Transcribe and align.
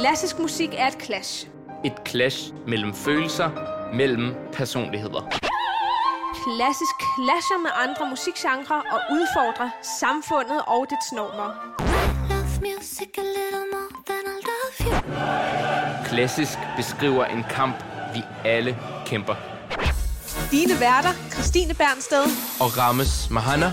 Klassisk 0.00 0.38
musik 0.38 0.68
er 0.76 0.86
et 0.86 1.02
clash. 1.04 1.46
Et 1.84 1.92
clash 2.08 2.52
mellem 2.66 2.94
følelser, 2.94 3.50
mellem 3.94 4.34
personligheder. 4.52 5.20
Klassisk 6.44 6.96
clasher 7.14 7.58
med 7.58 7.70
andre 7.84 8.10
musikgenre 8.10 8.76
og 8.94 9.00
udfordrer 9.12 9.70
samfundet 10.00 10.62
og 10.66 10.86
dets 10.90 11.12
normer. 11.12 11.50
Klassisk 16.04 16.58
beskriver 16.76 17.24
en 17.24 17.44
kamp, 17.50 17.84
vi 18.14 18.22
alle 18.44 18.78
kæmper. 19.06 19.34
Dine 20.50 20.80
værter, 20.80 21.12
Christine 21.32 21.74
Bernsted, 21.74 22.24
Og 22.60 22.78
Rames 22.78 23.30
Mahana 23.30 23.72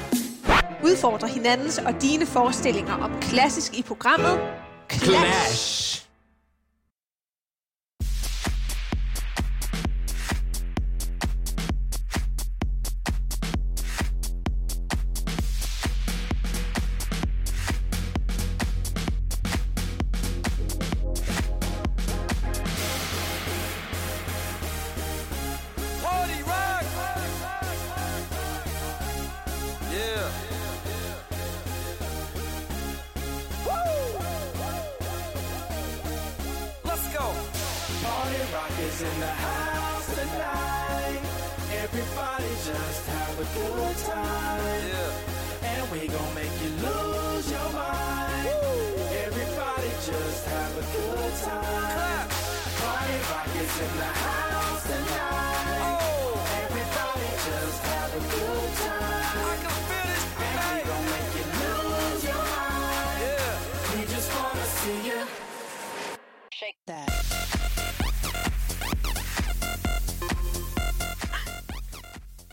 udfordrer 0.84 1.28
hinandens 1.28 1.78
og 1.78 2.02
dine 2.02 2.26
forestillinger 2.26 2.94
om 2.94 3.12
klassisk 3.22 3.74
i 3.74 3.84
programmet 3.84 4.40
Clash. 4.92 5.10
Clash. 5.10 6.09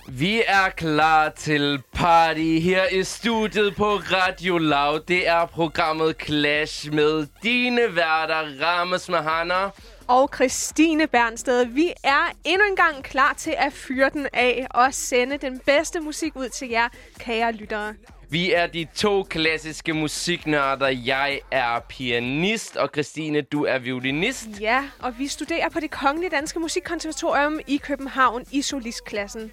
Vi 0.09 0.43
er 0.47 0.69
klar 0.77 1.29
til 1.29 1.83
party 1.93 2.59
her 2.59 2.87
i 2.89 3.05
studiet 3.05 3.77
på 3.77 3.85
Radio 3.85 4.59
Loud. 4.59 5.01
Det 5.01 5.29
er 5.29 5.47
programmet 5.47 6.17
Clash 6.25 6.93
med 6.93 7.27
dine 7.43 7.97
værter, 7.97 8.65
Rames 8.65 9.09
Mahana. 9.09 9.71
Og 10.07 10.31
Christine 10.35 11.07
Bernsted, 11.07 11.65
vi 11.65 11.93
er 12.03 12.33
endnu 12.45 12.67
en 12.71 12.77
gang 12.77 13.05
klar 13.05 13.35
til 13.39 13.55
at 13.59 13.73
fyre 13.73 14.11
den 14.11 14.27
af 14.33 14.67
og 14.71 14.95
sende 14.95 15.39
den 15.39 15.61
bedste 15.67 16.01
musik 16.01 16.37
ud 16.37 16.49
til 16.49 16.69
jer, 16.69 16.89
kære 17.19 17.53
lyttere. 17.53 17.95
Vi 18.31 18.53
er 18.53 18.67
de 18.67 18.87
to 18.95 19.23
klassiske 19.23 19.93
musiknørder. 19.93 20.89
Jeg 20.89 21.41
er 21.51 21.81
pianist, 21.89 22.77
og 22.77 22.89
Christine, 22.93 23.41
du 23.41 23.65
er 23.65 23.79
violinist. 23.79 24.49
Ja, 24.61 24.85
og 24.99 25.19
vi 25.19 25.27
studerer 25.27 25.69
på 25.69 25.81
det 25.81 25.91
Kongelige 25.91 26.31
Danske 26.31 26.59
Musikkonservatorium 26.59 27.61
i 27.67 27.77
København 27.77 28.45
i 28.53 28.63
solistklassen. 28.63 29.53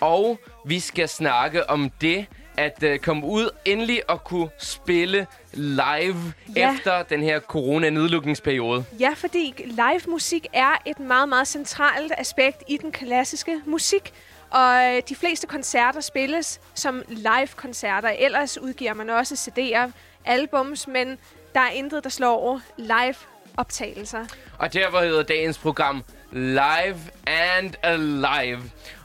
Og 0.00 0.38
vi 0.66 0.80
skal 0.80 1.08
snakke 1.08 1.70
om 1.70 1.90
det, 1.90 2.26
at 2.56 2.82
uh, 2.86 2.96
komme 2.96 3.26
ud 3.26 3.50
endelig 3.64 4.10
og 4.10 4.24
kunne 4.24 4.48
spille 4.58 5.26
live 5.52 6.32
Ja. 6.56 6.74
efter 6.74 7.02
den 7.02 7.22
her 7.22 7.40
corona-nedlukningsperiode. 7.40 8.84
Ja, 9.00 9.12
fordi 9.16 9.54
live 9.66 10.00
musik 10.08 10.46
er 10.52 10.82
et 10.86 11.00
meget, 11.00 11.28
meget 11.28 11.48
centralt 11.48 12.12
aspekt 12.18 12.62
i 12.68 12.76
den 12.76 12.92
klassiske 12.92 13.60
musik. 13.66 14.12
Og 14.50 14.74
øh, 14.96 15.02
de 15.08 15.14
fleste 15.14 15.46
koncerter 15.46 16.00
spilles 16.00 16.60
som 16.74 17.02
live-koncerter. 17.08 18.08
Ellers 18.08 18.58
udgiver 18.58 18.94
man 18.94 19.10
også 19.10 19.34
CD'er, 19.34 19.90
albums, 20.24 20.86
men 20.88 21.18
der 21.54 21.60
er 21.60 21.70
intet, 21.70 22.04
der 22.04 22.10
slår 22.10 22.36
over 22.36 22.60
live-optagelser. 22.76 24.24
Og 24.58 24.72
derfor 24.72 25.00
hedder 25.00 25.22
dagens 25.22 25.58
program 25.58 26.04
Live 26.32 26.98
and 27.26 27.74
Alive. 27.82 28.62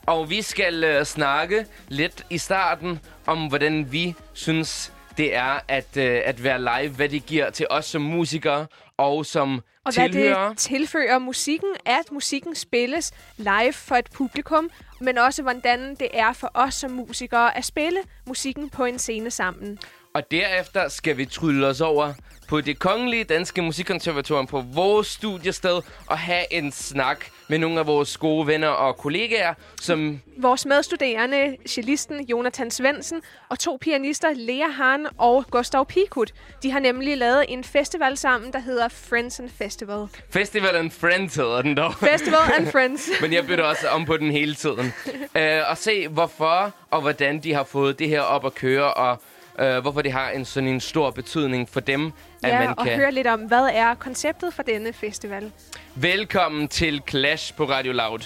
Og 0.08 0.30
vi 0.30 0.42
skal 0.42 0.98
uh, 1.00 1.06
snakke 1.06 1.66
lidt 1.88 2.26
i 2.30 2.38
starten 2.38 3.00
om, 3.26 3.48
hvordan 3.48 3.92
vi 3.92 4.16
synes, 4.34 4.94
det 5.18 5.36
er 5.36 5.60
at, 5.68 5.88
uh, 5.98 6.04
at 6.04 6.44
være 6.44 6.60
live. 6.60 6.96
Hvad 6.96 7.10
det 7.10 7.26
giver 7.26 7.50
til 7.50 7.68
os 7.70 7.86
som 7.86 8.02
musikere 8.02 8.68
og 8.98 9.26
som 9.26 9.62
Og 9.86 9.94
hvad 9.94 10.10
tilhørere. 10.10 10.50
det 10.50 10.58
tilfører 10.58 11.20
musikken, 11.20 11.70
at 11.86 12.12
musikken 12.12 12.56
spilles 12.56 13.12
live 13.38 13.74
for 13.74 13.96
et 13.96 14.10
publikum, 14.14 14.70
men 15.02 15.18
også 15.18 15.42
hvordan 15.42 15.96
det 15.96 16.08
er 16.14 16.34
for 16.34 16.52
os 16.54 16.74
som 16.74 16.92
musikere 16.92 17.58
at 17.58 17.66
spille 17.66 18.00
musikken 18.28 18.70
på 18.70 18.86
en 18.86 19.00
scene 19.00 19.32
sammen. 19.32 19.80
Og 20.16 20.32
derefter 20.32 20.88
skal 20.88 21.18
vi 21.18 21.26
trylle 21.26 21.68
os 21.68 21.82
over 21.82 22.14
på 22.48 22.62
det 22.62 22.80
kongelige 22.80 23.24
danske 23.24 23.62
musikkonservatorium 23.62 24.48
på 24.48 24.64
vores 24.74 25.08
studiested 25.08 25.82
og 26.08 26.18
have 26.18 26.54
en 26.54 26.72
snak 26.72 27.26
med 27.48 27.58
nogle 27.58 27.80
af 27.80 27.88
vores 27.88 28.18
gode 28.18 28.48
venner 28.48 28.68
og 28.68 28.98
kollegaer, 28.98 29.54
som 29.82 30.22
Vores 30.38 30.66
medstuderende, 30.66 31.58
cellisten 31.68 32.26
Jonathan 32.26 32.72
Svensen 32.72 33.22
og 33.50 33.60
to 33.60 33.78
pianister, 33.82 34.34
Lea 34.36 34.68
Hahn 34.68 35.08
og 35.18 35.46
Gustav 35.52 35.86
Pikut, 35.86 36.32
de 36.64 36.72
har 36.72 36.80
nemlig 36.80 37.18
lavet 37.18 37.46
en 37.50 37.64
festival 37.64 38.18
sammen, 38.18 38.54
der 38.54 38.60
hedder 38.60 38.88
Friends 38.88 39.40
and 39.40 39.50
Festival. 39.58 40.08
Festival 40.30 40.76
and 40.76 40.92
Friends 40.92 41.36
hedder 41.36 41.62
den 41.62 41.78
dog. 41.78 41.94
Festival 41.94 42.40
and 42.58 42.68
Friends. 42.72 43.10
Men 43.22 43.34
jeg 43.34 43.48
bytter 43.48 43.64
også 43.64 43.88
om 43.88 44.06
på 44.06 44.18
den 44.18 44.32
hele 44.32 44.56
tiden. 44.56 44.94
uh, 45.36 45.42
og 45.70 45.78
se 45.78 46.08
hvorfor 46.08 46.74
og 46.92 47.02
hvordan 47.02 47.40
de 47.40 47.54
har 47.54 47.64
fået 47.64 48.00
det 48.00 48.10
her 48.10 48.22
op 48.22 48.46
at 48.46 48.56
køre, 48.56 48.94
og 48.94 49.22
uh, 49.62 49.78
hvorfor 49.78 50.02
det 50.02 50.12
har 50.12 50.30
en 50.30 50.46
sådan 50.46 50.70
en 50.70 50.80
stor 50.80 51.12
betydning 51.12 51.70
for 51.70 51.80
dem, 51.80 52.12
at 52.44 52.50
Ja, 52.50 52.60
man 52.60 52.74
og 52.78 52.86
kan... 52.86 52.96
høre 52.96 53.12
lidt 53.12 53.28
om, 53.28 53.40
hvad 53.40 53.70
er 53.74 53.94
konceptet 53.96 54.54
for 54.54 54.64
denne 54.64 54.94
festival. 54.94 55.52
Velkommen 55.96 56.68
til 56.68 57.02
Clash 57.10 57.54
på 57.56 57.66
Radio 57.66 57.92
Loud. 57.92 58.20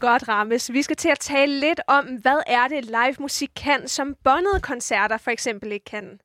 Godt, 0.00 0.28
Rammes. 0.28 0.72
Vi 0.72 0.82
skal 0.82 0.96
til 0.96 1.08
at 1.08 1.18
tale 1.18 1.60
lidt 1.60 1.80
om, 1.86 2.04
hvad 2.06 2.42
er 2.46 2.68
det 2.68 2.84
live 2.84 3.16
musik 3.18 3.50
kan, 3.56 3.88
som 3.88 4.16
båndede 4.24 4.60
koncerter 4.60 5.16
for 5.18 5.30
eksempel 5.30 5.72
ikke 5.72 5.84
kan. 5.84 6.20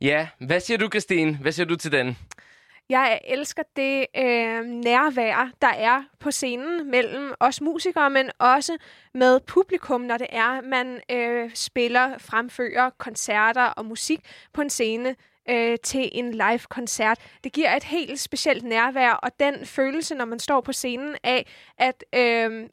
Ja, 0.00 0.28
hvad 0.40 0.60
siger 0.60 0.78
du, 0.78 0.88
Christine? 0.88 1.36
Hvad 1.36 1.52
siger 1.52 1.66
du 1.66 1.76
til 1.76 1.92
den? 1.92 2.18
Jeg 2.88 3.20
elsker 3.24 3.62
det 3.76 4.06
øh, 4.16 4.64
nærvær, 4.64 5.50
der 5.62 5.68
er 5.68 6.02
på 6.20 6.30
scenen 6.30 6.90
mellem 6.90 7.34
os 7.40 7.60
musikere, 7.60 8.10
men 8.10 8.30
også 8.38 8.78
med 9.14 9.40
publikum, 9.40 10.00
når 10.00 10.18
det 10.18 10.26
er, 10.30 10.60
man 10.60 11.00
øh, 11.10 11.50
spiller, 11.54 12.18
fremfører 12.18 12.90
koncerter 12.98 13.64
og 13.64 13.86
musik 13.86 14.20
på 14.52 14.60
en 14.60 14.70
scene 14.70 15.16
øh, 15.50 15.78
til 15.84 16.08
en 16.12 16.32
live-koncert. 16.32 17.18
Det 17.44 17.52
giver 17.52 17.76
et 17.76 17.84
helt 17.84 18.20
specielt 18.20 18.64
nærvær, 18.64 19.10
og 19.10 19.30
den 19.40 19.66
følelse, 19.66 20.14
når 20.14 20.24
man 20.24 20.38
står 20.38 20.60
på 20.60 20.72
scenen 20.72 21.16
af, 21.24 21.46
at 21.78 22.04
øh, 22.14 22.68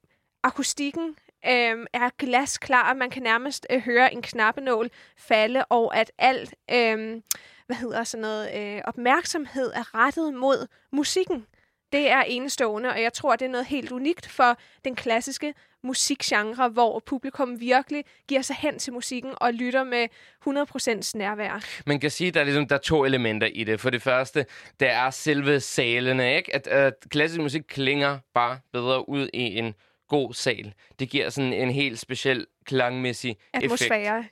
akustikken 0.46 1.16
øh, 1.46 1.86
er 1.94 2.10
glasklar, 2.18 2.94
man 2.94 3.10
kan 3.10 3.24
nærmest 3.24 3.68
øh, 3.70 3.82
høre 3.82 4.14
en 4.14 4.22
knappenål 4.22 4.90
falde, 5.18 5.66
og 5.66 5.98
at 5.98 6.12
alt... 6.18 6.54
Øh, 6.72 7.22
hvad 7.66 7.76
hedder 7.76 8.04
sådan 8.04 8.22
noget, 8.22 8.56
øh, 8.56 8.82
opmærksomhed 8.86 9.72
er 9.76 9.96
rettet 9.96 10.34
mod 10.34 10.68
musikken. 10.92 11.46
Det 11.92 12.12
er 12.12 12.22
enestående, 12.22 12.90
og 12.90 13.02
jeg 13.02 13.14
tror, 13.14 13.36
det 13.36 13.46
er 13.46 13.50
noget 13.50 13.66
helt 13.66 13.92
unikt 13.92 14.30
for 14.30 14.58
den 14.86 14.96
klassiske 14.96 15.54
musikgenre, 15.84 16.70
hvor 16.70 17.00
publikum 17.00 17.60
virkelig 17.60 18.04
giver 18.28 18.42
sig 18.42 18.56
hen 18.56 18.80
til 18.80 18.94
musikken 18.94 19.34
og 19.38 19.54
lytter 19.54 19.84
med 19.84 20.08
100% 20.48 21.18
nærvær. 21.18 21.66
Man 21.86 22.00
kan 22.00 22.12
sige, 22.12 22.28
at 22.28 22.34
der 22.34 22.40
er, 22.40 22.44
ligesom, 22.44 22.68
der 22.68 22.76
er 22.76 22.80
to 22.80 23.06
elementer 23.06 23.48
i 23.48 23.64
det. 23.64 23.80
For 23.80 23.90
det 23.90 24.02
første, 24.02 24.46
der 24.80 24.90
er 24.90 25.10
selve 25.10 25.60
salene, 25.60 26.36
ikke? 26.36 26.56
At, 26.56 26.68
at 26.68 26.94
klassisk 27.10 27.42
musik 27.42 27.62
klinger 27.68 28.20
bare 28.34 28.60
bedre 28.74 29.10
ud 29.10 29.30
i 29.34 29.58
en 29.58 29.74
god 30.08 30.34
sal. 30.34 30.74
Det 31.00 31.10
giver 31.10 31.30
sådan 31.30 31.54
en 31.54 31.72
helt 31.72 32.00
speciel 32.00 32.48
klangmæssig 32.66 33.32
effekt. 33.54 33.64
Atmosfære. 33.64 34.26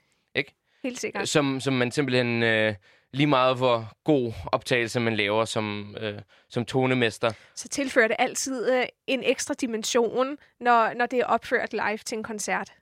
Helt 0.84 1.00
sikkert. 1.00 1.30
som, 1.30 1.60
som 1.60 1.74
man 1.74 1.92
simpelthen 1.92 2.44
øh, 2.44 2.76
lige 3.14 3.28
meget 3.28 3.58
hvor 3.58 3.92
god 4.04 4.34
optagelse 4.52 5.00
man 5.00 5.16
laver 5.16 5.46
som, 5.46 5.96
øh, 6.00 6.20
som 6.50 6.66
tonemester. 6.66 7.32
Så 7.56 7.68
tilfører 7.70 8.08
det 8.08 8.16
altid 8.20 8.74
øh, 8.74 8.86
en 9.08 9.24
ekstra 9.24 9.54
dimension, 9.54 10.38
når, 10.60 10.94
når 10.94 11.06
det 11.06 11.20
er 11.20 11.26
opført 11.26 11.74
live 11.74 11.98
til 11.98 12.18
en 12.18 12.24
koncert. 12.24 12.74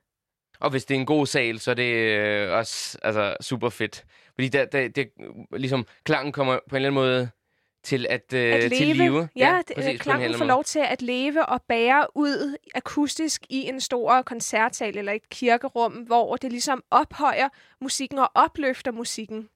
Og 0.60 0.70
hvis 0.70 0.84
det 0.84 0.94
er 0.94 1.00
en 1.00 1.06
god 1.06 1.26
sal, 1.26 1.60
så 1.60 1.70
er 1.70 1.74
det 1.74 1.92
øh, 1.92 2.52
også 2.52 2.98
altså, 3.02 3.36
super 3.40 3.68
fedt. 3.68 4.04
Fordi 4.34 4.48
der, 4.48 4.64
der, 4.64 4.88
det, 4.88 5.10
ligesom, 5.52 5.86
klangen 6.04 6.32
kommer 6.32 6.58
på 6.68 6.76
en 6.76 6.84
eller 6.84 6.88
anden 6.88 7.02
måde 7.02 7.30
til 7.82 8.06
at, 8.10 8.32
øh, 8.34 8.54
at 8.54 8.62
leve. 8.62 8.68
til 8.70 8.96
live. 8.96 9.28
Ja, 9.36 9.62
præcis, 9.74 9.86
ja 9.86 9.92
en 9.92 9.98
klangen 9.98 10.34
får 10.34 10.44
lov 10.44 10.64
til 10.64 10.78
at 10.78 11.02
leve 11.02 11.46
og 11.46 11.62
bære 11.62 12.06
ud 12.14 12.56
akustisk 12.74 13.42
i 13.48 13.68
en 13.68 13.80
stor 13.80 14.22
koncertsal 14.22 14.98
eller 14.98 15.12
et 15.12 15.28
kirkerum, 15.28 15.92
hvor 15.92 16.36
det 16.36 16.50
ligesom 16.50 16.82
ophøjer 16.90 17.48
musikken 17.80 18.18
og 18.18 18.30
opløfter 18.34 18.92
musikken. 18.92 19.48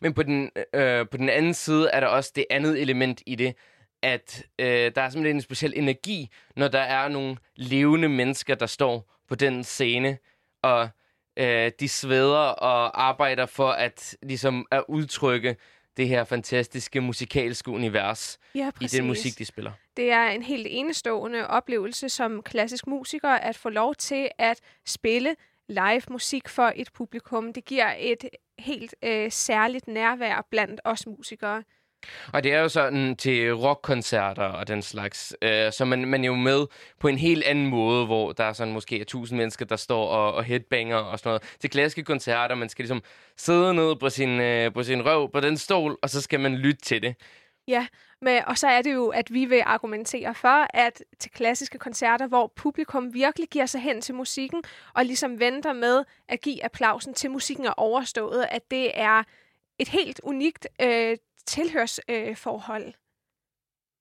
Men 0.00 0.14
på 0.14 0.22
den, 0.22 0.50
øh, 0.74 1.08
på 1.08 1.16
den 1.16 1.28
anden 1.28 1.54
side 1.54 1.90
er 1.92 2.00
der 2.00 2.06
også 2.06 2.32
det 2.36 2.44
andet 2.50 2.82
element 2.82 3.22
i 3.26 3.34
det, 3.34 3.54
at 4.02 4.46
øh, 4.58 4.66
der 4.66 5.02
er 5.02 5.10
simpelthen 5.10 5.36
en 5.36 5.42
speciel 5.42 5.72
energi, 5.76 6.28
når 6.56 6.68
der 6.68 6.80
er 6.80 7.08
nogle 7.08 7.36
levende 7.56 8.08
mennesker, 8.08 8.54
der 8.54 8.66
står 8.66 9.12
på 9.28 9.34
den 9.34 9.64
scene, 9.64 10.18
og 10.62 10.88
øh, 11.36 11.70
de 11.80 11.88
sveder 11.88 12.38
og 12.38 13.02
arbejder 13.02 13.46
for 13.46 13.70
at 13.70 14.16
ligesom 14.22 14.66
at 14.70 14.84
udtrykke 14.88 15.56
det 15.96 16.08
her 16.08 16.24
fantastiske 16.24 17.00
musikalske 17.00 17.70
univers 17.70 18.38
Ja, 18.54 18.70
i 18.80 18.86
den 18.86 19.06
musik, 19.06 19.38
de 19.38 19.44
spiller. 19.44 19.72
Det 19.96 20.10
er 20.10 20.28
en 20.28 20.42
helt 20.42 20.66
enestående 20.70 21.46
oplevelse 21.46 22.08
som 22.08 22.42
klassisk 22.42 22.86
musiker 22.86 23.28
at 23.28 23.56
få 23.56 23.68
lov 23.68 23.94
til 23.94 24.28
at 24.38 24.60
spille 24.86 25.36
live 25.68 26.02
musik 26.10 26.48
for 26.48 26.72
et 26.76 26.92
publikum. 26.92 27.52
Det 27.52 27.64
giver 27.64 27.94
et 27.98 28.24
helt 28.58 28.94
øh, 29.04 29.32
særligt 29.32 29.88
nærvær 29.88 30.46
blandt 30.50 30.80
os 30.84 31.06
musikere. 31.06 31.62
Og 32.32 32.44
det 32.44 32.52
er 32.52 32.60
jo 32.60 32.68
sådan 32.68 33.16
til 33.16 33.54
rockkoncerter 33.54 34.42
og 34.42 34.68
den 34.68 34.82
slags, 34.82 35.36
øh, 35.42 35.72
så 35.72 35.84
man, 35.84 36.04
man 36.04 36.24
er 36.24 36.26
jo 36.26 36.34
med 36.34 36.66
på 37.00 37.08
en 37.08 37.18
helt 37.18 37.44
anden 37.44 37.66
måde, 37.66 38.06
hvor 38.06 38.32
der 38.32 38.44
er 38.44 38.52
sådan 38.52 38.72
måske 38.72 39.00
er 39.00 39.04
tusind 39.04 39.36
mennesker, 39.36 39.64
der 39.64 39.76
står 39.76 40.08
og, 40.08 40.34
og 40.34 40.44
headbanger 40.44 40.96
og 40.96 41.18
sådan 41.18 41.28
noget. 41.28 41.42
Til 41.60 41.70
klassiske 41.70 42.04
koncerter, 42.04 42.54
man 42.54 42.68
skal 42.68 42.82
ligesom 42.82 43.02
sidde 43.36 43.74
ned 43.74 43.96
på 43.96 44.10
sin, 44.10 44.40
øh, 44.40 44.72
på 44.72 44.82
sin 44.82 45.06
røv 45.06 45.32
på 45.32 45.40
den 45.40 45.58
stol, 45.58 45.98
og 46.02 46.10
så 46.10 46.20
skal 46.20 46.40
man 46.40 46.54
lytte 46.54 46.80
til 46.80 47.02
det. 47.02 47.14
Ja, 47.68 47.86
men, 48.20 48.42
og 48.46 48.58
så 48.58 48.66
er 48.68 48.82
det 48.82 48.92
jo, 48.94 49.08
at 49.08 49.32
vi 49.32 49.44
vil 49.44 49.62
argumentere 49.66 50.34
for, 50.34 50.66
at 50.76 51.02
til 51.18 51.30
klassiske 51.30 51.78
koncerter, 51.78 52.26
hvor 52.26 52.52
publikum 52.56 53.14
virkelig 53.14 53.48
giver 53.48 53.66
sig 53.66 53.80
hen 53.80 54.00
til 54.00 54.14
musikken, 54.14 54.62
og 54.94 55.04
ligesom 55.04 55.40
venter 55.40 55.72
med 55.72 56.04
at 56.28 56.40
give 56.40 56.64
applausen 56.64 57.14
til 57.14 57.30
musikken 57.30 57.66
er 57.66 57.72
overstået, 57.76 58.46
at 58.50 58.70
det 58.70 58.90
er 58.94 59.22
et 59.78 59.88
helt 59.88 60.20
unikt 60.22 60.66
øh, 60.82 61.16
tilhørsforhold. 61.46 62.28
Øh, 62.28 62.36
forhold. 62.36 62.94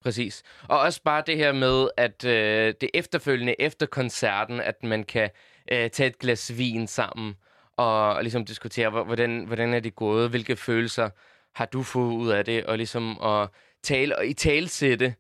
Præcis. 0.02 0.44
Og 0.70 0.80
også 0.80 1.04
bare 1.04 1.24
det 1.26 1.38
her 1.38 1.52
med, 1.52 1.90
at 1.98 2.26
øh, 2.26 2.74
det 2.82 2.90
efterfølgende 2.94 3.56
efter 3.60 3.86
koncerten, 3.86 4.60
at 4.60 4.84
man 4.84 5.04
kan 5.04 5.30
øh, 5.72 5.90
tage 5.90 6.08
et 6.08 6.20
glas 6.20 6.58
vin 6.58 6.88
sammen 6.88 7.36
og, 7.78 8.14
og 8.14 8.24
ligesom 8.24 8.46
diskutere, 8.46 8.90
hvordan, 8.90 9.46
hvordan 9.46 9.74
er 9.74 9.80
det 9.80 9.96
gået, 9.96 10.30
hvilke 10.30 10.56
følelser 10.56 11.10
har 11.56 11.66
du 11.66 11.84
fået 11.84 12.14
ud 12.14 12.30
af 12.30 12.46
det, 12.46 12.66
og 12.66 12.78
ligesom 12.78 13.22
at 13.24 13.50
tale 13.84 14.18
og 14.18 14.28
i 14.28 14.34
talsætte 14.34 15.16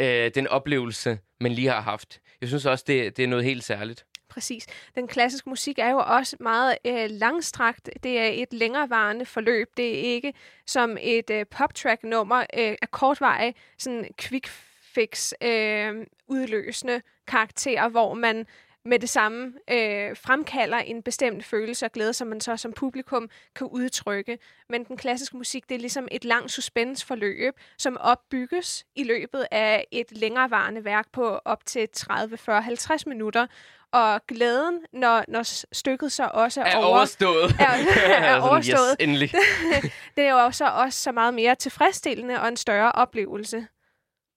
øh, 0.00 0.30
den 0.34 0.46
oplevelse, 0.46 1.18
man 1.40 1.52
lige 1.52 1.68
har 1.68 1.80
haft. 1.80 2.20
Jeg 2.40 2.48
synes 2.48 2.66
også, 2.66 2.84
det, 2.86 3.16
det 3.16 3.22
er 3.22 3.28
noget 3.28 3.44
helt 3.44 3.64
særligt. 3.64 4.04
Præcis. 4.28 4.66
Den 4.94 5.08
klassiske 5.08 5.48
musik 5.48 5.78
er 5.78 5.90
jo 5.90 5.98
også 5.98 6.36
meget 6.40 6.76
øh, 6.86 7.10
langstrakt. 7.10 7.90
Det 8.02 8.18
er 8.18 8.28
et 8.28 8.52
længerevarende 8.52 9.26
forløb. 9.26 9.68
Det 9.76 9.88
er 9.88 10.14
ikke 10.14 10.32
som 10.66 10.96
et 11.00 11.30
øh, 11.30 11.46
poptrack-nummer 11.46 12.40
øh, 12.40 12.76
af 12.82 12.90
kortveje, 12.90 13.54
sådan 13.78 14.08
quick 14.20 14.48
fix 14.94 15.32
øh, 15.42 16.06
udløsende 16.26 17.02
karakterer, 17.26 17.88
hvor 17.88 18.14
man 18.14 18.46
med 18.84 18.98
det 18.98 19.08
samme 19.08 19.52
øh, 19.70 20.16
fremkalder 20.16 20.78
en 20.78 21.02
bestemt 21.02 21.44
følelse 21.44 21.86
og 21.86 21.92
glæde, 21.92 22.12
som 22.12 22.28
man 22.28 22.40
så 22.40 22.56
som 22.56 22.72
publikum 22.72 23.30
kan 23.54 23.66
udtrykke. 23.66 24.38
Men 24.68 24.84
den 24.84 24.96
klassiske 24.96 25.36
musik, 25.36 25.68
det 25.68 25.74
er 25.74 25.78
ligesom 25.78 26.08
et 26.10 26.24
langt 26.24 26.52
suspensforløb, 26.52 27.54
som 27.78 27.96
opbygges 28.00 28.86
i 28.96 29.04
løbet 29.04 29.46
af 29.50 29.86
et 29.90 30.06
længerevarende 30.10 30.84
værk 30.84 31.12
på 31.12 31.40
op 31.44 31.66
til 31.66 31.88
30, 31.92 32.36
40, 32.36 32.62
50 32.62 33.06
minutter. 33.06 33.46
Og 33.92 34.20
glæden, 34.28 34.80
når, 34.92 35.24
når 35.28 35.42
stykket 35.74 36.12
så 36.12 36.30
også 36.34 36.60
er, 36.60 36.64
Er 36.64 36.76
over, 36.76 36.86
overstået. 36.86 37.50
er, 37.60 37.70
er 38.34 38.40
overstået, 38.40 38.96
Yes, 39.00 39.08
endelig. 39.08 39.30
det 40.16 40.24
er 40.24 40.30
jo 40.30 40.36
også, 40.38 40.64
også 40.66 40.98
så 41.00 41.12
meget 41.12 41.34
mere 41.34 41.54
tilfredsstillende 41.54 42.40
og 42.40 42.48
en 42.48 42.56
større 42.56 42.92
oplevelse. 42.92 43.66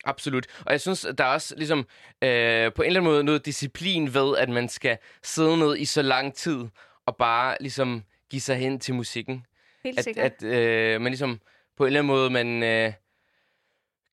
Absolut. 0.06 0.48
Og 0.65 0.71
jeg 0.71 0.81
synes, 0.81 1.06
der 1.18 1.24
er 1.24 1.33
også 1.33 1.56
ligesom, 1.56 1.80
øh, 2.21 2.74
på 2.74 2.81
en 2.81 2.88
eller 2.88 3.00
anden 3.00 3.03
måde 3.03 3.24
noget 3.24 3.45
disciplin 3.45 4.13
ved, 4.13 4.38
at 4.38 4.50
man 4.50 4.69
skal 4.69 4.98
sidde 5.24 5.57
ned 5.57 5.77
i 5.77 5.86
så 5.86 6.01
lang 6.01 6.33
tid 6.33 6.65
og 7.06 7.15
bare 7.15 7.57
ligesom 7.59 8.03
give 8.30 8.42
sig 8.42 8.56
hen 8.57 8.80
til 8.80 8.94
musikken. 8.95 9.45
Helt 9.83 9.98
At, 9.98 10.03
sikkert. 10.03 10.25
at 10.25 10.44
øh, 10.44 11.01
man 11.01 11.12
ligesom 11.12 11.39
på 11.77 11.83
en 11.83 11.88
eller 11.88 12.00
anden 12.00 12.07
måde, 12.15 12.30
man 12.30 12.63
øh, 12.63 12.94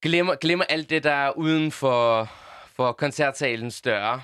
glemmer, 0.02 0.34
glemmer 0.34 0.64
alt 0.68 0.90
det, 0.90 1.04
der 1.04 1.12
er 1.12 1.30
uden 1.30 1.72
for, 1.72 2.28
for 2.76 2.92
koncertsalens 2.92 3.82
døre. 3.82 4.22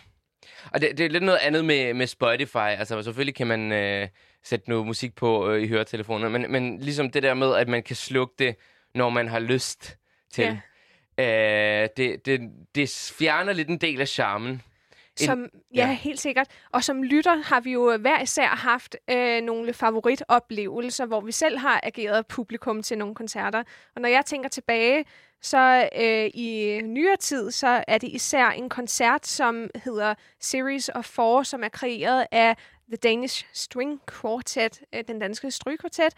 Og 0.72 0.80
det, 0.80 0.98
det 0.98 1.06
er 1.06 1.10
lidt 1.10 1.24
noget 1.24 1.38
andet 1.38 1.64
med, 1.64 1.94
med 1.94 2.06
Spotify. 2.06 2.56
Altså 2.56 3.02
selvfølgelig 3.02 3.34
kan 3.34 3.46
man 3.46 3.72
øh, 3.72 4.08
sætte 4.44 4.68
noget 4.68 4.86
musik 4.86 5.14
på 5.14 5.50
øh, 5.50 5.62
i 5.62 5.68
høretelefoner, 5.68 6.28
men, 6.28 6.52
men 6.52 6.78
ligesom 6.78 7.10
det 7.10 7.22
der 7.22 7.34
med, 7.34 7.54
at 7.54 7.68
man 7.68 7.82
kan 7.82 7.96
slukke 7.96 8.34
det, 8.38 8.56
når 8.94 9.10
man 9.10 9.28
har 9.28 9.38
lyst 9.38 9.96
til. 10.32 10.58
Ja. 11.18 11.82
Øh, 11.82 11.88
det, 11.96 12.26
det, 12.26 12.40
det 12.74 13.12
fjerner 13.18 13.52
lidt 13.52 13.68
en 13.68 13.78
del 13.78 14.00
af 14.00 14.08
charmen. 14.08 14.62
Som, 15.16 15.48
ja, 15.74 15.86
ja. 15.86 15.92
helt 15.92 16.20
sikkert. 16.20 16.48
Og 16.72 16.84
som 16.84 17.02
lytter 17.02 17.36
har 17.36 17.60
vi 17.60 17.72
jo 17.72 17.96
hver 17.96 18.22
især 18.22 18.46
haft 18.48 18.96
øh, 19.10 19.42
nogle 19.42 19.72
favoritoplevelser, 19.72 21.06
hvor 21.06 21.20
vi 21.20 21.32
selv 21.32 21.58
har 21.58 21.80
ageret 21.82 22.26
publikum 22.26 22.82
til 22.82 22.98
nogle 22.98 23.14
koncerter. 23.14 23.62
Og 23.96 24.00
når 24.00 24.08
jeg 24.08 24.26
tænker 24.26 24.48
tilbage, 24.48 25.04
så 25.42 25.88
øh, 25.96 26.30
i 26.34 26.80
nyere 26.84 27.16
tid, 27.16 27.50
så 27.50 27.84
er 27.88 27.98
det 27.98 28.08
især 28.08 28.48
en 28.48 28.68
koncert, 28.68 29.26
som 29.26 29.70
hedder 29.84 30.14
Series 30.40 30.90
of 30.94 31.04
Four, 31.04 31.42
som 31.42 31.64
er 31.64 31.68
kreeret 31.68 32.26
af 32.32 32.56
The 32.88 32.96
Danish 32.96 33.46
String 33.52 34.00
Quartet, 34.20 34.80
øh, 34.94 35.04
den 35.08 35.18
danske 35.18 35.50
strygkvartet, 35.50 36.14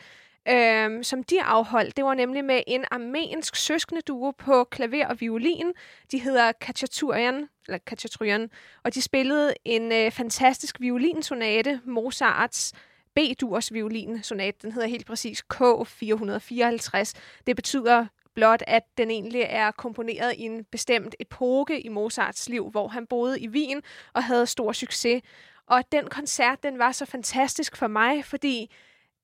øh, 0.49 1.05
som 1.05 1.25
de 1.25 1.43
afholdt. 1.43 1.97
Det 1.97 2.05
var 2.05 2.15
nemlig 2.15 2.45
med 2.45 2.61
en 2.67 2.85
armensk 2.91 3.57
søskende 3.57 4.01
duo 4.01 4.31
på 4.31 4.65
klaver 4.65 5.07
og 5.07 5.21
violin. 5.21 5.73
De 6.13 6.19
hedder 6.19 6.53
Kachaturian, 6.53 7.49
eller 7.67 7.79
Kachaturian, 7.79 8.51
og 8.85 8.95
de 8.95 9.03
spillede 9.03 9.55
en 9.65 9.93
øh, 9.93 10.11
fantastisk 10.11 10.81
violinsonate, 10.81 11.81
Mozarts 11.85 12.73
B-durs 13.15 13.73
violinsonate. 13.73 14.59
Den 14.63 14.73
hedder 14.73 14.89
helt 14.89 15.07
præcis 15.07 15.43
K454. 15.55 17.13
Det 17.47 17.57
betyder 17.57 18.07
blot, 18.37 18.63
at 18.67 18.83
den 18.99 19.11
egentlig 19.11 19.47
er 19.49 19.71
komponeret 19.71 20.35
i 20.37 20.43
en 20.43 20.65
bestemt 20.65 21.15
epoke 21.21 21.81
i 21.81 21.89
Mozarts 21.89 22.49
liv, 22.49 22.71
hvor 22.71 22.89
han 22.89 23.07
boede 23.07 23.41
i 23.41 23.49
Wien 23.49 23.83
og 24.13 24.25
havde 24.25 24.47
stor 24.47 24.73
succes. 24.73 25.23
Og 25.67 25.93
den 25.93 26.09
koncert, 26.09 26.63
den 26.63 26.79
var 26.79 26.93
så 26.93 27.05
fantastisk 27.05 27.77
for 27.77 27.87
mig, 27.87 28.25
fordi 28.25 28.71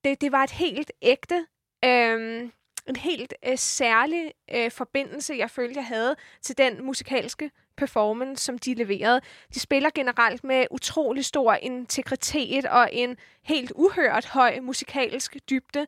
det, 0.05 0.21
det 0.21 0.33
var 0.33 0.45
et 0.45 0.51
helt 0.51 0.93
ægte, 1.03 1.47
øh, 1.85 2.51
en 2.87 2.97
helt 2.97 3.35
øh, 3.47 3.59
særlig 3.59 4.33
øh, 4.55 4.71
forbindelse, 4.71 5.35
jeg 5.35 5.51
følte, 5.51 5.79
jeg 5.79 5.87
havde 5.87 6.17
til 6.43 6.59
den 6.59 6.85
musikalske 6.85 7.51
performance, 7.77 8.45
som 8.45 8.59
de 8.59 8.75
leverede. 8.75 9.21
De 9.55 9.61
spiller 9.61 9.91
generelt 9.95 10.45
med 10.45 10.67
utrolig 10.71 11.25
stor 11.25 11.55
integritet 11.55 12.67
og 12.67 12.89
en 12.93 13.17
helt 13.43 13.73
uhørt 13.75 14.27
høj 14.27 14.61
musikalsk 14.61 15.37
dybde, 15.51 15.87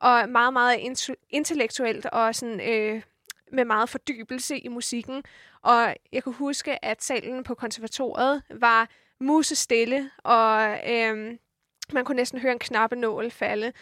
og 0.00 0.28
meget, 0.28 0.52
meget 0.52 1.00
intellektuelt 1.30 2.06
og 2.06 2.34
sådan, 2.34 2.60
øh, 2.60 3.02
med 3.52 3.64
meget 3.64 3.88
fordybelse 3.88 4.58
i 4.58 4.68
musikken. 4.68 5.22
Og 5.62 5.94
jeg 6.12 6.22
kunne 6.22 6.34
huske, 6.34 6.84
at 6.84 7.02
salen 7.02 7.44
på 7.44 7.54
konservatoriet 7.54 8.42
var 8.50 8.88
musestille, 9.20 10.10
og 10.24 10.78
øh, 10.90 11.36
man 11.92 12.04
kunne 12.04 12.16
næsten 12.16 12.40
høre 12.40 12.52
en 12.52 12.58
knappenål 12.58 13.30
falde. 13.30 13.72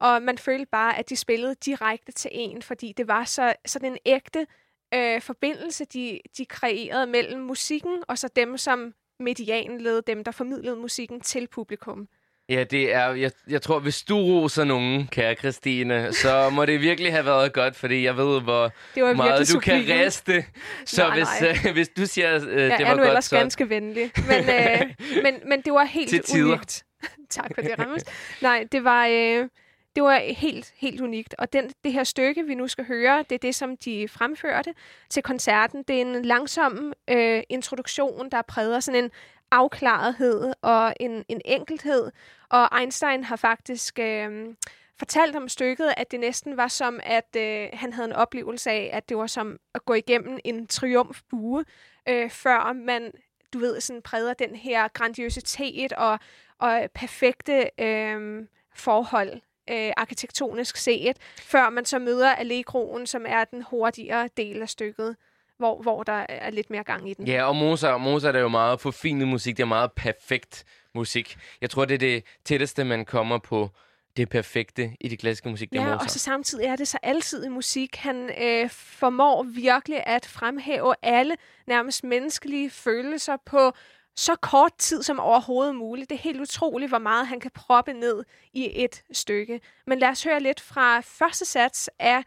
Og 0.00 0.22
man 0.22 0.38
følte 0.38 0.66
bare, 0.66 0.98
at 0.98 1.08
de 1.08 1.16
spillede 1.16 1.54
direkte 1.54 2.12
til 2.12 2.30
en, 2.34 2.62
fordi 2.62 2.92
det 2.92 3.08
var 3.08 3.24
så 3.24 3.54
sådan 3.66 3.92
en 3.92 3.98
ægte 4.06 4.46
øh, 4.94 5.20
forbindelse, 5.20 5.84
de, 5.84 6.20
de 6.38 6.44
kreerede 6.46 7.06
mellem 7.06 7.40
musikken 7.40 8.02
og 8.08 8.18
så 8.18 8.28
dem, 8.28 8.58
som 8.58 8.94
medianled, 9.18 10.02
dem, 10.02 10.24
der 10.24 10.30
formidlede 10.30 10.76
musikken 10.76 11.20
til 11.20 11.48
publikum. 11.48 12.08
Ja, 12.52 12.64
det 12.64 12.94
er, 12.94 13.08
jeg, 13.14 13.30
jeg 13.48 13.62
tror, 13.62 13.78
hvis 13.78 14.02
du 14.02 14.16
roser 14.16 14.64
nogen, 14.64 15.06
kære 15.06 15.34
Christine, 15.34 16.12
så 16.12 16.50
må 16.50 16.64
det 16.64 16.80
virkelig 16.80 17.12
have 17.12 17.24
været 17.24 17.52
godt, 17.52 17.76
fordi 17.76 18.04
jeg 18.04 18.16
ved, 18.16 18.40
hvor 18.40 18.70
Det 18.94 19.02
var 19.02 19.14
meget 19.14 19.52
du 19.52 19.60
kan 19.60 19.84
riste. 19.88 20.44
Så 20.86 21.02
Nej, 21.08 21.16
hvis, 21.18 21.28
nej. 21.40 21.56
øh, 21.66 21.72
hvis 21.72 21.88
du 21.88 22.06
siger, 22.06 22.34
øh, 22.34 22.56
Jeg 22.62 22.78
det 22.78 22.84
er 22.84 22.88
var 22.88 22.94
nu 22.94 22.98
godt, 22.98 23.08
ellers 23.08 23.24
så... 23.24 23.36
ganske 23.36 23.68
venlig. 23.68 24.10
Men, 24.28 24.38
øh, 24.50 24.80
men, 25.24 25.34
men 25.48 25.62
det 25.62 25.72
var 25.72 25.84
helt 25.84 26.08
Til 26.10 26.22
tider. 26.22 26.46
unikt. 26.52 26.84
tak 27.30 27.50
for 27.54 27.62
det, 27.62 27.78
Rammes. 27.78 28.04
Nej, 28.42 28.64
det 28.72 28.84
var, 28.84 29.06
øh, 29.06 29.48
det 29.96 30.02
var 30.02 30.20
helt, 30.36 30.72
helt 30.76 31.00
unikt. 31.00 31.34
Og 31.38 31.52
den, 31.52 31.70
det 31.84 31.92
her 31.92 32.04
stykke, 32.04 32.44
vi 32.46 32.54
nu 32.54 32.68
skal 32.68 32.84
høre, 32.84 33.18
det 33.30 33.34
er 33.34 33.38
det, 33.38 33.54
som 33.54 33.76
de 33.76 34.08
fremførte 34.08 34.74
til 35.10 35.22
koncerten. 35.22 35.84
Det 35.88 35.96
er 35.96 36.00
en 36.00 36.24
langsom 36.24 36.92
øh, 37.10 37.42
introduktion, 37.48 38.30
der 38.30 38.42
præger 38.42 38.80
sådan 38.80 39.04
en 39.04 39.10
afklarethed 39.52 40.52
og 40.62 40.94
en, 41.00 41.24
en 41.28 41.40
enkelthed. 41.44 42.10
Og 42.48 42.80
Einstein 42.80 43.24
har 43.24 43.36
faktisk 43.36 43.98
øh, 43.98 44.54
fortalt 44.98 45.36
om 45.36 45.48
stykket, 45.48 45.94
at 45.96 46.10
det 46.10 46.20
næsten 46.20 46.56
var 46.56 46.68
som, 46.68 47.00
at 47.02 47.36
øh, 47.36 47.68
han 47.72 47.92
havde 47.92 48.08
en 48.08 48.12
oplevelse 48.12 48.70
af, 48.70 48.90
at 48.92 49.08
det 49.08 49.16
var 49.16 49.26
som 49.26 49.58
at 49.74 49.84
gå 49.84 49.94
igennem 49.94 50.38
en 50.44 50.66
triumfbue, 50.66 51.64
øh, 52.08 52.30
før 52.30 52.72
man, 52.72 53.12
du 53.52 53.58
ved, 53.58 53.80
sådan 53.80 54.02
præder 54.02 54.34
den 54.34 54.56
her 54.56 54.88
grandiositet 54.88 55.92
og, 55.92 56.18
og 56.58 56.88
perfekte 56.94 57.70
øh, 57.78 58.46
forhold 58.74 59.40
øh, 59.70 59.92
arkitektonisk 59.96 60.76
set, 60.76 61.16
før 61.40 61.70
man 61.70 61.84
så 61.84 61.98
møder 61.98 62.34
Allegroen, 62.34 63.06
som 63.06 63.24
er 63.28 63.44
den 63.44 63.62
hurtigere 63.62 64.28
del 64.36 64.62
af 64.62 64.68
stykket, 64.68 65.16
hvor, 65.58 65.82
hvor 65.82 66.02
der 66.02 66.26
er 66.28 66.50
lidt 66.50 66.70
mere 66.70 66.84
gang 66.84 67.10
i 67.10 67.14
den. 67.14 67.26
Ja, 67.26 67.44
og 67.44 67.56
Mozart, 67.56 68.00
Mozart 68.00 68.36
er 68.36 68.40
jo 68.40 68.48
meget 68.48 68.80
forfinet 68.80 69.28
musik. 69.28 69.56
Det 69.56 69.62
er 69.62 69.66
meget 69.66 69.92
perfekt 69.92 70.64
musik. 70.94 71.36
Jeg 71.60 71.70
tror, 71.70 71.84
det 71.84 71.94
er 71.94 71.98
det 71.98 72.24
tætteste, 72.44 72.84
man 72.84 73.04
kommer 73.04 73.38
på 73.38 73.70
det 74.16 74.28
perfekte 74.28 74.90
i 75.00 75.08
det 75.08 75.18
klassiske 75.18 75.48
musik. 75.48 75.70
Det 75.70 75.76
Ja, 75.76 75.84
Mozart. 75.84 76.02
og 76.02 76.10
så 76.10 76.18
samtidig 76.18 76.66
er 76.66 76.76
det 76.76 76.88
så 76.88 76.98
altid 77.02 77.44
i 77.44 77.48
musik. 77.48 77.96
Han 77.96 78.30
øh, 78.42 78.70
formår 78.70 79.42
virkelig 79.42 80.02
at 80.06 80.26
fremhæve 80.26 80.94
alle 81.02 81.36
nærmest 81.66 82.04
menneskelige 82.04 82.70
følelser 82.70 83.36
på 83.46 83.72
så 84.16 84.36
kort 84.36 84.72
tid 84.78 85.02
som 85.02 85.20
overhovedet 85.20 85.74
muligt. 85.76 86.10
Det 86.10 86.16
er 86.16 86.20
helt 86.22 86.40
utroligt, 86.40 86.90
hvor 86.90 86.98
meget 86.98 87.26
han 87.26 87.40
kan 87.40 87.50
proppe 87.54 87.92
ned 87.92 88.24
i 88.52 88.84
et 88.84 89.02
stykke. 89.12 89.60
Men 89.86 89.98
lad 89.98 90.08
os 90.08 90.24
høre 90.24 90.40
lidt 90.40 90.60
fra 90.60 91.00
første 91.00 91.44
sats 91.44 91.90
af 91.98 92.22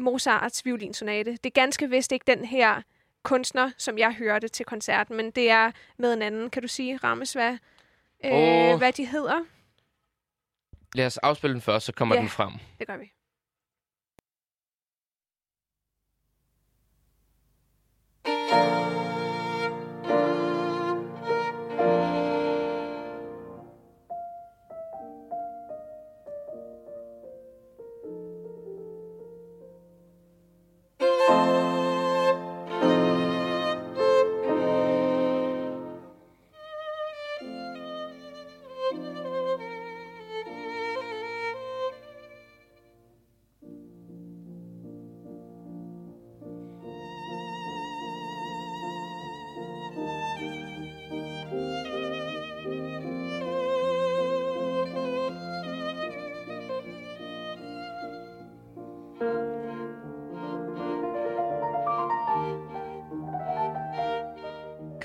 Mozarts 0.00 0.64
violinsonate. 0.64 1.30
Det 1.32 1.46
er 1.46 1.50
ganske 1.50 1.90
vist 1.90 2.12
ikke 2.12 2.24
den 2.36 2.44
her 2.44 2.82
kunstner, 3.22 3.70
som 3.78 3.98
jeg 3.98 4.14
hørte 4.14 4.48
til 4.48 4.66
koncerten, 4.66 5.16
men 5.16 5.30
det 5.30 5.50
er 5.50 5.70
med 5.98 6.12
en 6.12 6.22
anden. 6.22 6.50
Kan 6.50 6.62
du 6.62 6.68
sige, 6.68 6.96
Rammes, 6.96 7.32
hvad, 7.32 7.52
øh, 8.24 8.32
Åh. 8.32 8.78
hvad 8.78 8.92
de 8.92 9.06
hedder? 9.06 9.44
Lad 10.94 11.06
os 11.06 11.18
afspille 11.18 11.54
den 11.54 11.60
først, 11.62 11.86
så 11.86 11.92
kommer 11.92 12.14
Ja. 12.14 12.20
den 12.20 12.28
frem. 12.28 12.52
Det 12.78 12.86
gør 12.86 12.96
vi. 12.96 13.12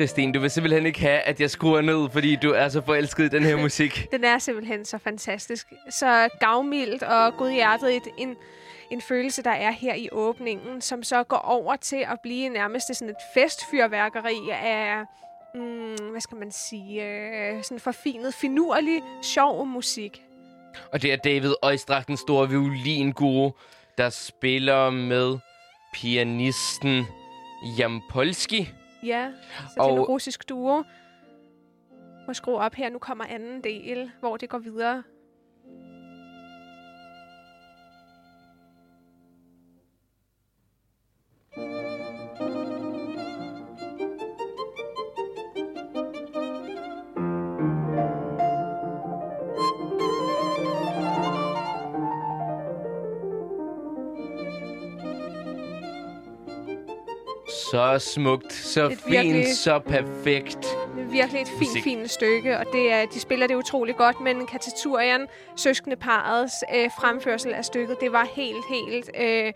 Christine, 0.02 0.34
du 0.34 0.40
vil 0.40 0.50
simpelthen 0.50 0.86
ikke 0.86 1.00
have, 1.00 1.20
at 1.20 1.42
jeg 1.42 1.50
skruer 1.50 1.82
ned, 1.82 2.10
fordi 2.10 2.36
du 2.36 2.52
er 2.52 2.70
så 2.70 2.82
forelsket 2.82 3.24
i 3.24 3.28
den 3.30 3.44
her 3.44 3.56
musik. 3.68 4.08
Den 4.12 4.24
er 4.24 4.38
simpelthen 4.38 4.86
så 4.86 4.98
fantastisk. 4.98 5.68
Så 5.90 6.30
gavmildt 6.40 7.04
og 7.04 7.38
godhjertet 7.38 7.96
et, 7.96 8.08
en, 8.18 8.36
en 8.92 9.02
følelse, 9.02 9.44
der 9.44 9.52
er 9.52 9.72
her 9.72 9.96
i 9.96 10.10
åbningen, 10.12 10.82
som 10.82 11.04
så 11.04 11.24
går 11.24 11.38
over 11.38 11.76
til 11.76 12.06
at 12.12 12.20
blive 12.24 12.50
nærmest 12.50 12.96
sådan 12.96 13.10
et 13.10 13.16
festfyrværkeri 13.34 14.50
af, 14.52 15.04
mm, 15.56 16.10
hvad 16.12 16.22
skal 16.22 16.38
man 16.38 16.52
sige, 16.52 17.06
øh, 17.06 17.64
sådan 17.64 17.80
forfinet, 17.80 18.34
finurlig, 18.34 19.02
sjov 19.24 19.66
musik. 19.68 20.22
Og 20.94 21.02
det 21.02 21.14
er 21.14 21.18
David 21.18 21.54
Oistrakh, 21.62 22.08
den 22.08 22.18
store 22.18 22.50
violinguru, 22.50 23.52
der 23.98 24.10
spiller 24.10 24.90
med 24.90 25.38
pianisten 25.94 27.06
Jampolski. 27.78 28.70
Ja, 29.04 29.32
så 29.70 29.74
det 29.76 29.78
er 29.90 29.94
en 29.94 30.00
Og- 30.00 30.10
russisk 30.10 30.50
duo. 30.50 30.84
Må 32.28 32.34
skrue 32.34 32.58
op 32.58 32.74
her. 32.76 32.90
Nu 32.90 33.00
kommer 33.00 33.26
anden 33.26 33.64
del, 33.64 34.12
hvor 34.20 34.38
det 34.38 34.50
går 34.50 34.58
videre. 34.58 35.04
Så 57.72 58.00
smukt, 58.00 58.54
så 58.54 58.86
Et 58.86 58.90
fint, 58.92 59.12
virkelig- 59.12 59.58
så 59.58 59.80
perfekt. 59.80 60.66
Er 60.66 61.10
virkelig 61.12 61.42
et 61.42 61.48
fint, 61.48 61.60
Musik. 61.62 61.84
fint 61.84 62.12
stykke, 62.12 62.58
og 62.58 62.66
det 62.74 62.92
er, 62.94 63.06
de 63.06 63.20
spiller 63.20 63.48
det 63.48 63.56
utrolig 63.56 63.96
godt, 63.96 64.22
men 64.22 64.48
Katiturian, 64.48 65.28
søskende 65.56 65.96
parets 65.96 66.54
øh, 66.76 66.90
fremførsel 67.00 67.54
af 67.54 67.66
stykket, 67.66 67.98
det 68.02 68.12
var 68.12 68.28
helt, 68.36 68.66
helt 68.70 69.10
øh, 69.22 69.54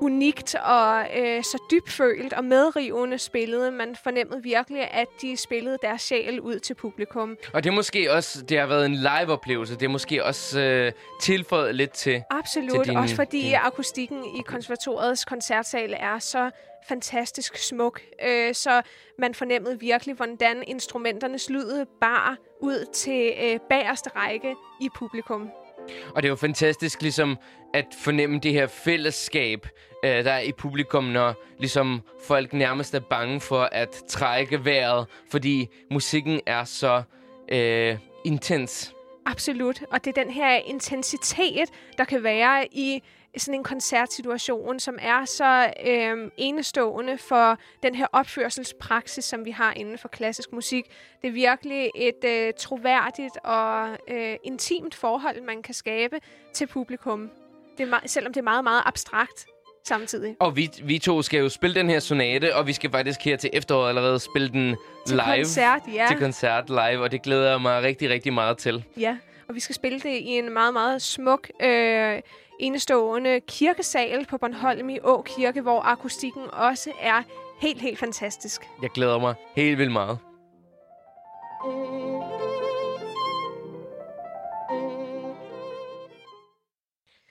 unikt 0.00 0.54
og 0.54 1.06
øh, 1.18 1.42
så 1.42 1.58
dybfølt 1.70 2.32
og 2.32 2.44
medrivende 2.44 3.18
spillet. 3.18 3.72
Man 3.72 3.96
fornemmede 4.02 4.42
virkelig, 4.42 4.88
at 4.90 5.06
de 5.22 5.36
spillede 5.36 5.78
deres 5.82 6.02
sjæl 6.02 6.40
ud 6.40 6.58
til 6.58 6.74
publikum. 6.74 7.36
Og 7.52 7.64
det 7.64 7.70
er 7.70 7.74
måske 7.74 8.12
også, 8.12 8.42
det 8.42 8.58
har 8.58 8.66
været 8.66 8.86
en 8.86 8.94
live-oplevelse. 8.94 9.74
Det 9.74 9.82
er 9.82 9.88
måske 9.88 10.24
også 10.24 10.60
øh, 10.60 10.92
tilføjet 11.20 11.74
lidt 11.74 11.90
til. 11.92 12.22
Absolut, 12.30 12.70
Til 12.70 12.84
din- 12.84 12.96
også 12.96 13.14
fordi 13.14 13.40
din- 13.42 13.54
akustikken 13.54 14.24
i 14.24 14.42
konservatoriets 14.46 15.24
koncertsal 15.24 15.94
er 16.00 16.18
så 16.18 16.50
fantastisk 16.88 17.56
smuk. 17.56 18.00
Øh, 18.26 18.54
så 18.54 18.82
man 19.18 19.34
fornemmede 19.34 19.80
virkelig, 19.80 20.14
hvordan 20.14 20.64
instrumenternes 20.66 21.50
lyd 21.50 21.84
bar 22.00 22.36
ud 22.60 22.92
til 22.92 23.32
øh, 23.42 23.60
bagerste 23.70 24.10
række 24.16 24.54
i 24.80 24.88
publikum. 24.96 25.50
Og 26.14 26.22
det 26.22 26.28
er 26.28 26.30
jo 26.30 26.36
fantastisk 26.36 27.02
ligesom 27.02 27.36
at 27.74 27.86
fornemme 27.98 28.38
det 28.38 28.52
her 28.52 28.66
fællesskab, 28.66 29.66
øh, 30.04 30.24
der 30.24 30.32
er 30.32 30.40
i 30.40 30.52
publikum, 30.52 31.04
når 31.04 31.34
ligesom 31.58 32.02
folk 32.24 32.52
nærmest 32.52 32.94
er 32.94 33.00
bange 33.00 33.40
for 33.40 33.68
at 33.72 34.02
trække 34.08 34.64
vejret, 34.64 35.06
fordi 35.30 35.68
musikken 35.90 36.40
er 36.46 36.64
så 36.64 37.02
øh, 37.52 37.98
intens. 38.24 38.94
Absolut. 39.26 39.82
Og 39.90 40.04
det 40.04 40.18
er 40.18 40.24
den 40.24 40.32
her 40.32 40.56
intensitet, 40.56 41.68
der 41.98 42.04
kan 42.04 42.22
være 42.22 42.66
i 42.72 43.02
sådan 43.40 43.60
en 43.60 43.64
koncertsituation, 43.64 44.80
som 44.80 44.98
er 45.00 45.24
så 45.24 45.72
øh, 45.86 46.30
enestående 46.36 47.18
for 47.18 47.58
den 47.82 47.94
her 47.94 48.06
opførselspraksis, 48.12 49.24
som 49.24 49.44
vi 49.44 49.50
har 49.50 49.72
inden 49.72 49.98
for 49.98 50.08
klassisk 50.08 50.52
musik. 50.52 50.84
Det 51.22 51.28
er 51.28 51.32
virkelig 51.32 51.90
et 51.94 52.24
øh, 52.24 52.52
troværdigt 52.58 53.36
og 53.44 53.88
øh, 54.08 54.36
intimt 54.44 54.94
forhold, 54.94 55.42
man 55.42 55.62
kan 55.62 55.74
skabe 55.74 56.20
til 56.52 56.66
publikum. 56.66 57.30
Det 57.78 57.92
er 57.92 57.98
selvom 58.06 58.32
det 58.32 58.40
er 58.40 58.44
meget, 58.44 58.64
meget 58.64 58.82
abstrakt 58.86 59.46
samtidig. 59.84 60.36
Og 60.40 60.56
vi, 60.56 60.70
vi 60.82 60.98
to 60.98 61.22
skal 61.22 61.40
jo 61.40 61.48
spille 61.48 61.74
den 61.74 61.90
her 61.90 62.00
sonate, 62.00 62.56
og 62.56 62.66
vi 62.66 62.72
skal 62.72 62.90
faktisk 62.90 63.20
her 63.24 63.36
til 63.36 63.50
efteråret 63.52 63.88
allerede 63.88 64.18
spille 64.18 64.48
den 64.48 64.76
Til 65.06 65.16
live. 65.16 65.36
koncert, 65.36 65.82
ja. 65.94 66.06
Til 66.08 66.18
koncert 66.18 66.68
live, 66.68 67.02
og 67.02 67.12
det 67.12 67.22
glæder 67.22 67.50
jeg 67.50 67.60
mig 67.60 67.82
rigtig, 67.82 68.10
rigtig 68.10 68.32
meget 68.32 68.58
til. 68.58 68.84
Ja, 68.96 69.16
og 69.48 69.54
vi 69.54 69.60
skal 69.60 69.74
spille 69.74 70.00
det 70.00 70.10
i 70.10 70.26
en 70.28 70.52
meget, 70.52 70.72
meget 70.72 71.02
smuk, 71.02 71.50
øh, 71.62 72.20
enestående 72.60 73.40
kirkesal 73.48 74.26
på 74.26 74.38
Bornholm 74.38 74.88
i 74.90 74.98
Å 75.04 75.22
Kirke, 75.22 75.60
hvor 75.60 75.80
akustikken 75.80 76.42
også 76.52 76.92
er 77.00 77.22
helt, 77.60 77.80
helt 77.82 77.98
fantastisk. 77.98 78.62
Jeg 78.82 78.90
glæder 78.90 79.18
mig 79.18 79.34
helt 79.56 79.78
vildt 79.78 79.92
meget. 79.92 80.18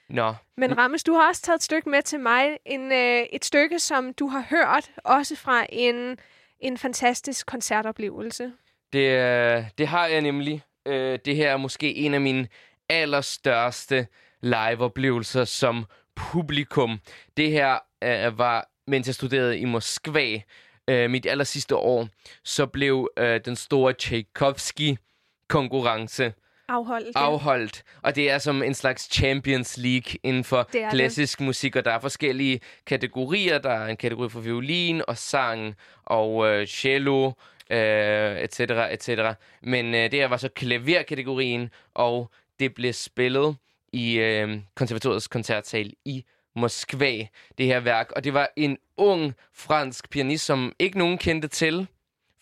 Nå, 0.08 0.34
Men 0.56 0.78
Rammes, 0.78 1.04
du 1.04 1.12
har 1.12 1.28
også 1.28 1.42
taget 1.42 1.56
et 1.56 1.62
stykke 1.62 1.90
med 1.90 2.02
til 2.02 2.20
mig. 2.20 2.58
En, 2.66 2.92
øh, 2.92 3.26
et 3.32 3.44
stykke, 3.44 3.78
som 3.78 4.14
du 4.14 4.26
har 4.26 4.44
hørt, 4.50 4.90
også 5.04 5.36
fra 5.36 5.66
en, 5.68 6.16
en 6.60 6.78
fantastisk 6.78 7.46
koncertoplevelse. 7.46 8.52
det, 8.92 9.10
øh, 9.10 9.64
det 9.78 9.86
har 9.88 10.06
jeg 10.06 10.20
nemlig. 10.20 10.62
øh, 10.86 11.18
det 11.24 11.36
her 11.36 11.50
er 11.52 11.56
måske 11.56 11.94
en 11.94 12.14
af 12.14 12.20
mine 12.20 12.48
allerstørste 12.88 14.06
live-oplevelser 14.42 15.44
som 15.44 15.84
publikum. 16.14 17.00
Det 17.36 17.50
her 17.50 17.78
øh, 18.04 18.38
var, 18.38 18.68
mens 18.86 19.06
jeg 19.06 19.14
studerede 19.14 19.58
i 19.58 19.64
Moskva, 19.64 20.40
øh, 20.88 21.10
mit 21.10 21.26
aller 21.26 21.44
sidste 21.44 21.76
år, 21.76 22.08
så 22.44 22.66
blev 22.66 23.10
øh, 23.16 23.40
den 23.44 23.56
store 23.56 23.92
Tchaikovsky-konkurrence 23.92 26.32
Afholdt. 26.68 27.06
ja. 27.06 27.10
afholdt. 27.20 27.82
Og 28.02 28.16
det 28.16 28.30
er 28.30 28.38
som 28.38 28.62
en 28.62 28.74
slags 28.74 29.14
Champions 29.14 29.76
League 29.76 30.18
inden 30.22 30.44
for 30.44 30.58
er 30.58 30.64
det. 30.72 30.86
klassisk 30.90 31.40
musik, 31.40 31.76
og 31.76 31.84
der 31.84 31.90
er 31.90 31.98
forskellige 31.98 32.60
kategorier. 32.86 33.58
Der 33.58 33.70
er 33.70 33.86
en 33.86 33.96
kategori 33.96 34.28
for 34.28 34.40
violin 34.40 35.02
og 35.08 35.18
sang 35.18 35.74
og 36.04 36.46
øh, 36.46 36.66
cello, 36.66 37.32
øh, 37.70 38.38
et 38.38 38.54
cetera, 38.54 38.92
et 38.92 39.02
cetera. 39.02 39.34
Men 39.62 39.94
øh, 39.94 40.10
det 40.10 40.12
her 40.12 40.28
var 40.28 40.36
så 40.36 40.48
klaverkategorien, 40.48 41.70
og 41.94 42.30
det 42.58 42.74
blev 42.74 42.92
spillet 42.92 43.56
i 43.92 44.18
øh, 44.18 44.60
konservatoriets 44.74 45.28
koncertsal 45.28 45.92
i 46.04 46.24
Moskva, 46.56 47.26
det 47.58 47.66
her 47.66 47.80
værk. 47.80 48.12
Og 48.12 48.24
det 48.24 48.34
var 48.34 48.48
en 48.56 48.78
ung 48.96 49.34
fransk 49.52 50.10
pianist, 50.10 50.44
som 50.44 50.72
ikke 50.78 50.98
nogen 50.98 51.18
kendte 51.18 51.48
til 51.48 51.86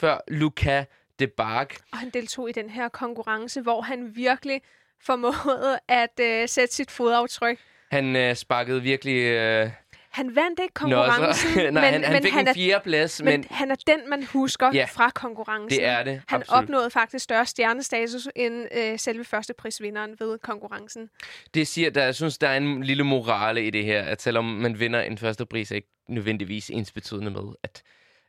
før, 0.01 0.19
Luca 0.29 0.85
de 1.19 1.27
Barg. 1.27 1.69
Og 1.93 1.99
han 1.99 2.11
deltog 2.11 2.49
i 2.49 2.53
den 2.53 2.71
her 2.71 2.89
konkurrence, 2.89 3.61
hvor 3.61 3.81
han 3.81 4.17
virkelig 4.17 4.61
formåede 5.01 5.79
at 5.89 6.21
øh, 6.21 6.49
sætte 6.49 6.75
sit 6.75 6.91
fodaftryk. 6.91 7.59
Han 7.91 8.17
øh, 8.17 8.35
sparkede 8.35 8.83
virkelig... 8.83 9.17
Øh, 9.17 9.71
Han 10.15 10.37
vandt 10.37 10.61
ikke 10.63 10.73
Nå, 10.75 10.97
konkurrencen, 10.97 11.53
så, 11.53 11.59
nej, 11.59 11.71
men, 11.71 11.83
han, 11.83 12.05
han 12.05 12.13
men, 12.13 12.23
fik 12.23 12.33
han, 12.33 12.41
en 12.41 12.49
er, 12.49 12.55
fjerdeplads, 12.55 13.23
men, 13.23 13.33
men 13.33 13.47
han 13.51 13.71
er 13.71 13.77
den, 13.87 14.11
man 14.11 14.25
husker 14.25 14.71
Ja, 14.75 14.85
fra 14.93 15.11
konkurrencen. 15.11 15.69
det 15.81 15.85
er 15.85 16.03
det. 16.03 16.23
Han 16.29 16.41
absolut. 16.41 16.63
opnåede 16.63 16.91
faktisk 16.91 17.23
større 17.23 17.47
stjernestatus 17.47 18.29
end 18.37 18.69
øh, 18.75 18.99
selve 18.99 19.25
førsteprisvinderen 19.25 20.17
ved 20.21 20.39
konkurrencen. 20.39 21.11
Det 21.55 21.67
siger, 21.67 21.91
der, 21.91 22.05
jeg 22.05 22.15
synes, 22.15 22.39
der 22.39 22.49
er 22.49 22.57
en 22.57 22.83
lille 22.83 23.05
morale 23.05 23.67
i 23.67 23.71
det 23.71 23.85
her, 23.85 24.03
at 24.03 24.23
selvom 24.23 24.45
man 24.45 24.81
vinder 24.81 25.01
en 25.01 25.19
første 25.19 25.47
pris, 25.47 25.71
er 25.71 25.77
ikke 25.77 25.89
nødvendigvis 26.09 26.71
ensbetydende 26.71 27.31
med, 27.31 27.55
at 27.63 27.83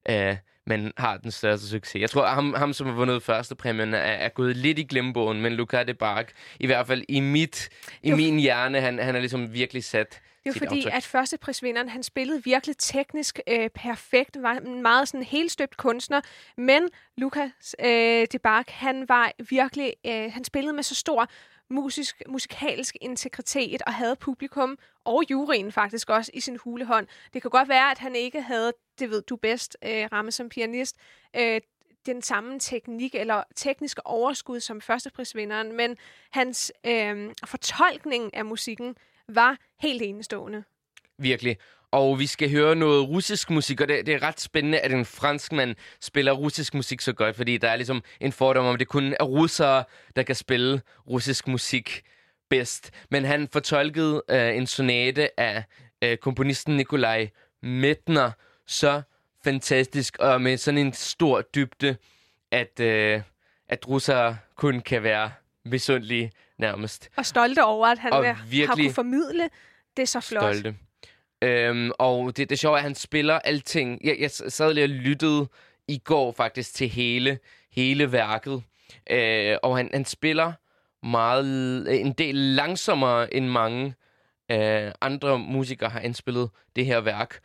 øh, 0.09 0.37
man 0.67 0.91
har 0.97 1.17
den 1.17 1.31
største 1.31 1.67
succes. 1.67 2.01
Jeg 2.01 2.09
tror, 2.09 2.25
at 2.25 2.33
ham, 2.33 2.53
ham 2.53 2.73
som 2.73 2.87
har 2.87 2.93
vundet 2.93 3.23
første 3.23 3.55
præmien, 3.55 3.93
er, 3.93 3.97
er 3.97 4.29
gået 4.29 4.55
lidt 4.55 4.79
i 4.79 4.83
glemmebogen, 4.83 5.41
men 5.41 5.53
Luca 5.53 5.83
de 5.83 5.93
Barg, 5.93 6.25
i 6.59 6.65
hvert 6.65 6.87
fald 6.87 7.03
i, 7.09 7.19
mit, 7.19 7.69
i 8.01 8.09
Jo. 8.09 8.15
min 8.15 8.39
hjerne, 8.39 8.81
han, 8.81 8.99
han 8.99 9.13
har 9.13 9.19
ligesom 9.19 9.53
virkelig 9.53 9.83
sat 9.83 10.21
er 10.34 10.34
jo 10.45 10.53
fordi, 10.53 10.77
aftryk. 10.77 10.93
at 10.93 11.03
førsteprisvinderen, 11.03 11.89
han 11.89 12.03
spillede 12.03 12.43
virkelig 12.43 12.77
teknisk 12.77 13.39
øh, 13.47 13.69
perfekt, 13.69 14.41
var 14.41 14.53
en 14.53 14.81
meget 14.81 15.07
sådan 15.07 15.23
helstøbt 15.23 15.77
kunstner, 15.77 16.21
men 16.57 16.89
Lukas 17.17 17.75
øh, 17.79 18.27
de 18.31 18.39
Barg, 18.39 18.65
han 18.67 19.09
var 19.09 19.31
virkelig, 19.49 19.93
øh, 20.05 20.31
han 20.33 20.43
spillede 20.43 20.73
med 20.73 20.83
så 20.83 20.95
stor 20.95 21.27
musisk, 21.69 22.21
musikalsk 22.29 22.97
integritet 23.01 23.81
og 23.81 23.93
havde 23.93 24.15
publikum 24.15 24.77
og 25.05 25.23
juryen 25.31 25.71
faktisk 25.71 26.09
også 26.09 26.31
i 26.33 26.39
sin 26.39 26.57
hulehånd. 26.57 27.07
Det 27.33 27.41
kan 27.41 27.51
godt 27.51 27.69
være, 27.69 27.91
at 27.91 27.97
han 27.97 28.15
ikke 28.15 28.41
havde, 28.41 28.73
det 28.99 29.09
ved 29.09 29.21
du 29.21 29.35
bedst, 29.35 29.77
øh, 29.83 30.07
ramme 30.11 30.31
som 30.31 30.49
pianist, 30.49 30.95
øh, 31.35 31.61
den 32.05 32.21
samme 32.21 32.59
teknik 32.59 33.15
eller 33.15 33.43
tekniske 33.55 34.07
overskud 34.07 34.59
som 34.59 34.81
førsteprisvinderen, 34.81 35.71
men 35.71 35.97
hans 36.31 36.71
øh, 36.85 37.31
fortolkning 37.45 38.35
af 38.35 38.45
musikken 38.45 38.95
var 39.29 39.57
helt 39.81 40.01
enestående. 40.01 40.63
Virkelig. 41.17 41.57
Og 41.91 42.19
vi 42.19 42.27
skal 42.27 42.51
høre 42.51 42.75
noget 42.75 43.09
russisk 43.09 43.49
musik, 43.49 43.81
og 43.81 43.87
det, 43.87 44.05
det 44.05 44.13
er 44.13 44.23
ret 44.23 44.39
spændende, 44.39 44.79
at 44.79 44.91
en 44.91 45.05
franskmand 45.05 45.75
spiller 46.01 46.31
russisk 46.31 46.73
musik 46.73 47.01
så 47.01 47.13
godt, 47.13 47.35
fordi 47.35 47.57
der 47.57 47.69
er 47.69 47.75
ligesom 47.75 48.03
en 48.19 48.31
fordom 48.31 48.65
om, 48.65 48.73
at 48.73 48.79
det 48.79 48.87
kun 48.87 49.13
er 49.19 49.23
russere, 49.23 49.83
der 50.15 50.23
kan 50.23 50.35
spille 50.35 50.81
russisk 51.09 51.47
musik 51.47 52.01
bedst. 52.49 52.91
Men 53.11 53.25
han 53.25 53.47
fortolkede 53.47 54.23
øh, 54.29 54.57
en 54.57 54.67
sonate 54.67 55.39
af 55.39 55.63
øh, 56.01 56.17
komponisten 56.17 56.77
Nikolaj 56.77 57.29
Mettner 57.61 58.31
så 58.67 59.01
fantastisk, 59.43 60.17
og 60.19 60.41
med 60.41 60.57
sådan 60.57 60.77
en 60.77 60.93
stor 60.93 61.41
dybde, 61.41 61.97
at, 62.51 62.79
øh, 62.79 63.21
at 63.69 63.87
russere 63.87 64.37
kun 64.55 64.79
kan 64.79 65.03
være 65.03 65.31
misundelige 65.65 66.31
nærmest. 66.57 67.09
Og 67.15 67.25
stolte 67.25 67.63
over, 67.63 67.87
at 67.87 67.99
han 67.99 68.13
Og 68.13 68.19
og 68.19 68.35
har 68.35 68.45
virkelig 68.45 68.85
kunne 68.85 68.93
formidle 68.93 69.49
det 69.97 70.09
så 70.09 70.19
flot. 70.19 70.43
stolte. 70.55 70.75
Øhm, 71.41 71.91
og 71.99 72.37
det, 72.37 72.49
det 72.49 72.59
sjove 72.59 72.73
er, 72.73 72.77
at 72.77 72.83
han 72.83 72.95
spiller 72.95 73.39
alting. 73.39 73.99
Jeg, 74.03 74.15
jeg 74.19 74.31
sad 74.31 74.73
lige 74.73 74.83
og 74.83 74.89
lyttede 74.89 75.47
i 75.87 75.97
går 75.97 76.31
faktisk 76.31 76.73
til 76.73 76.89
hele, 76.89 77.39
hele 77.71 78.11
værket. 78.11 78.63
Øh, 79.09 79.57
og 79.63 79.77
han, 79.77 79.89
han 79.93 80.05
spiller 80.05 80.53
meget, 81.05 82.01
en 82.01 82.13
del 82.13 82.35
langsommere 82.35 83.33
end 83.33 83.47
mange 83.47 83.95
øh, 84.51 84.91
andre 85.01 85.39
musikere 85.39 85.89
har 85.89 85.99
indspillet 85.99 86.49
det 86.75 86.85
her 86.85 87.01
værk. 87.01 87.39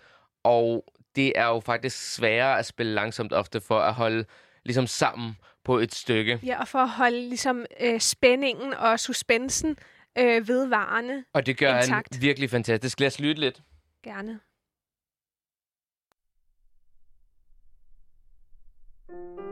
Og 0.44 0.84
det 1.16 1.32
er 1.36 1.46
jo 1.46 1.60
faktisk 1.60 2.14
sværere 2.14 2.58
at 2.58 2.66
spille 2.66 2.92
langsomt 2.94 3.32
ofte 3.32 3.60
for 3.60 3.78
at 3.78 3.94
holde 3.94 4.24
ligesom 4.64 4.86
sammen 4.86 5.36
på 5.64 5.78
et 5.78 5.94
stykke. 5.94 6.40
Ja, 6.42 6.60
og 6.60 6.68
for 6.68 6.78
at 6.78 6.88
holde 6.90 7.20
ligesom, 7.28 7.64
øh, 7.80 8.00
spændingen 8.00 8.74
og 8.74 9.00
suspensen 9.00 9.76
øh, 10.18 10.48
vedvarende 10.48 11.24
Og 11.32 11.46
det 11.46 11.58
gør 11.58 11.76
Intakt. 11.80 12.14
han 12.14 12.22
virkelig 12.22 12.50
fantastisk. 12.50 13.00
Lad 13.00 13.06
os 13.06 13.20
lytte 13.20 13.40
lidt. 13.40 13.62
gerne. 14.04 14.40
Og 19.08 19.14
jeg 19.38 19.49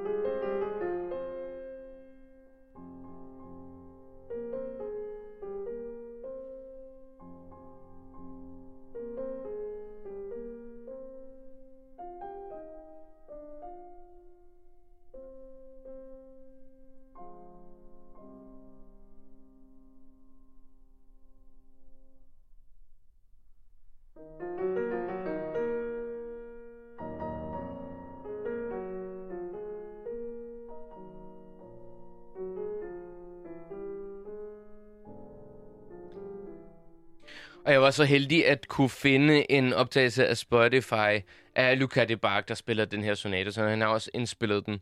var 37.89 37.93
så 37.93 38.05
heldig 38.05 38.47
at 38.47 38.69
kunne 38.69 38.89
finde 38.89 39.53
en 39.53 39.73
optagelse 39.73 40.27
af 40.27 40.37
Spotify 40.37 41.25
af 41.55 41.79
Luca 41.79 42.05
de 42.05 42.17
Bach, 42.17 42.49
der 42.49 42.55
spiller 42.55 42.85
den 42.85 43.03
her 43.03 43.15
sonate, 43.15 43.53
så 43.53 43.63
han 43.63 43.81
har 43.81 43.89
også 43.89 44.11
indspillet 44.15 44.67
den. 44.67 44.81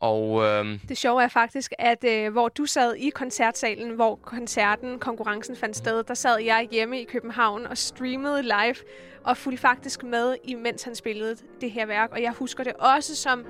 Og 0.00 0.44
øhm, 0.44 0.80
Det 0.88 0.98
sjove 0.98 1.22
er 1.22 1.28
faktisk, 1.28 1.72
at 1.78 2.04
øh, 2.04 2.32
hvor 2.32 2.48
du 2.48 2.66
sad 2.66 2.94
i 2.94 3.10
koncertsalen, 3.10 3.90
hvor 3.90 4.16
koncerten, 4.16 4.98
konkurrencen 4.98 5.56
fandt 5.56 5.76
sted, 5.76 6.04
der 6.04 6.14
sad 6.14 6.40
jeg 6.40 6.68
hjemme 6.70 7.00
i 7.00 7.04
København 7.04 7.66
og 7.66 7.78
streamede 7.78 8.42
live 8.42 8.76
og 9.24 9.36
fulgte 9.36 9.60
faktisk 9.60 10.02
med, 10.02 10.36
imens 10.44 10.82
han 10.82 10.94
spillede 10.94 11.36
det 11.60 11.70
her 11.70 11.86
værk. 11.86 12.10
Og 12.12 12.22
jeg 12.22 12.32
husker 12.32 12.64
det 12.64 12.72
også 12.72 13.16
som 13.16 13.46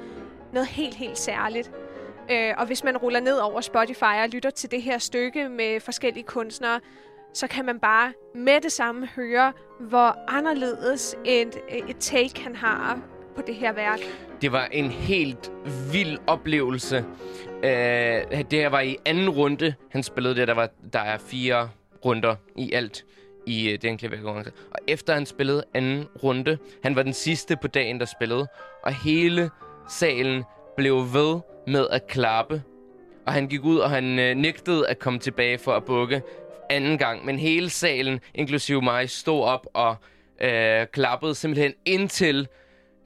noget 0.52 0.68
helt, 0.68 0.94
helt 0.94 1.18
særligt. 1.18 1.70
Øh, 2.30 2.54
og 2.58 2.66
hvis 2.66 2.84
man 2.84 2.96
ruller 2.96 3.20
ned 3.20 3.38
over 3.38 3.60
Spotify 3.60 4.22
og 4.22 4.28
lytter 4.28 4.50
til 4.50 4.70
det 4.70 4.82
her 4.82 4.98
stykke 4.98 5.48
med 5.48 5.80
forskellige 5.80 6.24
kunstnere, 6.24 6.80
så 7.38 7.46
kan 7.46 7.64
man 7.64 7.80
bare 7.80 8.12
med 8.34 8.60
det 8.60 8.72
samme 8.72 9.06
høre, 9.06 9.52
hvor 9.80 10.16
anderledes 10.28 11.16
et, 11.24 11.58
et 11.88 11.96
take 11.96 12.40
han 12.40 12.56
har 12.56 13.00
på 13.36 13.42
det 13.46 13.54
her 13.54 13.72
værk. 13.72 14.00
det 14.42 14.52
var 14.52 14.64
en 14.64 14.90
helt 14.90 15.52
vild 15.92 16.18
oplevelse. 16.26 17.04
Øh, 17.64 17.70
det 18.50 18.52
her 18.52 18.68
var 18.68 18.80
i 18.80 18.96
anden 19.06 19.30
runde, 19.30 19.74
han 19.90 20.02
spillede 20.02 20.34
det. 20.34 20.48
Der, 20.48 20.54
var, 20.54 20.68
der 20.92 20.98
er 20.98 21.18
fire 21.18 21.68
runder 22.04 22.36
i 22.56 22.72
alt 22.72 23.04
i 23.46 23.70
øh, 23.70 23.78
den 23.82 23.98
klaverkonkurrence. 23.98 24.52
Og 24.70 24.78
efter 24.88 25.14
han 25.14 25.26
spillede 25.26 25.64
anden 25.74 26.04
runde, 26.22 26.58
han 26.82 26.96
var 26.96 27.02
den 27.02 27.12
sidste 27.12 27.56
på 27.56 27.68
dagen, 27.68 28.00
der 28.00 28.06
spillede, 28.06 28.46
og 28.82 28.92
hele 28.94 29.50
salen 29.90 30.44
blev 30.76 30.94
ved 30.94 31.40
med 31.66 31.86
at 31.90 32.06
klappe. 32.06 32.62
Og 33.26 33.32
han 33.32 33.48
gik 33.48 33.64
ud, 33.64 33.78
og 33.78 33.90
han 33.90 34.18
øh, 34.18 34.36
nægtede 34.36 34.88
at 34.88 34.98
komme 34.98 35.18
tilbage 35.18 35.58
for 35.58 35.72
at 35.72 35.84
bukke 35.84 36.22
anden 36.70 36.98
gang. 36.98 37.24
Men 37.24 37.38
hele 37.38 37.70
salen, 37.70 38.20
inklusive 38.34 38.82
mig, 38.82 39.10
stod 39.10 39.44
op 39.44 39.66
og 39.74 39.96
øh, 40.40 40.86
klappede 40.86 41.34
simpelthen 41.34 41.74
indtil 41.84 42.48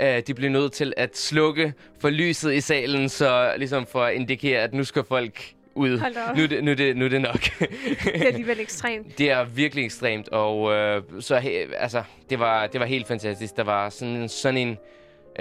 øh, 0.01 0.23
de 0.27 0.35
blev 0.35 0.51
nødt 0.51 0.73
til 0.73 0.93
at 0.97 1.17
slukke 1.17 1.75
for 2.01 2.11
lyset 2.11 2.53
i 2.53 2.61
salen, 2.61 3.09
så 3.09 3.55
ligesom 3.57 3.87
for 3.87 4.05
at 4.05 4.15
indikere, 4.15 4.61
at 4.61 4.75
nu 4.75 4.85
skal 4.85 5.05
folk 5.05 5.55
ud. 5.75 6.03
Nu 6.37 6.47
det, 6.47 6.65
nu 6.65 6.75
det, 6.75 6.97
nu 6.97 7.09
det 7.09 7.21
nok. 7.21 7.41
Det 8.05 8.23
er 8.23 8.27
alligevel 8.27 8.61
ekstremt. 8.61 9.19
det 9.19 9.31
er 9.31 9.45
virkelig 9.45 9.85
ekstremt, 9.85 10.29
og 10.29 10.73
øh, 10.73 11.03
så 11.21 11.39
he, 11.39 11.75
altså, 11.77 12.03
det 12.31 12.39
var, 12.39 12.67
det 12.67 12.81
var 12.81 12.87
helt 12.87 13.07
fantastisk. 13.07 13.57
Der 13.57 13.65
var 13.65 13.89
sådan, 13.89 14.29
sådan 14.29 14.57
en 14.57 14.79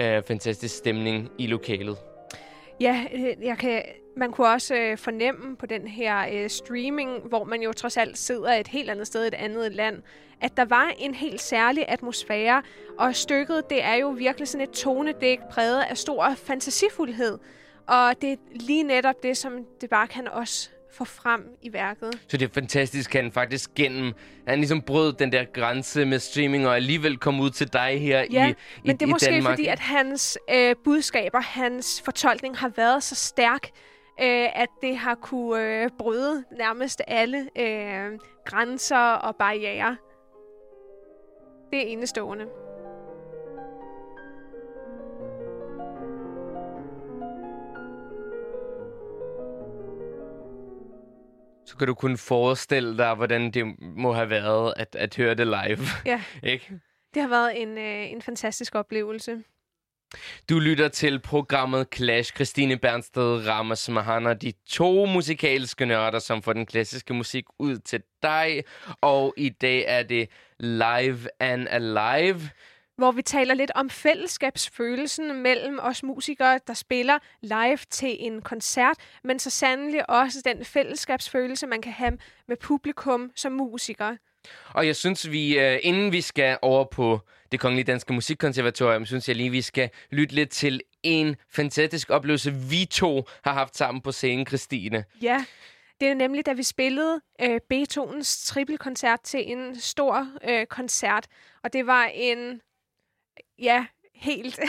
øh, 0.00 0.22
fantastisk 0.28 0.76
stemning 0.76 1.30
i 1.38 1.46
lokalet. 1.46 1.96
Ja, 2.80 3.04
øh, 3.14 3.46
jeg 3.46 3.58
kan 3.58 3.82
man 4.16 4.32
kunne 4.32 4.48
også 4.48 4.74
øh, 4.74 4.98
fornemme 4.98 5.56
på 5.56 5.66
den 5.66 5.86
her 5.86 6.26
øh, 6.32 6.50
streaming, 6.50 7.20
hvor 7.28 7.44
man 7.44 7.62
jo 7.62 7.72
trods 7.72 7.96
alt 7.96 8.18
sidder 8.18 8.52
et 8.52 8.68
helt 8.68 8.90
andet 8.90 9.06
sted 9.06 9.24
i 9.24 9.26
et 9.26 9.34
andet 9.34 9.72
land, 9.72 10.02
at 10.40 10.56
der 10.56 10.64
var 10.64 10.92
en 10.98 11.14
helt 11.14 11.40
særlig 11.40 11.84
atmosfære, 11.88 12.62
og 12.98 13.16
stykket, 13.16 13.70
det 13.70 13.84
er 13.84 13.94
jo 13.94 14.08
virkelig 14.08 14.48
sådan 14.48 14.68
et 14.68 14.70
tonedæk 14.74 15.38
præget 15.50 15.82
af 15.90 15.96
stor 15.98 16.34
fantasifuldhed. 16.46 17.38
Og 17.86 18.14
det 18.20 18.32
er 18.32 18.36
lige 18.50 18.82
netop 18.82 19.22
det, 19.22 19.36
som 19.36 19.52
det 19.80 19.90
bare 19.90 20.06
kan 20.06 20.28
også 20.28 20.70
få 20.92 21.04
frem 21.04 21.40
i 21.62 21.72
værket. 21.72 22.10
Så 22.28 22.36
det 22.36 22.48
er 22.48 22.52
fantastisk, 22.54 23.14
at 23.14 23.22
han 23.22 23.32
faktisk 23.32 23.74
gennem... 23.74 24.12
Han 24.48 24.58
ligesom 24.58 24.82
brød 24.82 25.12
den 25.12 25.32
der 25.32 25.44
grænse 25.44 26.04
med 26.04 26.18
streaming, 26.18 26.66
og 26.66 26.76
alligevel 26.76 27.16
kom 27.16 27.40
ud 27.40 27.50
til 27.50 27.72
dig 27.72 28.00
her 28.00 28.24
Ja, 28.32 28.46
i, 28.46 28.50
i, 28.50 28.54
men 28.84 28.96
det 28.96 29.02
er 29.02 29.06
i 29.06 29.10
måske 29.10 29.26
Danmark. 29.30 29.52
fordi, 29.52 29.66
at 29.66 29.78
hans 29.78 30.38
øh, 30.50 30.76
budskaber, 30.84 31.40
hans 31.40 32.02
fortolkning 32.04 32.58
har 32.58 32.68
været 32.76 33.02
så 33.02 33.14
stærk, 33.14 33.68
øh, 34.20 34.60
at 34.62 34.68
det 34.82 34.96
har 34.96 35.14
kunne 35.14 35.82
øh, 35.82 35.90
bryde 35.98 36.44
nærmest 36.58 37.02
alle 37.06 37.38
øh, 37.58 38.18
grænser 38.44 39.12
og 39.12 39.36
barriere. 39.36 39.96
Det 41.70 41.78
er 41.78 41.86
enestående. 41.86 42.46
Så 51.66 51.76
kan 51.78 51.86
du 51.86 51.94
kun 51.94 52.16
forestille 52.16 52.98
dig, 52.98 53.14
hvordan 53.14 53.50
det 53.50 53.64
må 53.80 54.12
have 54.12 54.30
været 54.30 54.74
at, 54.76 54.96
at 54.96 55.16
høre 55.16 55.34
det 55.34 55.46
live. 55.46 55.78
Ja, 56.06 56.22
Ikke? 56.52 56.80
det 57.14 57.22
har 57.22 57.28
været 57.28 57.62
en, 57.62 57.78
øh, 57.78 58.12
en 58.12 58.22
fantastisk 58.22 58.74
oplevelse. 58.74 59.42
Du 60.48 60.58
lytter 60.58 60.88
til 60.88 61.20
programmet 61.20 61.86
Clash. 61.94 62.34
Christine 62.34 62.78
Bernsted, 62.78 63.48
Ramas 63.48 63.88
Mahana, 63.88 64.34
de 64.34 64.52
to 64.68 65.06
musikalske 65.06 65.86
nørder, 65.86 66.18
som 66.18 66.42
får 66.42 66.52
den 66.52 66.66
klassiske 66.66 67.14
musik 67.14 67.44
ud 67.58 67.78
til 67.78 68.02
dig. 68.22 68.64
Og 69.00 69.34
i 69.36 69.48
dag 69.48 69.84
er 69.86 70.02
det 70.02 70.28
Live 70.60 71.18
and 71.40 71.68
Alive. 71.70 72.40
hvor 72.96 73.12
vi 73.12 73.22
taler 73.22 73.54
lidt 73.54 73.70
om 73.74 73.90
fællesskabsfølelsen 73.90 75.42
mellem 75.42 75.78
os 75.82 76.02
musikere, 76.02 76.60
der 76.66 76.74
spiller 76.74 77.18
live 77.42 77.78
til 77.90 78.16
en 78.20 78.42
koncert, 78.42 78.96
men 79.24 79.38
så 79.38 79.50
sandelig 79.50 80.10
også 80.10 80.42
den 80.44 80.64
fællesskabsfølelse, 80.64 81.66
man 81.66 81.82
kan 81.82 81.92
have 81.92 82.18
med 82.48 82.56
publikum 82.56 83.30
som 83.36 83.52
musiker. 83.52 84.16
Og 84.74 84.86
jeg 84.86 84.96
synes, 84.96 85.30
vi 85.30 85.58
øh, 85.58 85.78
inden 85.82 86.12
vi 86.12 86.20
skal 86.20 86.58
over 86.62 86.84
på 86.84 87.20
det 87.52 87.60
Kongelige 87.60 87.84
Danske 87.84 88.12
Musikkonservatorium, 88.12 89.06
synes 89.06 89.28
jeg 89.28 89.36
lige, 89.36 89.50
vi 89.50 89.62
skal 89.62 89.90
lytte 90.10 90.34
lidt 90.34 90.50
til 90.50 90.80
en 91.02 91.36
fantastisk 91.50 92.10
oplevelse, 92.10 92.54
vi 92.54 92.84
to 92.84 93.26
har 93.44 93.52
haft 93.52 93.76
sammen 93.76 94.00
på 94.00 94.12
scenen, 94.12 94.46
Christine. 94.46 95.04
Ja, 95.22 95.44
det 96.00 96.08
er 96.08 96.14
nemlig, 96.14 96.46
da 96.46 96.52
vi 96.52 96.62
spillede 96.62 97.20
øh, 97.40 97.60
Beethovens 97.68 98.44
trippelkoncert 98.44 99.20
til 99.20 99.52
en 99.52 99.80
stor 99.80 100.28
øh, 100.48 100.66
koncert, 100.66 101.26
og 101.64 101.72
det 101.72 101.86
var 101.86 102.04
en, 102.14 102.60
ja, 103.58 103.86
helt... 104.14 104.60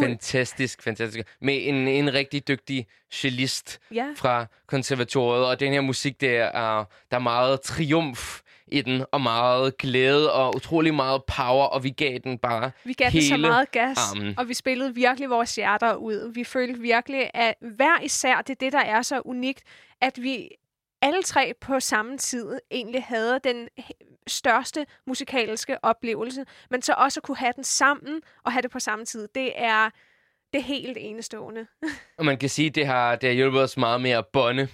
Fantastisk, 0.00 0.82
fantastisk. 0.82 1.36
Med 1.40 1.68
en, 1.68 1.88
en 1.88 2.14
rigtig 2.14 2.48
dygtig 2.48 2.86
cellist 3.12 3.78
ja, 3.90 4.06
fra 4.16 4.46
konservatoriet, 4.66 5.46
og 5.46 5.60
den 5.60 5.72
her 5.72 5.80
musik, 5.80 6.20
der 6.20 6.44
er, 6.44 6.84
der 7.10 7.16
er 7.16 7.18
meget 7.18 7.60
triumf 7.60 8.40
i 8.72 8.82
den, 8.82 9.04
og 9.12 9.20
meget 9.20 9.76
glæde, 9.76 10.32
og 10.32 10.56
utrolig 10.56 10.94
meget 10.94 11.24
power, 11.24 11.64
og 11.64 11.84
vi 11.84 11.90
gav 11.90 12.18
den 12.24 12.38
bare 12.38 12.70
vi 12.84 12.92
gav 12.92 13.04
den 13.04 13.12
hele 13.12 13.28
så 13.28 13.36
meget 13.36 13.70
gas, 13.70 13.98
armen. 13.98 14.38
og 14.38 14.48
vi 14.48 14.54
spillede 14.54 14.94
virkelig 14.94 15.30
vores 15.30 15.54
hjerter 15.54 15.94
ud. 15.94 16.32
Vi 16.34 16.44
følte 16.44 16.80
virkelig, 16.80 17.30
at 17.34 17.54
hver 17.60 18.00
især, 18.02 18.36
det 18.36 18.50
er 18.50 18.54
det, 18.60 18.72
der 18.72 18.80
er 18.80 19.02
så 19.02 19.20
unikt, 19.24 19.62
at 20.00 20.22
vi 20.22 20.48
alle 21.02 21.22
tre 21.22 21.52
på 21.60 21.80
samme 21.80 22.18
tid 22.18 22.58
egentlig 22.70 23.04
havde 23.04 23.40
den 23.44 23.68
største 24.26 24.86
musikalske 25.06 25.84
oplevelse, 25.84 26.44
men 26.70 26.82
så 26.82 26.94
også 26.96 27.20
kunne 27.20 27.36
have 27.36 27.52
den 27.56 27.64
sammen 27.64 28.22
og 28.44 28.52
have 28.52 28.62
det 28.62 28.70
på 28.70 28.80
samme 28.80 29.04
tid. 29.04 29.28
Det 29.34 29.52
er, 29.54 29.90
det 30.52 30.58
er 30.58 30.62
helt 30.62 30.96
enestående. 31.00 31.66
Og 32.18 32.24
man 32.24 32.38
kan 32.38 32.48
sige, 32.48 32.70
det 32.70 32.86
har, 32.86 33.16
det 33.16 33.28
har 33.28 33.34
hjulpet 33.34 33.62
os 33.62 33.76
meget 33.76 34.00
med 34.00 34.10
at 34.10 34.26
bonde 34.26 34.68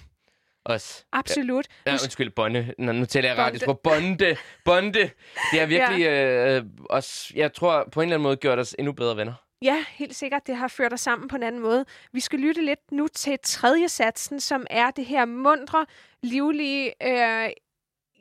os. 0.65 1.05
Absolut. 1.11 1.67
Ja, 1.85 1.91
Nu 1.91 1.97
undskyld, 2.03 2.29
bonde. 2.29 2.73
Nå, 2.77 2.91
nu 2.91 3.05
taler 3.05 3.29
jeg 3.29 3.37
radios 3.37 3.63
på 3.65 3.73
bonde. 3.73 4.35
Bonde. 4.65 5.09
Det 5.51 5.59
har 5.59 5.65
virkelig 5.65 5.99
ja. 5.99 6.57
øh, 6.57 6.63
os, 6.89 7.31
jeg 7.35 7.53
tror, 7.53 7.89
på 7.91 8.01
en 8.01 8.05
eller 8.07 8.15
anden 8.15 8.23
måde 8.23 8.37
gjort 8.37 8.59
os 8.59 8.75
endnu 8.79 8.93
bedre 8.93 9.17
venner. 9.17 9.33
Ja, 9.61 9.85
helt 9.89 10.15
sikkert. 10.15 10.47
Det 10.47 10.55
har 10.55 10.67
ført 10.67 10.93
os 10.93 11.01
sammen 11.01 11.27
på 11.27 11.35
en 11.35 11.43
anden 11.43 11.61
måde. 11.61 11.85
Vi 12.11 12.19
skal 12.19 12.39
lytte 12.39 12.65
lidt 12.65 12.91
nu 12.91 13.07
til 13.07 13.39
tredje 13.43 13.89
satsen, 13.89 14.39
som 14.39 14.65
er 14.69 14.91
det 14.91 15.05
her 15.05 15.25
mundre, 15.25 15.85
livlige, 16.23 16.93
øh, 17.03 17.49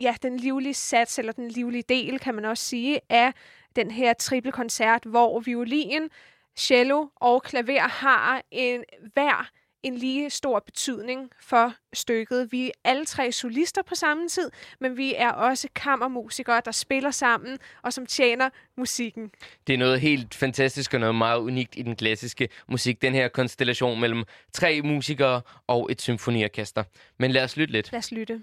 ja, 0.01 0.15
den 0.23 0.37
livlige 0.37 0.75
sats, 0.75 1.19
eller 1.19 1.33
den 1.33 1.49
livlige 1.49 1.85
del, 1.89 2.19
kan 2.19 2.35
man 2.35 2.45
også 2.45 2.65
sige, 2.65 3.01
af 3.09 3.33
den 3.77 3.91
her 3.91 4.13
trippelkoncert, 4.13 5.05
hvor 5.05 5.41
violin, 5.41 6.09
cello 6.57 7.07
og 7.17 7.43
klaver 7.43 7.89
har 7.89 8.43
en 8.51 8.85
hver 9.13 9.51
en 9.83 9.97
lige 9.97 10.31
stor 10.31 10.59
betydning 10.61 11.31
for 11.40 11.75
stykket. 11.92 12.53
Vi 12.53 12.66
er 12.66 12.71
alle 12.85 13.05
tre 13.05 13.33
solister 13.33 13.83
på 13.83 13.95
samme 13.95 14.29
tid, 14.29 14.51
men 14.81 14.97
vi 14.97 15.14
er 15.16 15.31
også 15.31 15.68
kammermusikere, 15.75 16.62
der 16.64 16.71
spiller 16.71 17.11
sammen 17.11 17.59
og 17.83 17.92
som 17.92 18.07
tjener 18.07 18.51
musikken. 18.77 19.31
Det 19.66 19.73
er 19.73 19.79
noget 19.79 20.01
helt 20.01 20.35
fantastisk 20.35 20.95
og 20.95 21.01
noget 21.01 21.14
meget 21.14 21.38
unikt 21.38 21.75
i 21.77 21.83
den 21.83 21.97
klassiske 21.97 22.49
musik. 22.68 23.03
Den 23.03 23.14
her 23.14 23.29
konstellation 23.29 24.01
mellem 24.01 24.25
tre 24.53 24.83
musikere 24.83 25.42
og 25.66 25.88
et 25.90 26.03
symfoniorkester. 26.03 26.85
Men 27.18 27.31
lad 27.31 27.45
os 27.45 27.57
lytte 27.57 27.73
lidt. 27.73 27.92
Lad 27.92 27.99
os 27.99 28.12
lytte. 28.12 28.42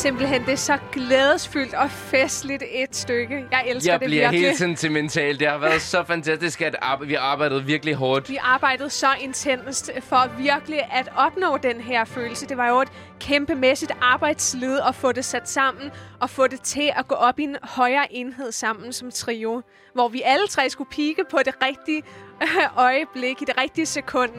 Simpelthen, 0.00 0.40
det 0.44 0.52
er 0.52 0.56
så 0.56 0.78
glædesfyldt 0.92 1.74
og 1.74 1.90
festligt 1.90 2.62
et 2.72 2.96
stykke. 2.96 3.44
Jeg 3.50 3.64
elsker 3.66 3.92
Jeg 3.92 4.00
det 4.00 4.06
bliver 4.06 4.22
virkelig. 4.22 4.46
helt 4.46 4.58
sentimental. 4.58 5.38
Det 5.40 5.48
har 5.48 5.58
været 5.58 5.82
så 5.82 6.04
fantastisk, 6.04 6.62
at 6.62 6.76
vi 7.02 7.12
har 7.14 7.20
arbejdet 7.20 7.66
virkelig 7.66 7.94
hårdt. 7.94 8.28
Vi 8.30 8.36
arbejdede 8.42 8.90
så 8.90 9.06
intenst 9.20 9.90
for 10.00 10.30
virkelig 10.38 10.88
at 10.92 11.08
opnå 11.16 11.56
den 11.56 11.80
her 11.80 12.04
følelse. 12.04 12.46
Det 12.46 12.56
var 12.56 12.68
jo 12.68 12.80
et 12.80 12.88
kæmpemæssigt 13.20 13.92
arbejdsled 14.00 14.80
at 14.88 14.94
få 14.94 15.12
det 15.12 15.24
sat 15.24 15.48
sammen 15.48 15.90
og 16.20 16.30
få 16.30 16.46
det 16.46 16.60
til 16.60 16.92
at 16.96 17.08
gå 17.08 17.14
op 17.14 17.38
i 17.38 17.42
en 17.42 17.56
højere 17.62 18.12
enhed 18.12 18.52
sammen 18.52 18.92
som 18.92 19.10
trio. 19.10 19.62
Hvor 19.94 20.08
vi 20.08 20.22
alle 20.24 20.46
tre 20.46 20.70
skulle 20.70 20.90
pike 20.90 21.22
på 21.30 21.38
det 21.44 21.54
rigtige 21.62 22.02
øjeblik, 22.88 23.42
i 23.42 23.44
det 23.44 23.54
rigtige 23.60 23.86
sekund 23.86 24.30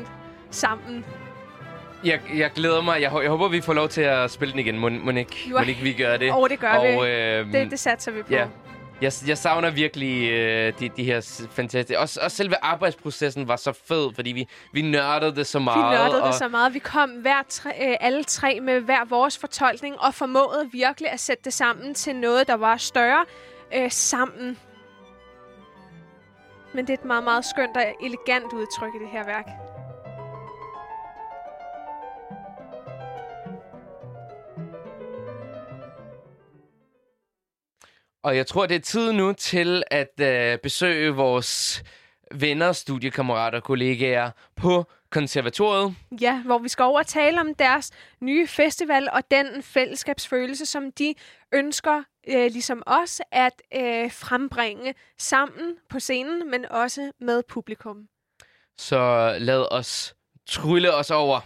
sammen. 0.51 1.05
Jeg, 2.03 2.19
jeg 2.35 2.51
glæder 2.55 2.81
mig. 2.81 3.01
Jeg, 3.01 3.11
jeg 3.21 3.29
håber, 3.29 3.47
vi 3.47 3.61
får 3.61 3.73
lov 3.73 3.89
til 3.89 4.01
at 4.01 4.31
spille 4.31 4.51
den 4.51 4.59
igen. 4.59 4.79
Må, 4.79 4.89
må, 4.89 5.11
ikke, 5.11 5.37
Jo, 5.49 5.57
må 5.57 5.63
ikke 5.63 5.81
vi 5.81 5.93
gør 5.93 6.17
det? 6.17 6.31
Og 6.31 6.49
det 6.49 6.59
gør 6.59 6.69
og, 6.71 6.85
vi. 6.87 7.09
Øh, 7.09 7.53
Det, 7.53 7.71
det 7.71 7.79
satser 7.79 8.11
vi 8.11 8.21
på. 8.23 8.33
Ja. 8.33 8.45
Jeg, 9.01 9.11
jeg 9.27 9.37
savner 9.37 9.69
virkelig 9.69 10.29
øh, 10.31 10.73
de, 10.79 10.89
de 10.89 11.03
her 11.03 11.47
fantastiske... 11.51 11.99
Også, 11.99 12.19
også 12.23 12.37
selve 12.37 12.55
arbejdsprocessen 12.61 13.47
var 13.47 13.55
så 13.55 13.73
fed, 13.87 14.15
fordi 14.15 14.31
vi, 14.31 14.47
vi 14.73 14.81
nørdede 14.81 15.35
det 15.35 15.47
så 15.47 15.59
Vi 15.59 15.63
meget. 15.63 15.99
nørdede 15.99 16.21
og, 16.21 16.27
det 16.27 16.35
så 16.35 16.47
meget. 16.47 16.73
Vi 16.73 16.79
kom 16.79 17.09
hver 17.09 17.41
tre, 17.49 17.69
øh, 17.69 17.97
alle 17.99 18.23
tre 18.23 18.59
med 18.59 18.79
hver 18.79 19.05
vores 19.05 19.37
fortolkning 19.37 19.99
og 19.99 20.13
formåede 20.13 20.69
virkelig 20.71 21.11
at 21.11 21.19
sætte 21.19 21.43
det 21.43 21.53
sammen 21.53 21.93
til 21.93 22.15
noget, 22.15 22.47
der 22.47 22.55
var 22.55 22.77
større 22.77 23.25
øh, 23.75 23.91
sammen. 23.91 24.57
Men 26.73 26.87
det 26.87 26.93
er 26.93 26.97
et 26.97 27.05
meget, 27.05 27.23
meget 27.23 27.45
skønt 27.45 27.77
og 27.77 27.83
elegant 28.03 28.53
udtryk 28.53 28.89
i 28.95 28.99
det 29.03 29.09
her 29.11 29.25
værk. 29.25 29.45
Og 38.23 38.37
jeg 38.37 38.47
tror, 38.47 38.65
det 38.65 38.75
er 38.75 38.79
tid 38.79 39.11
nu 39.11 39.33
til 39.33 39.83
at 39.91 40.19
øh, 40.21 40.57
besøge 40.57 41.11
vores 41.11 41.83
venner, 42.31 42.71
studiekammerater 42.71 43.57
og 43.57 43.63
kollegaer 43.63 44.31
på 44.55 44.85
konservatoriet. 45.09 45.95
Ja, 46.21 46.41
hvor 46.45 46.57
vi 46.57 46.69
skal 46.69 46.83
over 46.83 46.99
og 46.99 47.07
tale 47.07 47.39
om 47.39 47.55
deres 47.55 47.91
nye 48.21 48.47
festival 48.47 49.09
og 49.13 49.21
den 49.31 49.63
fællesskabsfølelse, 49.63 50.65
som 50.65 50.91
de 50.91 51.13
ønsker, 51.53 52.03
øh, 52.27 52.51
ligesom 52.51 52.83
os, 52.85 53.21
at 53.31 53.61
øh, 53.75 54.11
frembringe 54.11 54.93
sammen 55.17 55.75
på 55.89 55.99
scenen, 55.99 56.51
men 56.51 56.65
også 56.65 57.11
med 57.19 57.43
publikum. 57.49 58.07
Så 58.77 59.35
lad 59.39 59.73
os 59.73 60.15
trylle 60.47 60.93
os 60.93 61.11
over. 61.11 61.39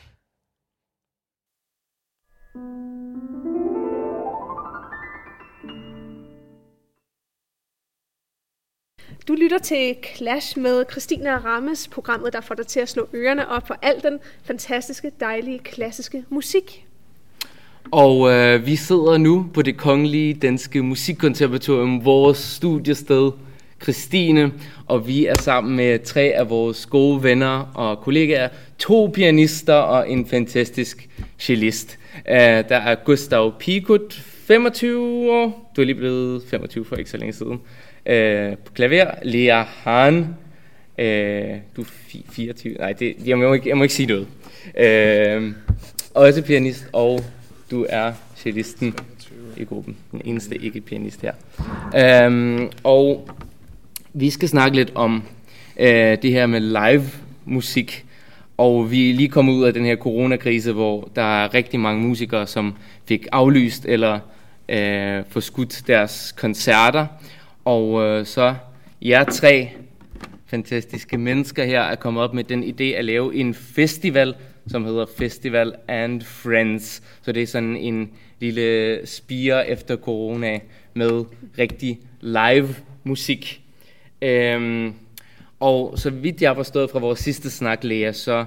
Du 9.28 9.34
lytter 9.34 9.58
til 9.58 9.96
Clash 10.16 10.60
med 10.60 10.84
Christina 10.92 11.38
Rammes, 11.38 11.88
programmet, 11.88 12.34
der 12.34 12.42
får 12.42 12.56
dig 12.56 12.68
til 12.68 12.80
at 12.80 12.90
slå 12.90 13.08
ørerne 13.14 13.50
op 13.50 13.68
for 13.68 13.78
al 13.82 14.04
den 14.04 14.20
fantastiske, 14.44 15.12
dejlige, 15.20 15.60
klassiske 15.60 16.24
musik. 16.30 16.86
Og 17.92 18.32
øh, 18.32 18.66
vi 18.66 18.76
sidder 18.76 19.18
nu 19.18 19.46
på 19.54 19.62
det 19.62 19.78
kongelige 19.78 20.34
danske 20.34 20.84
musikkonservatorium, 20.84 22.06
vores 22.06 22.38
studiested, 22.38 23.32
Christine, 23.84 24.52
og 24.86 25.08
vi 25.08 25.26
er 25.26 25.36
sammen 25.40 25.76
med 25.76 26.00
tre 26.00 26.22
af 26.22 26.50
vores 26.50 26.86
gode 26.86 27.24
venner 27.24 27.72
og 27.74 28.00
kollegaer, 28.02 28.50
to 28.80 29.12
pianister 29.14 29.74
og 29.74 30.10
en 30.10 30.26
fantastisk 30.26 31.10
cellist. 31.40 31.98
Uh, 32.16 32.36
der 32.36 32.78
er 32.78 32.96
Gustav 32.96 33.54
Pikut, 33.60 34.14
25 34.14 35.32
år, 35.32 35.72
du 35.76 35.82
er 35.82 35.86
lige 35.86 35.96
blevet 35.96 36.44
25 36.50 36.86
for 36.86 36.96
ikke 36.96 37.10
så 37.10 37.18
længe 37.18 37.34
siden. 37.34 37.62
Uh, 38.06 38.58
på 38.58 38.74
klaver, 38.74 39.12
Lea 39.24 39.64
Hahn, 39.64 40.36
Øh, 40.98 41.58
du 41.76 41.82
er 41.82 41.86
24, 42.30 42.74
nej, 42.74 42.92
det, 42.92 43.16
jeg, 43.26 43.38
må 43.38 43.54
ikke, 43.54 43.70
jeg 43.70 43.78
må 43.78 43.84
ikke 43.84 43.96
sige 43.96 44.08
noget. 44.08 44.28
Øh, 44.78 45.54
også 46.14 46.42
pianist, 46.42 46.88
og 46.94 47.20
du 47.72 47.86
er 47.90 48.14
cellisten 48.38 48.96
i 49.58 49.64
gruppen. 49.64 49.98
Den 50.12 50.22
eneste 50.26 50.56
ikke-pianist 50.56 51.22
her. 51.22 52.28
Um, 52.28 52.72
og 52.84 53.30
vi 54.14 54.30
skal 54.30 54.50
snakke 54.50 54.78
lidt 54.78 54.92
om 54.96 55.24
øh, 55.80 56.18
det 56.22 56.32
her 56.32 56.46
med 56.46 56.60
live 56.60 57.04
musik. 57.46 58.06
Og 58.58 58.92
vi 58.92 59.10
er 59.10 59.14
lige 59.14 59.30
kommet 59.30 59.54
ud 59.54 59.64
af 59.64 59.74
den 59.74 59.86
her 59.86 59.96
coronakrise, 59.96 60.72
hvor 60.72 61.10
der 61.16 61.44
er 61.44 61.54
rigtig 61.54 61.80
mange 61.80 62.02
musikere, 62.08 62.48
som 62.48 62.76
fik 63.06 63.28
aflyst 63.32 63.86
eller 63.86 64.20
øh, 64.70 65.24
forskudt 65.30 65.84
deres 65.88 66.34
koncerter. 66.38 67.08
Og 67.66 68.04
øh, 68.04 68.26
så 68.26 68.56
jer 69.02 69.24
tre 69.24 69.70
fantastiske 70.46 71.18
mennesker 71.18 71.66
her 71.66 71.82
er 71.82 71.96
kommet 71.96 72.24
op 72.24 72.34
med 72.34 72.44
den 72.44 72.64
idé 72.64 72.84
at 72.84 73.06
lave 73.06 73.36
en 73.36 73.54
festival, 73.54 74.36
som 74.68 74.86
hedder 74.86 75.06
Festival 75.18 75.76
and 75.88 76.22
Friends. 76.22 77.04
Så 77.22 77.32
det 77.32 77.44
er 77.44 77.48
sådan 77.48 77.76
en 77.78 78.10
lille 78.40 79.00
spire 79.08 79.70
efter 79.70 79.98
corona 79.98 80.60
med 80.94 81.26
rigtig 81.58 82.00
live 82.22 82.76
musik. 83.04 83.62
Øhm, 84.22 84.94
og 85.60 86.00
så 86.00 86.10
vidt 86.10 86.42
jeg 86.42 86.50
har 86.50 86.56
forstået 86.56 86.90
fra 86.90 87.00
vores 87.00 87.20
sidste 87.20 87.52
snak, 87.52 87.84
Lea, 87.84 88.12
så 88.12 88.46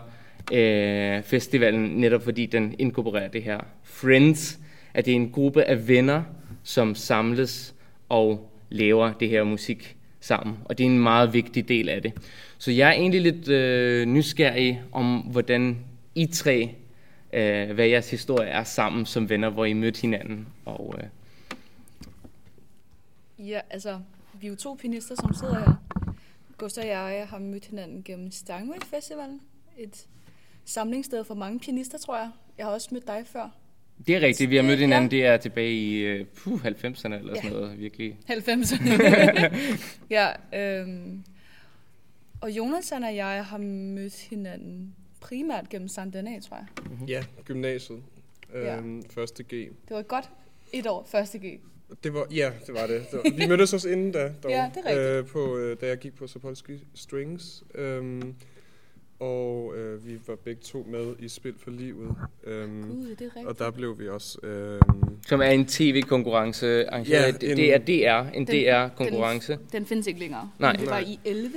øh, 0.53 1.23
festivalen, 1.23 1.81
netop 1.81 2.25
fordi 2.25 2.47
den 2.47 2.75
inkorporerer 2.79 3.29
det 3.29 3.43
her 3.43 3.61
Friends, 3.83 4.59
at 4.95 5.05
det 5.05 5.11
er 5.11 5.17
en 5.17 5.31
gruppe 5.31 5.65
af 5.65 5.89
venner, 5.89 6.23
som 6.63 6.95
samles 6.95 7.75
og 8.09 8.51
laver 8.69 9.13
det 9.13 9.29
her 9.29 9.45
musik 9.45 9.97
sammen. 10.21 10.59
Og 10.65 10.79
det 10.79 10.87
er 10.87 10.91
en 10.91 10.99
meget 10.99 11.33
vigtig 11.33 11.69
del 11.69 11.89
af 11.89 12.03
det. 12.03 12.13
Så 12.59 12.71
jeg 12.71 12.89
er 12.89 12.93
egentlig 12.93 13.21
lidt 13.21 13.49
øh, 13.49 14.07
nysgerrig 14.07 14.83
om, 14.93 15.19
hvordan 15.19 15.79
I 16.15 16.27
tre, 16.27 16.75
øh, 17.33 17.71
hvad 17.71 17.87
jeres 17.87 18.11
historie 18.11 18.49
er 18.49 18.65
sammen 18.65 19.07
som 19.07 19.29
venner, 19.29 19.49
hvor 19.51 19.65
I 19.65 19.73
mødte 19.73 20.01
hinanden. 20.01 20.47
Og, 20.65 20.95
øh, 20.99 21.05
Ja, 23.39 23.61
altså, 23.71 24.01
vi 24.41 24.47
er 24.47 24.51
jo 24.51 24.57
to 24.57 24.75
pianister, 24.75 25.15
som 25.15 25.35
sidder 25.35 25.59
her. 25.59 25.75
Gustav 26.59 26.83
og 26.83 27.13
jeg 27.13 27.27
har 27.29 27.39
mødt 27.39 27.65
hinanden 27.65 28.03
gennem 28.03 28.31
Stangway 28.31 28.79
Festivalen. 28.85 29.41
Et 29.79 30.07
samlingssted 30.65 31.25
for 31.25 31.35
mange 31.35 31.59
pianister, 31.59 31.99
tror 31.99 32.17
jeg. 32.17 32.31
Jeg 32.59 32.67
har 32.67 32.73
også 32.73 32.89
mødt 32.93 33.07
dig 33.07 33.23
før 33.27 33.49
det 34.07 34.17
er 34.17 34.21
rigtigt, 34.21 34.51
vi 34.51 34.57
har 34.57 34.63
mødt 34.63 34.79
hinanden, 34.79 35.11
ja. 35.13 35.17
det 35.17 35.27
er 35.27 35.37
tilbage 35.37 35.73
i 35.73 35.97
øh, 35.99 36.25
puh, 36.37 36.65
90'erne 36.67 37.15
eller 37.15 37.35
Ja. 37.35 37.43
sådan 37.43 37.51
noget, 37.53 37.79
virkelig. 37.81 38.19
90'erne. 38.31 39.57
ja, 40.17 40.29
øhm, 40.55 41.23
og 42.41 42.51
Jonathan 42.51 43.03
og 43.05 43.17
jeg 43.17 43.45
har 43.45 43.59
mødt 43.59 44.15
hinanden 44.31 44.95
primært 45.21 45.69
gennem 45.69 45.89
Sankt 45.89 46.15
Denis, 46.15 46.45
tror 46.45 46.57
jeg. 46.57 47.09
Ja, 47.09 47.25
gymnasiet. 47.45 48.03
Ja. 48.55 48.77
Øhm, 48.77 49.03
første 49.11 49.43
G. 49.43 49.49
Det 49.51 49.71
var 49.91 49.99
et 49.99 50.09
godt 50.09 50.31
et 50.73 50.87
år, 50.87 51.07
første 51.11 51.39
G. 51.39 51.61
Det 52.05 52.15
var, 52.15 52.27
ja, 52.35 52.51
det 52.67 52.75
var 52.75 52.87
det. 52.87 53.07
det 53.11 53.21
var, 53.25 53.37
vi 53.37 53.47
mødtes 53.47 53.73
også 53.73 53.89
inden 53.89 54.13
da, 54.13 54.33
dog, 54.43 54.51
Ja, 54.51 54.71
det 54.75 54.83
er 54.85 54.91
rigtigt. 54.91 55.07
Øh, 55.09 55.27
på, 55.27 55.57
øh, 55.57 55.77
da 55.81 55.87
jeg 55.87 55.99
gik 55.99 56.15
på 56.15 56.27
Sapolsky 56.27 56.79
Strings. 56.95 57.65
Øhm, 57.75 58.35
og 59.21 59.75
øh, 59.77 60.07
vi 60.07 60.19
var 60.27 60.37
begge 60.37 60.63
to 60.63 60.87
med 60.91 61.15
i 61.19 61.29
Spil 61.29 61.55
for 61.59 61.71
Livet. 61.71 62.17
Øhm, 62.45 62.83
Gud, 62.83 63.07
det 63.09 63.21
er 63.21 63.25
rigtigt. 63.25 63.47
og 63.47 63.59
der 63.59 63.71
blev 63.71 63.99
vi 63.99 64.09
også... 64.09 64.39
Øhm, 64.43 64.81
Som 65.27 65.41
er 65.41 65.45
en 65.47 65.67
tv-konkurrence 65.67 66.91
arrangeret. 66.91 67.11
Ja, 67.21 67.27
Ja, 67.27 67.31
det, 67.33 67.51
en- 67.51 67.57
det 67.57 67.75
er 67.75 67.79
DR, 68.25 68.29
en 68.37 68.47
Den- 68.47 68.65
DR-konkurrence. 68.65 69.53
Den, 69.53 69.61
den 69.73 69.87
findes 69.87 70.07
ikke 70.07 70.21
længere. 70.21 70.51
Nej. 70.59 70.73
Men 70.73 70.81
det 70.81 70.91
var 70.91 71.01
Nej. 71.01 71.09
i 71.09 71.21
11. 71.25 71.53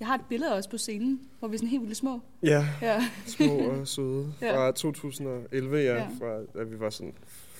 Jeg 0.00 0.06
har 0.08 0.14
et 0.14 0.20
billede 0.28 0.54
også 0.54 0.70
på 0.70 0.78
scenen, 0.78 1.20
hvor 1.38 1.48
vi 1.48 1.54
er 1.54 1.58
sådan 1.58 1.68
helt 1.68 1.82
vildt 1.82 1.96
små. 1.96 2.20
ja, 2.42 2.66
Ja. 2.82 3.04
små 3.26 3.58
og 3.58 3.88
søde. 3.88 4.32
Fra 4.40 4.72
2011, 4.72 5.76
ja. 5.76 5.94
Ja. 5.94 6.06
Fra, 6.20 6.58
da 6.58 6.64
vi 6.64 6.80
var 6.80 6.90
sådan 6.90 7.14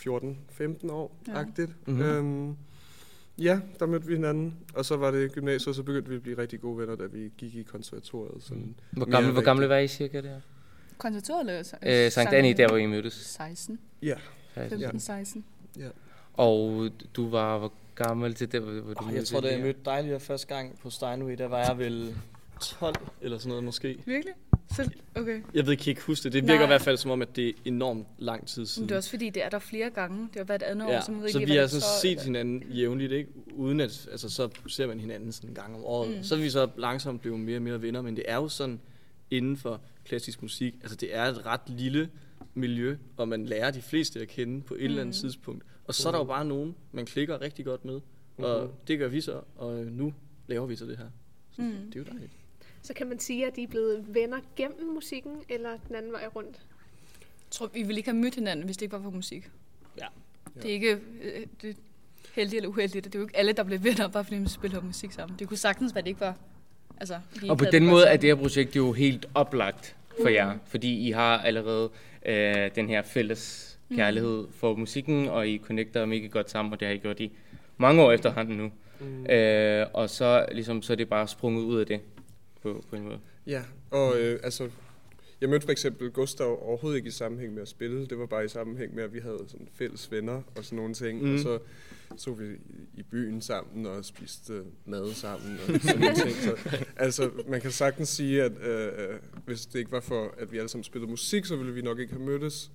14-15 0.06 0.90
år, 0.92 1.16
Ja. 1.28 1.44
Mhm. 1.86 2.00
Øhm, 2.02 2.56
ja, 3.38 3.60
der 3.78 3.86
mødte 3.86 4.06
vi 4.06 4.14
hinanden. 4.14 4.54
Og 4.74 4.84
så 4.84 4.96
var 4.96 5.10
det 5.10 5.32
gymnasiet, 5.32 5.68
og 5.68 5.74
så 5.74 5.82
begyndte 5.82 6.10
vi 6.10 6.16
at 6.16 6.22
blive 6.22 6.38
rigtig 6.38 6.60
gode 6.60 6.78
venner, 6.78 6.96
da 6.96 7.04
vi 7.04 7.32
gik 7.38 7.54
i 7.54 7.62
konservatoriet. 7.62 8.42
Sådan 8.42 8.74
Hvor 8.90 9.06
mere 9.06 9.16
gamle, 9.16 9.32
hvor 9.32 9.42
gamle 9.42 9.68
var 9.68 9.78
I 9.78 9.88
cirka 9.88 10.20
der? 10.20 10.40
Konservatoriet 10.98 11.74
eller 11.80 12.04
Øh, 12.06 12.12
Sankt 12.12 12.32
Annie, 12.32 12.54
der 12.54 12.68
hvor 12.68 12.76
I 12.76 12.86
mødtes. 12.86 13.12
16. 13.14 13.78
Ja, 14.02 14.14
15-16. 14.56 15.40
Og 16.34 16.88
du 17.16 17.28
var 17.28 17.58
hvor 17.58 17.72
gammel 17.94 18.34
til 18.34 18.52
det, 18.52 18.60
hvor, 18.60 18.72
hvor 18.72 18.94
du 18.94 19.04
Oh, 19.04 19.14
jeg 19.14 19.24
tror, 19.24 19.40
da 19.40 19.48
jeg 19.52 19.60
mødte 19.60 19.80
dig 19.84 20.04
lige 20.04 20.20
første 20.20 20.46
gang 20.54 20.78
på 20.78 20.90
Steinway, 20.90 21.38
der 21.38 21.48
var 21.48 21.58
jeg 21.58 21.78
vel 21.78 22.14
12 22.60 22.94
eller 23.20 23.38
sådan 23.38 23.48
noget 23.48 23.64
måske. 23.64 23.98
Virkelig? 24.06 24.34
Så, 24.74 24.90
okay. 25.14 25.42
Jeg 25.54 25.64
ved 25.66 25.72
ikke, 25.72 25.82
kan 25.84 25.90
ikke 25.90 26.02
huske 26.02 26.24
det. 26.24 26.32
Det 26.32 26.42
virker 26.42 26.54
Nej. 26.54 26.64
i 26.64 26.66
hvert 26.66 26.82
fald 26.82 26.96
som 26.96 27.10
om, 27.10 27.22
at 27.22 27.36
det 27.36 27.48
er 27.48 27.52
enormt 27.64 28.06
lang 28.18 28.46
tid 28.46 28.60
Men 28.62 28.66
siden. 28.66 28.88
det 28.88 28.94
er 28.94 28.96
også 28.98 29.10
fordi, 29.10 29.30
det 29.30 29.44
er 29.44 29.48
der 29.48 29.58
flere 29.58 29.90
gange. 29.90 30.22
Det 30.28 30.36
har 30.36 30.44
været 30.44 30.62
et 30.62 30.66
andet 30.66 30.86
år, 30.88 30.92
ja, 30.92 31.00
så, 31.00 31.12
man 31.12 31.22
ved 31.22 31.28
så 31.28 31.38
vi 31.38 31.44
har 31.44 31.66
sådan 31.66 31.80
det 31.80 31.82
set 32.02 32.18
står. 32.18 32.24
hinanden 32.24 32.62
jævnligt, 32.70 33.12
ikke? 33.12 33.30
Uden 33.54 33.80
at, 33.80 34.08
altså 34.10 34.28
så 34.30 34.48
ser 34.68 34.86
man 34.86 35.00
hinanden 35.00 35.32
sådan 35.32 35.50
en 35.50 35.54
gang 35.54 35.74
om 35.76 35.84
året. 35.84 36.10
Mm. 36.10 36.16
Mm. 36.16 36.22
Så 36.22 36.34
er 36.34 36.38
vi 36.38 36.50
så 36.50 36.68
langsomt 36.76 37.20
blevet 37.20 37.40
mere 37.40 37.56
og 37.58 37.62
mere 37.62 37.82
venner, 37.82 38.02
men 38.02 38.16
det 38.16 38.24
er 38.28 38.36
jo 38.36 38.48
sådan 38.48 38.80
inden 39.30 39.56
for 39.56 39.80
klassisk 40.04 40.42
musik. 40.42 40.74
Altså 40.82 40.96
det 40.96 41.16
er 41.16 41.22
et 41.24 41.46
ret 41.46 41.60
lille 41.66 42.08
miljø, 42.54 42.96
og 43.16 43.28
man 43.28 43.46
lærer 43.46 43.70
de 43.70 43.82
fleste 43.82 44.20
at 44.20 44.28
kende 44.28 44.62
på 44.62 44.74
et 44.74 44.84
eller 44.84 45.00
andet 45.00 45.16
Mm. 45.16 45.20
tidspunkt. 45.20 45.64
Og 45.84 45.94
så 45.94 46.08
er 46.08 46.12
der 46.12 46.18
jo 46.18 46.24
bare 46.24 46.44
nogen, 46.44 46.74
man 46.92 47.06
klikker 47.06 47.40
rigtig 47.40 47.64
godt 47.64 47.84
med. 47.84 48.00
Og 48.38 48.62
Mhm. 48.64 48.72
det 48.88 48.98
gør 48.98 49.08
vi 49.08 49.20
så, 49.20 49.40
og 49.56 49.74
nu 49.84 50.14
laver 50.46 50.66
vi 50.66 50.76
så 50.76 50.86
det 50.86 50.96
her. 50.98 51.06
Så 51.52 51.62
Mm. 51.62 51.70
det 51.70 51.94
er 51.96 52.00
jo 52.00 52.04
dejligt. 52.04 52.32
Så 52.86 52.94
kan 52.94 53.06
man 53.06 53.18
sige, 53.18 53.46
at 53.46 53.56
de 53.56 53.62
er 53.62 53.66
blevet 53.66 54.04
venner 54.14 54.38
gennem 54.56 54.94
musikken, 54.94 55.32
eller 55.48 55.70
den 55.88 55.96
anden 55.96 56.12
vej 56.12 56.26
rundt. 56.36 56.56
Jeg 57.20 57.50
tror, 57.50 57.66
vi 57.66 57.82
ville 57.82 57.98
ikke 57.98 58.10
have 58.10 58.20
mødt 58.20 58.34
hinanden, 58.34 58.64
hvis 58.64 58.76
det 58.76 58.82
ikke 58.82 58.92
var 58.92 59.02
for 59.02 59.10
musik. 59.10 59.50
Ja. 59.98 60.06
Det 60.62 60.64
er 60.64 60.74
ikke 60.74 60.92
øh, 61.22 61.46
det 61.62 61.70
er 61.70 61.74
heldigt 62.34 62.56
eller 62.56 62.68
uheldigt. 62.68 63.04
Det 63.04 63.14
er 63.14 63.18
jo 63.18 63.24
ikke 63.24 63.36
alle, 63.36 63.52
der 63.52 63.62
bliver 63.62 63.78
venner, 63.78 64.08
bare 64.08 64.24
fordi 64.24 64.38
man 64.38 64.48
spiller 64.48 64.80
musik 64.80 65.12
sammen. 65.12 65.38
Det 65.38 65.48
kunne 65.48 65.56
sagtens 65.56 65.94
være, 65.94 66.02
det 66.02 66.08
ikke 66.08 66.20
var... 66.20 66.36
Altså, 67.00 67.20
Og 67.48 67.58
på 67.58 67.64
den 67.64 67.86
måde 67.86 68.06
er 68.06 68.16
det 68.16 68.28
her 68.28 68.34
projekt 68.34 68.76
jo 68.76 68.92
helt 68.92 69.26
oplagt 69.34 69.96
for 70.20 70.28
jer, 70.28 70.58
fordi 70.66 71.08
I 71.08 71.10
har 71.10 71.38
allerede 71.38 71.90
øh, 72.26 72.70
den 72.74 72.88
her 72.88 73.02
fælles 73.02 73.78
kærlighed 73.96 74.46
for 74.50 74.74
musikken, 74.74 75.28
og 75.28 75.48
I 75.48 75.58
connecter 75.58 76.06
mega 76.06 76.26
godt 76.26 76.50
sammen, 76.50 76.72
og 76.72 76.80
det 76.80 76.88
har 76.88 76.94
I 76.94 76.98
gjort 76.98 77.20
i 77.20 77.32
mange 77.76 78.02
år 78.02 78.12
efterhånden 78.12 78.56
nu. 78.56 78.70
Mm. 79.00 79.26
Øh, 79.26 79.86
og 79.92 80.10
så, 80.10 80.46
ligesom, 80.52 80.82
så 80.82 80.92
er 80.92 80.96
det 80.96 81.08
bare 81.08 81.28
sprunget 81.28 81.62
ud 81.62 81.80
af 81.80 81.86
det 81.86 82.00
på, 82.66 82.84
på 82.90 82.96
en 82.96 83.02
måde. 83.02 83.18
Ja, 83.46 83.62
og 83.90 84.20
øh, 84.20 84.40
altså, 84.42 84.70
jeg 85.40 85.48
mødte 85.48 85.64
for 85.64 85.72
eksempel 85.72 86.10
Gustav 86.10 86.58
overhovedet 86.62 86.96
ikke 86.96 87.08
i 87.08 87.10
sammenhæng 87.10 87.54
med 87.54 87.62
at 87.62 87.68
spille. 87.68 88.06
Det 88.06 88.18
var 88.18 88.26
bare 88.26 88.44
i 88.44 88.48
sammenhæng 88.48 88.94
med, 88.94 89.04
at 89.04 89.14
vi 89.14 89.20
havde 89.20 89.44
sådan 89.48 89.68
fælles 89.72 90.12
venner 90.12 90.42
og 90.56 90.64
sådan 90.64 90.76
nogle 90.76 90.94
ting. 90.94 91.22
Mm. 91.22 91.34
Og 91.34 91.40
så 91.40 91.58
så 92.16 92.30
vi 92.30 92.44
i 92.94 93.02
byen 93.02 93.40
sammen 93.40 93.86
og 93.86 94.04
spiste 94.04 94.52
øh, 94.52 94.64
mad 94.84 95.12
sammen 95.12 95.58
og 95.68 95.80
sådan 95.80 96.00
nogle 96.00 96.16
ting. 96.16 96.36
Så, 96.36 96.56
altså, 96.96 97.30
man 97.48 97.60
kan 97.60 97.70
sagtens 97.70 98.08
sige, 98.08 98.42
at 98.42 98.52
øh, 98.60 98.86
øh, 98.86 99.18
hvis 99.44 99.66
det 99.66 99.78
ikke 99.78 99.92
var 99.92 100.00
for, 100.00 100.34
at 100.38 100.52
vi 100.52 100.58
alle 100.58 100.68
sammen 100.68 100.84
spillede 100.84 101.10
musik, 101.10 101.44
så 101.44 101.56
ville 101.56 101.74
vi 101.74 101.82
nok 101.82 101.98
ikke 101.98 102.12
have 102.12 102.24
mødtes. 102.24 102.70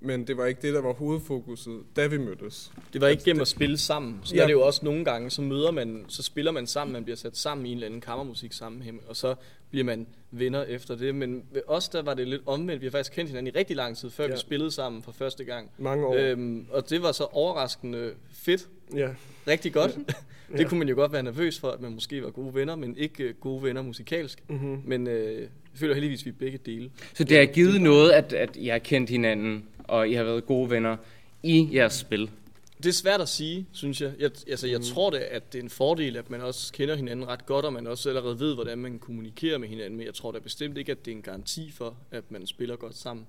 Men 0.00 0.26
det 0.26 0.36
var 0.36 0.46
ikke 0.46 0.62
det, 0.62 0.74
der 0.74 0.80
var 0.80 0.92
hovedfokuset, 0.92 1.80
da 1.96 2.06
vi 2.06 2.18
mødtes. 2.18 2.72
Det 2.92 3.00
var 3.00 3.08
ikke 3.08 3.24
gennem 3.24 3.40
at 3.40 3.48
spille 3.48 3.78
sammen. 3.78 4.20
Så 4.24 4.34
Ja. 4.34 4.38
ja. 4.38 4.42
er 4.42 4.46
det 4.46 4.52
jo 4.52 4.62
også 4.62 4.84
nogle 4.84 5.04
gange, 5.04 5.30
så 5.30 5.42
møder 5.42 5.70
man, 5.70 6.04
så 6.08 6.22
spiller 6.22 6.52
man 6.52 6.66
sammen, 6.66 6.92
man 6.92 7.04
bliver 7.04 7.16
sat 7.16 7.36
sammen 7.36 7.66
i 7.66 7.70
en 7.70 7.74
eller 7.76 7.86
anden 7.86 8.00
kammermusik 8.00 8.52
sammenhæng, 8.52 9.00
og 9.08 9.16
så 9.16 9.34
bliver 9.70 9.84
man 9.84 10.06
venner 10.30 10.62
efter 10.64 10.96
det. 10.96 11.14
Men 11.14 11.42
ved 11.52 11.62
os, 11.66 11.88
der 11.88 12.02
var 12.02 12.14
det 12.14 12.28
lidt 12.28 12.42
omvendt. 12.46 12.80
Vi 12.80 12.86
har 12.86 12.90
faktisk 12.90 13.12
kendt 13.12 13.30
hinanden 13.30 13.54
i 13.54 13.58
rigtig 13.58 13.76
lang 13.76 13.96
tid, 13.96 14.10
før 14.10 14.24
ja. 14.24 14.28
Ja. 14.28 14.34
vi 14.34 14.40
spillede 14.40 14.70
sammen 14.70 15.02
for 15.02 15.12
første 15.12 15.44
gang. 15.44 15.70
Mange 15.78 16.06
år. 16.06 16.14
Øhm, 16.18 16.66
og 16.70 16.90
det 16.90 17.02
var 17.02 17.12
så 17.12 17.24
overraskende 17.24 18.12
fedt. 18.30 18.68
Ja. 18.94 19.08
Rigtig 19.48 19.72
godt. 19.72 19.98
det 20.58 20.68
kunne 20.68 20.78
man 20.78 20.88
jo 20.88 20.94
godt 20.94 21.12
være 21.12 21.22
nervøs 21.22 21.58
for, 21.60 21.68
at 21.68 21.80
man 21.80 21.92
måske 21.92 22.22
var 22.22 22.30
gode 22.30 22.54
venner, 22.54 22.76
men 22.76 22.96
ikke 22.96 23.24
øh, 23.24 23.34
gode 23.40 23.62
venner 23.62 23.82
musikalsk. 23.82 24.42
Mm-hmm. 24.48 24.82
Men 24.84 25.06
øh, 25.06 25.40
jeg 25.40 25.48
føler 25.74 25.94
heldigvis, 25.94 26.20
at 26.20 26.26
vi 26.26 26.30
er 26.30 26.34
begge 26.38 26.58
dele. 26.66 26.90
Så 27.14 27.24
det 27.24 27.36
har 27.38 27.44
givet 27.46 27.80
noget, 27.80 28.10
at, 28.10 28.32
at 28.32 28.50
I 28.56 28.66
har 28.68 28.78
kendt 28.78 29.10
hinanden, 29.10 29.64
og 29.88 30.08
I 30.08 30.12
har 30.12 30.24
været 30.24 30.46
gode 30.46 30.70
venner 30.70 30.96
i 31.42 31.68
jeres 31.72 31.92
spil. 31.94 32.30
Det 32.82 32.86
er 32.86 32.92
svært 32.92 33.20
at 33.20 33.28
sige, 33.28 33.66
synes 33.72 34.00
jeg. 34.00 34.12
Jeg, 34.18 34.30
altså, 34.48 34.66
jeg 34.66 34.80
tror 34.80 35.10
da, 35.10 35.18
at 35.30 35.52
det 35.52 35.58
er 35.58 35.62
en 35.62 35.70
fordel, 35.70 36.16
at 36.16 36.30
man 36.30 36.40
også 36.40 36.72
kender 36.72 36.94
hinanden 36.96 37.28
ret 37.28 37.46
godt, 37.46 37.64
og 37.64 37.72
man 37.72 37.86
også 37.86 38.08
allerede 38.08 38.40
ved, 38.40 38.54
hvordan 38.54 38.78
man 38.78 38.98
kommunikerer 38.98 39.58
med 39.58 39.68
hinanden. 39.68 39.96
Men 39.96 40.06
jeg 40.06 40.14
tror 40.14 40.32
da 40.32 40.38
bestemt 40.38 40.78
ikke, 40.78 40.92
at 40.92 41.04
det 41.04 41.10
er 41.12 41.16
en 41.16 41.22
garanti 41.22 41.70
for, 41.70 41.96
at 42.10 42.24
man 42.30 42.46
spiller 42.46 42.76
godt 42.76 42.96
sammen. 42.96 43.26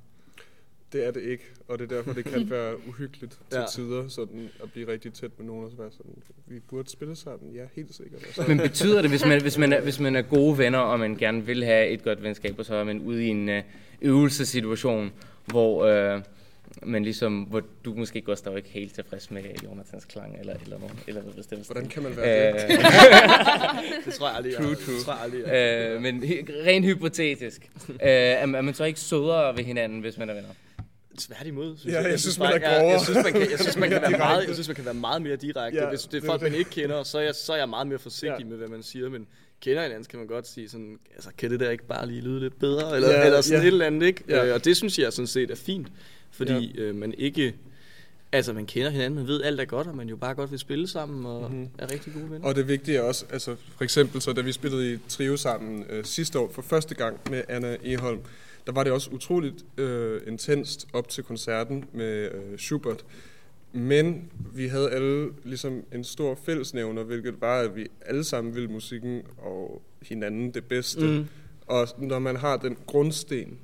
Det 0.93 1.08
er 1.08 1.12
det 1.12 1.22
ikke, 1.24 1.43
og 1.67 1.80
det 1.80 1.91
er 1.91 1.96
derfor, 1.96 2.13
det 2.13 2.26
kan 2.26 2.50
være 2.58 2.88
uhyggeligt 2.88 3.39
til 3.50 3.60
Ja. 3.60 3.65
tider, 3.65 4.08
sådan 4.08 4.50
at 4.63 4.72
blive 4.72 4.88
rigtig 4.91 5.13
tæt 5.13 5.32
med 5.38 5.48
nogen 5.48 5.65
og 5.65 5.72
så 5.72 5.78
være 5.78 5.91
sådan, 5.91 6.12
vi 6.48 6.60
burde 6.60 6.89
spille 6.89 7.15
sammen, 7.15 7.56
ja, 7.56 7.63
helt 7.76 7.96
sikkert. 7.96 8.22
Og 8.28 8.34
så, 8.36 8.43
Men 8.48 8.58
betyder 8.58 9.02
det, 9.02 9.12
hvis 9.12 9.26
man, 9.26 9.41
hvis, 9.41 9.58
man 9.58 9.74
er, 9.74 9.82
hvis 9.82 10.00
man 10.00 10.15
er 10.15 10.22
gode 10.22 10.58
venner, 10.58 10.80
og 10.80 11.00
man 11.00 11.15
gerne 11.15 11.46
vil 11.46 11.63
have 11.63 11.88
et 11.88 12.04
godt 12.04 12.24
venskab, 12.24 12.60
og 12.60 12.65
så 12.65 12.76
er 12.76 12.84
man 12.84 13.02
ude 13.02 13.26
i 13.26 13.28
en 13.28 13.50
øh, 13.50 13.63
øvelsesituation, 14.02 15.12
hvor 15.46 15.86
øh, 15.86 16.22
man 16.84 17.03
ligesom, 17.03 17.41
hvor 17.43 17.62
du 17.86 17.93
måske 17.93 18.21
Gustav 18.21 18.58
ikke 18.58 18.69
helt 18.69 18.93
tilfreds 18.95 19.32
med 19.32 19.41
Jonathans 19.63 20.06
klang, 20.06 20.39
eller, 20.39 20.53
eller 20.63 20.80
noget, 20.80 20.95
eller 21.08 21.21
noget 21.21 21.36
bestemt. 21.36 21.65
hvordan 21.65 21.88
kan 21.88 22.03
man 22.03 22.17
være 22.17 22.53
det? 22.53 22.63
Øh, 22.63 22.69
Det 24.06 24.13
tror 24.13 24.27
jeg 24.27 24.36
aldrig, 24.36 24.51
jeg, 24.53 24.60
True, 24.62 24.69
det 24.69 24.80
true. 24.80 24.99
tror 25.06 25.13
jeg 25.13 25.21
aldrig, 25.23 25.41
jeg. 25.47 25.89
øh, 25.95 26.01
men 26.01 26.23
rent 26.65 26.86
hypotetisk. 26.86 27.69
øh, 27.89 27.95
er, 27.99 28.08
er 28.58 28.62
man 28.62 28.73
så 28.73 28.84
ikke 28.84 28.99
sødere 28.99 29.58
ved 29.58 29.63
hinanden, 29.63 29.99
hvis 29.99 30.17
man 30.17 30.30
er 30.30 30.34
venner? 30.34 30.49
Tværtimod, 31.19 31.77
synes 31.77 31.93
Ja, 31.93 32.01
jeg. 32.01 32.10
jeg 32.12 32.19
synes, 32.19 32.39
man 32.39 32.45
bare, 32.47 32.62
er 32.62 32.69
jeg, 32.69 32.80
grovere. 32.80 32.91
jeg, 32.93 33.01
synes, 33.01 33.23
man 33.23 33.34
kan, 33.34 33.51
jeg 33.51 33.60
synes, 33.60 33.77
man 33.77 33.89
kan 33.93 34.01
være 34.01 34.12
meget, 34.17 34.45
jeg 34.47 34.53
synes, 34.53 34.67
man 34.67 34.75
kan 34.75 34.86
være 34.86 34.93
meget 34.93 35.21
mere 35.21 35.36
direkte. 35.36 35.80
Ja, 35.80 35.89
Hvis 35.89 36.01
det 36.01 36.13
er 36.17 36.21
er 36.21 36.25
folk, 36.25 36.41
det. 36.41 36.51
man 36.51 36.60
ikke 36.60 36.69
kender, 36.71 37.03
så 37.03 37.17
er, 37.17 37.21
jeg, 37.21 37.36
så 37.36 37.53
er 37.53 37.58
jeg 37.58 37.69
meget 37.69 37.88
mere 37.88 37.99
forsigtig 37.99 38.39
Ja. 38.39 38.45
med, 38.45 38.58
hvad 38.58 38.67
man 38.67 38.84
siger. 38.84 39.10
Men 39.10 39.27
kender 39.62 39.82
hinanden, 39.82 40.03
så 40.03 40.10
kan 40.10 40.19
man 40.19 40.27
godt 40.27 40.47
sige 40.47 40.69
sådan, 40.69 40.97
altså, 41.15 41.30
kan 41.38 41.51
det 41.51 41.60
der 41.60 41.69
ikke 41.69 41.88
bare 41.88 42.08
lige 42.08 42.21
lyde 42.21 42.39
lidt 42.39 42.60
bedre? 42.60 42.95
Eller, 42.95 43.12
Ja, 43.12 43.25
eller 43.25 43.41
sådan 43.41 43.60
ja. 43.62 43.67
et 43.67 43.71
eller 43.71 43.86
andet, 43.86 44.08
ikke? 44.08 44.23
Ja. 44.30 44.45
Øh, 44.45 44.53
Og 44.53 44.65
det 44.65 44.77
synes 44.77 44.99
jeg 44.99 45.13
sådan 45.13 45.27
set 45.27 45.51
er 45.51 45.56
fint. 45.56 45.88
Fordi 46.38 46.78
øh, 46.78 46.95
man 46.95 47.13
ikke... 47.17 47.56
Altså, 48.32 48.54
man 48.54 48.65
kender 48.65 48.89
hinanden, 48.89 49.15
man 49.19 49.28
ved 49.28 49.43
alt 49.43 49.60
er 49.60 49.65
godt, 49.65 49.88
og 49.88 49.95
man 49.95 50.10
jo 50.10 50.15
bare 50.15 50.36
godt 50.36 50.52
vil 50.52 50.60
spille 50.60 50.88
sammen, 50.88 51.26
og 51.26 51.41
Mhm. 51.52 51.60
mm-hmm. 51.60 51.69
er 51.78 51.91
rigtig 51.91 52.13
gode 52.13 52.32
venner. 52.32 52.47
Og 52.47 52.56
det 52.56 52.67
vigtige 52.67 52.97
er 52.97 53.02
også, 53.02 53.26
altså 53.30 53.56
for 53.78 53.84
eksempel 53.84 54.21
så 54.21 54.34
da 54.34 54.41
vi 54.41 54.52
spillede 54.52 54.93
i 54.93 54.97
trio 55.10 55.38
sammen 55.38 55.86
øh, 55.89 56.06
sidste 56.06 56.39
år 56.39 56.52
for 56.52 56.62
første 56.62 56.95
gang 56.95 57.19
med 57.30 57.43
Anna 57.50 57.78
Eholm, 57.84 58.19
der 58.65 58.71
var 58.73 58.84
det 58.84 58.91
også 58.93 59.10
utroligt 59.12 59.65
øh, 59.78 60.21
intenst 60.28 60.88
op 60.93 61.10
til 61.10 61.23
koncerten 61.23 61.86
med 61.93 62.32
øh, 62.32 62.58
Schubert. 62.58 63.06
Men 63.73 64.32
vi 64.54 64.67
havde 64.67 64.89
alle 64.91 65.30
ligesom 65.43 65.84
en 65.93 66.04
stor 66.04 66.39
fællesnævner, 66.45 67.04
hvilket 67.04 67.41
var, 67.41 67.60
at 67.60 67.76
vi 67.76 67.88
alle 68.06 68.23
sammen 68.23 68.56
ville 68.56 68.69
musikken 68.69 69.21
og 69.38 69.82
hinanden 70.02 70.52
det 70.54 70.63
bedste. 70.65 71.02
Mm. 71.08 71.28
Og 71.67 71.88
når 71.97 72.19
man 72.19 72.36
har 72.36 72.58
den 72.58 72.78
grundsten, 72.86 73.58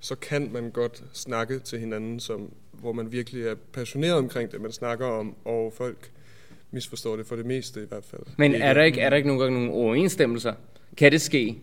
så 0.00 0.14
kan 0.14 0.50
man 0.52 0.70
godt 0.70 1.02
snakke 1.12 1.58
til 1.58 1.78
hinanden, 1.78 2.20
som, 2.20 2.50
hvor 2.72 2.92
man 2.92 3.12
virkelig 3.12 3.46
er 3.46 3.54
passioneret 3.72 4.14
omkring 4.14 4.52
det, 4.52 4.60
man 4.60 4.72
snakker 4.72 5.06
om, 5.06 5.34
og 5.44 5.72
folk 5.76 6.10
misforstår 6.70 7.16
det 7.16 7.26
for 7.26 7.36
det 7.36 7.46
meste 7.46 7.82
i 7.82 7.86
hvert 7.88 8.04
fald. 8.04 8.22
Men 8.38 8.54
er 8.54 8.74
der 8.74 8.82
ikke, 8.82 9.00
er 9.00 9.10
der 9.10 9.16
ikke 9.16 9.26
nogle 9.28 9.42
gange 9.42 9.58
nogle 9.58 9.72
overensstemmelser? 9.72 10.54
Kan 10.96 11.12
det 11.12 11.20
ske? 11.20 11.58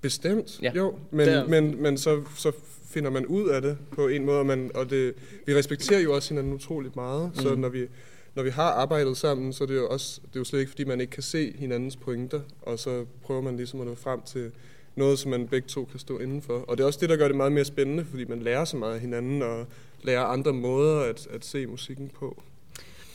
Bestemt, 0.00 0.62
Ja. 0.62 0.70
ja. 0.74 0.78
jo. 0.78 0.98
Men, 1.10 1.26
Der- 1.28 1.46
men, 1.48 1.82
men 1.82 1.98
så, 1.98 2.22
så 2.36 2.52
finder 2.84 3.10
man 3.10 3.26
ud 3.26 3.48
af 3.48 3.62
det 3.62 3.78
på 3.92 4.08
en 4.08 4.24
måde, 4.24 4.38
og, 4.38 4.46
man, 4.46 4.70
og 4.74 4.90
det, 4.90 5.14
vi 5.46 5.54
respekterer 5.54 6.00
jo 6.00 6.14
også 6.14 6.34
hinanden 6.34 6.52
utroligt 6.52 6.96
meget. 6.96 7.30
Mm. 7.36 7.42
Så 7.42 7.54
når 7.54 7.68
vi, 7.68 7.86
når 8.34 8.42
vi 8.42 8.50
har 8.50 8.70
arbejdet 8.70 9.16
sammen, 9.16 9.52
så 9.52 9.64
er 9.64 9.68
det 9.68 9.76
jo 9.76 9.88
også 9.88 10.20
det 10.28 10.36
er 10.36 10.40
jo 10.40 10.44
slet 10.44 10.60
ikke, 10.60 10.70
fordi 10.70 10.84
man 10.84 11.00
ikke 11.00 11.10
kan 11.10 11.22
se 11.22 11.54
hinandens 11.58 11.96
pointer, 11.96 12.40
og 12.62 12.78
så 12.78 13.04
prøver 13.22 13.40
man 13.40 13.56
ligesom 13.56 13.80
at 13.80 13.86
nå 13.86 13.94
frem 13.94 14.20
til 14.26 14.50
noget, 14.96 15.18
som 15.18 15.30
man 15.30 15.48
begge 15.48 15.68
to 15.68 15.84
kan 15.84 16.00
stå 16.00 16.18
indenfor. 16.18 16.58
Og 16.58 16.76
det 16.76 16.82
er 16.82 16.86
også 16.86 17.00
det, 17.00 17.08
der 17.08 17.16
gør 17.16 17.28
det 17.28 17.36
meget 17.36 17.52
mere 17.52 17.64
spændende, 17.64 18.04
fordi 18.04 18.24
man 18.24 18.42
lærer 18.42 18.64
så 18.64 18.76
meget 18.76 18.94
af 18.94 19.00
hinanden, 19.00 19.42
og 19.42 19.66
lærer 20.02 20.24
andre 20.24 20.52
måder 20.52 21.00
at, 21.00 21.26
at 21.26 21.44
se 21.44 21.66
musikken 21.66 22.08
på. 22.08 22.42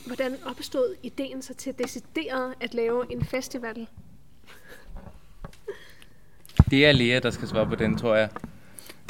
Hvordan 0.06 0.36
opstod 0.46 0.94
ideen 1.02 1.42
så 1.42 1.54
til 1.54 1.74
decideret 1.78 2.54
at 2.60 2.74
lave 2.74 3.12
en 3.12 3.24
festival? 3.24 3.86
Det 6.70 6.86
er 6.86 6.92
Lea, 6.92 7.18
der 7.18 7.30
skal 7.30 7.48
svare 7.48 7.66
på 7.66 7.74
den, 7.74 7.96
tror 7.96 8.14
jeg. 8.14 8.28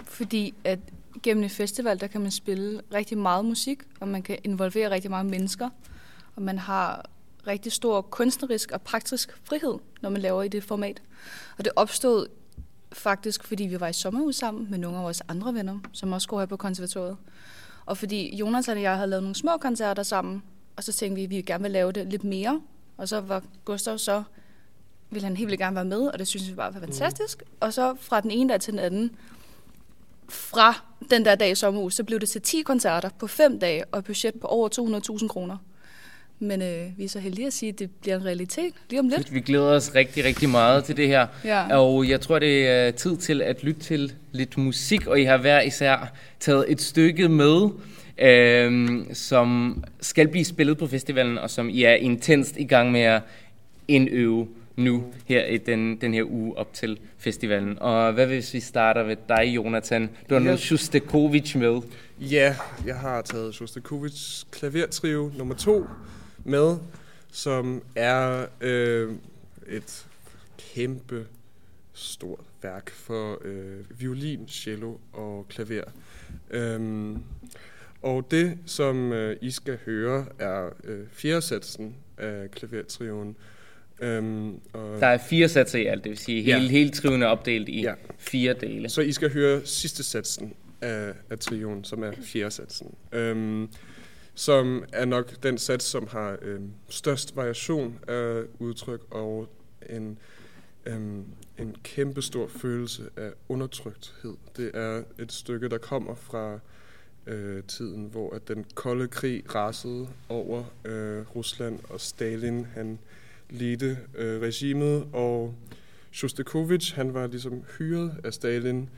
Fordi 0.04 0.54
at 0.64 0.78
gennem 1.22 1.44
en 1.44 1.50
festival, 1.50 2.00
der 2.00 2.06
kan 2.06 2.20
man 2.20 2.30
spille 2.30 2.82
rigtig 2.94 3.18
meget 3.18 3.44
musik, 3.44 3.78
og 4.00 4.08
man 4.08 4.22
kan 4.22 4.38
involvere 4.44 4.90
rigtig 4.90 5.10
mange 5.10 5.30
mennesker, 5.30 5.70
og 6.36 6.42
man 6.42 6.58
har 6.58 7.10
rigtig 7.46 7.72
stor 7.72 8.00
kunstnerisk 8.00 8.70
og 8.70 8.82
praktisk 8.82 9.38
frihed, 9.44 9.78
når 10.00 10.10
man 10.10 10.20
laver 10.20 10.42
i 10.42 10.48
det 10.48 10.64
format. 10.64 11.02
Og 11.58 11.64
det 11.64 11.72
opstod 11.76 12.26
faktisk, 12.92 13.44
fordi 13.44 13.64
vi 13.64 13.80
var 13.80 13.88
i 13.88 13.92
sommerhus 13.92 14.36
sammen 14.36 14.70
med 14.70 14.78
nogle 14.78 14.96
af 14.96 15.04
vores 15.04 15.22
andre 15.28 15.54
venner, 15.54 15.78
som 15.92 16.12
også 16.12 16.28
går 16.28 16.38
her 16.38 16.46
på 16.46 16.56
konservatoriet. 16.56 17.16
Og 17.86 17.98
fordi 17.98 18.36
Jonathan 18.36 18.76
og 18.76 18.82
jeg 18.82 18.96
havde 18.96 19.10
lavet 19.10 19.22
nogle 19.22 19.36
små 19.36 19.56
koncerter 19.60 20.02
sammen, 20.02 20.42
og 20.76 20.84
så 20.84 20.92
tænkte 20.92 21.16
vi, 21.16 21.24
at 21.24 21.30
vi 21.30 21.42
gerne 21.42 21.62
vil 21.62 21.70
lave 21.70 21.92
det 21.92 22.06
lidt 22.06 22.24
mere. 22.24 22.60
Og 22.96 23.08
så 23.08 23.20
var 23.20 23.42
Gustav 23.64 23.98
så, 23.98 24.22
ville 25.10 25.26
han 25.26 25.36
helt 25.36 25.48
vildt 25.48 25.60
gerne 25.60 25.76
være 25.76 25.84
med, 25.84 26.00
og 26.00 26.18
det 26.18 26.26
synes 26.26 26.50
vi 26.50 26.54
bare 26.54 26.74
var 26.74 26.80
fantastisk. 26.80 27.42
Og 27.60 27.72
så 27.72 27.94
fra 28.00 28.20
den 28.20 28.30
ene 28.30 28.52
dag 28.52 28.60
til 28.60 28.72
den 28.72 28.80
anden, 28.80 29.16
fra 30.28 30.82
den 31.10 31.24
der 31.24 31.34
dag 31.34 31.50
i 31.50 31.54
sommerhus, 31.54 31.94
så 31.94 32.04
blev 32.04 32.20
det 32.20 32.28
til 32.28 32.42
10 32.42 32.62
koncerter 32.62 33.08
på 33.18 33.26
5 33.26 33.58
dage, 33.58 33.84
og 33.84 33.98
et 33.98 34.04
budget 34.04 34.40
på 34.40 34.46
over 34.46 34.68
200.000 35.18 35.28
kroner. 35.28 35.56
Men 36.42 36.62
øh, 36.62 36.98
vi 36.98 37.04
er 37.04 37.08
så 37.08 37.18
heldige 37.18 37.46
at 37.46 37.52
sige, 37.52 37.72
at 37.72 37.78
det 37.78 37.90
bliver 37.90 38.16
en 38.16 38.24
realitet 38.24 38.72
lige 38.90 39.00
om 39.00 39.08
lidt. 39.08 39.34
Vi 39.34 39.40
glæder 39.40 39.64
os 39.70 39.94
rigtig, 39.94 40.24
rigtig 40.24 40.48
meget 40.48 40.84
til 40.84 40.96
det 40.96 41.08
her. 41.08 41.26
Ja. 41.44 41.76
Og 41.78 42.08
jeg 42.08 42.20
tror, 42.20 42.38
det 42.38 42.68
er 42.68 42.90
tid 42.90 43.16
til 43.16 43.42
at 43.42 43.64
lytte 43.64 43.80
til 43.80 44.12
lidt 44.32 44.58
musik, 44.58 45.06
og 45.06 45.20
I 45.20 45.24
har 45.24 45.36
hver 45.36 45.60
især 45.60 46.12
taget 46.40 46.64
et 46.68 46.80
stykke 46.80 47.28
med, 47.28 47.68
øhm, 48.18 49.06
som 49.14 49.82
skal 50.00 50.28
blive 50.28 50.44
spillet 50.44 50.78
på 50.78 50.86
festivalen, 50.86 51.38
og 51.38 51.50
som 51.50 51.68
I 51.68 51.82
er 51.82 51.94
intenst 51.94 52.56
i 52.56 52.64
gang 52.64 52.92
med 52.92 53.00
at 53.00 53.22
indøve 53.88 54.48
nu 54.76 55.04
her 55.26 55.44
i 55.46 55.56
den, 55.56 55.96
den 56.00 56.14
her 56.14 56.24
uge 56.30 56.58
op 56.58 56.72
til 56.72 56.98
festivalen. 57.18 57.78
Og 57.80 58.12
hvad 58.12 58.26
hvis 58.26 58.54
vi 58.54 58.60
starter 58.60 59.02
ved 59.02 59.16
dig, 59.28 59.44
Jonathan? 59.46 60.02
Du 60.28 60.34
har 60.34 60.40
Ja. 60.40 60.44
noget 60.44 60.60
Shostakovich 60.60 61.58
med. 61.58 61.80
Ja, 62.20 62.56
jeg 62.86 62.94
har 62.96 63.22
taget 63.22 63.54
Shostakovich 63.54 64.44
klavertrio 64.50 65.30
nummer 65.38 65.54
to 65.54 65.86
med, 66.44 66.76
som 67.32 67.82
er 67.96 68.46
øh, 68.60 69.12
et 69.68 70.06
kæmpe 70.74 71.26
stort 71.92 72.40
værk 72.62 72.90
for 72.90 73.38
øh, 73.44 74.00
violin, 74.00 74.48
cello 74.48 74.96
og 75.12 75.46
klaver. 75.48 75.84
Øhm, 76.50 77.18
og 78.02 78.30
det, 78.30 78.58
som 78.66 79.12
øh, 79.12 79.36
I 79.40 79.50
skal 79.50 79.78
høre, 79.86 80.26
er 80.38 80.68
øh, 80.84 81.06
fjerde 81.12 81.42
satsen 81.42 81.94
af 82.18 82.50
klavertrioen. 82.50 83.36
Øhm, 84.00 84.54
og 84.72 85.00
Der 85.00 85.06
er 85.06 85.18
fire 85.18 85.48
satser 85.48 85.78
i 85.78 85.86
alt, 85.86 86.04
det 86.04 86.10
vil 86.10 86.18
sige 86.18 86.42
Ja. 86.42 86.58
hele, 86.58 86.70
hele 86.70 86.90
triven 86.90 87.22
er 87.22 87.26
opdelt 87.26 87.68
i 87.68 87.80
Ja. 87.82 87.94
fire 88.18 88.54
dele. 88.60 88.88
Så 88.88 89.00
I 89.00 89.12
skal 89.12 89.32
høre 89.32 89.60
sidste 89.66 90.02
satsen 90.02 90.54
af, 90.80 91.12
af 91.30 91.38
trioen, 91.38 91.84
som 91.84 92.02
er 92.02 92.12
fjerde 92.24 92.50
satsen. 92.50 92.94
Øhm, 93.12 93.68
som 94.34 94.84
er 94.92 95.04
nok 95.04 95.42
den 95.42 95.58
sats, 95.58 95.84
som 95.84 96.06
har 96.06 96.38
øh, 96.42 96.60
størst 96.88 97.36
variation 97.36 97.98
af 98.08 98.42
udtryk 98.58 99.00
og 99.10 99.48
en, 99.90 100.18
øh, 100.86 101.00
en 101.58 101.76
kæmpe 101.82 102.22
stor 102.22 102.46
følelse 102.46 103.10
af 103.16 103.30
undertrykthed. 103.48 104.34
Det 104.56 104.70
er 104.74 105.02
et 105.18 105.32
stykke, 105.32 105.68
der 105.68 105.78
kommer 105.78 106.14
fra 106.14 106.58
øh, 107.26 107.62
tiden, 107.62 108.04
hvor 108.04 108.34
at 108.34 108.48
den 108.48 108.64
kolde 108.74 109.08
krig 109.08 109.54
rasede 109.54 110.08
over 110.28 110.64
øh, 110.84 111.36
Rusland, 111.36 111.78
og 111.88 112.00
Stalin 112.00 112.64
han 112.64 112.98
ledte 113.50 113.98
øh, 114.14 114.40
regimet, 114.40 115.06
og 115.12 115.54
Shostakovich, 116.12 116.94
han 116.94 117.14
var 117.14 117.26
ligesom 117.26 117.64
hyret 117.78 118.20
af 118.24 118.34
Stalin 118.34 118.88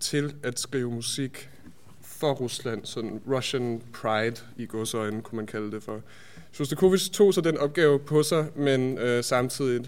til 0.00 0.34
at 0.42 0.58
skrive 0.58 0.90
musik 0.90 1.50
for 2.18 2.32
Rusland, 2.32 2.84
sådan 2.84 3.20
Russian 3.30 3.82
pride 3.92 4.36
i 4.56 4.66
godsøjne, 4.66 5.22
kunne 5.22 5.36
man 5.36 5.46
kalde 5.46 5.72
det 5.72 5.82
for. 5.82 6.00
Shostakovich 6.52 7.10
tog 7.10 7.34
så 7.34 7.40
den 7.40 7.58
opgave 7.58 7.98
på 7.98 8.22
sig, 8.22 8.46
men 8.56 8.98
øh, 8.98 9.24
samtidig 9.24 9.86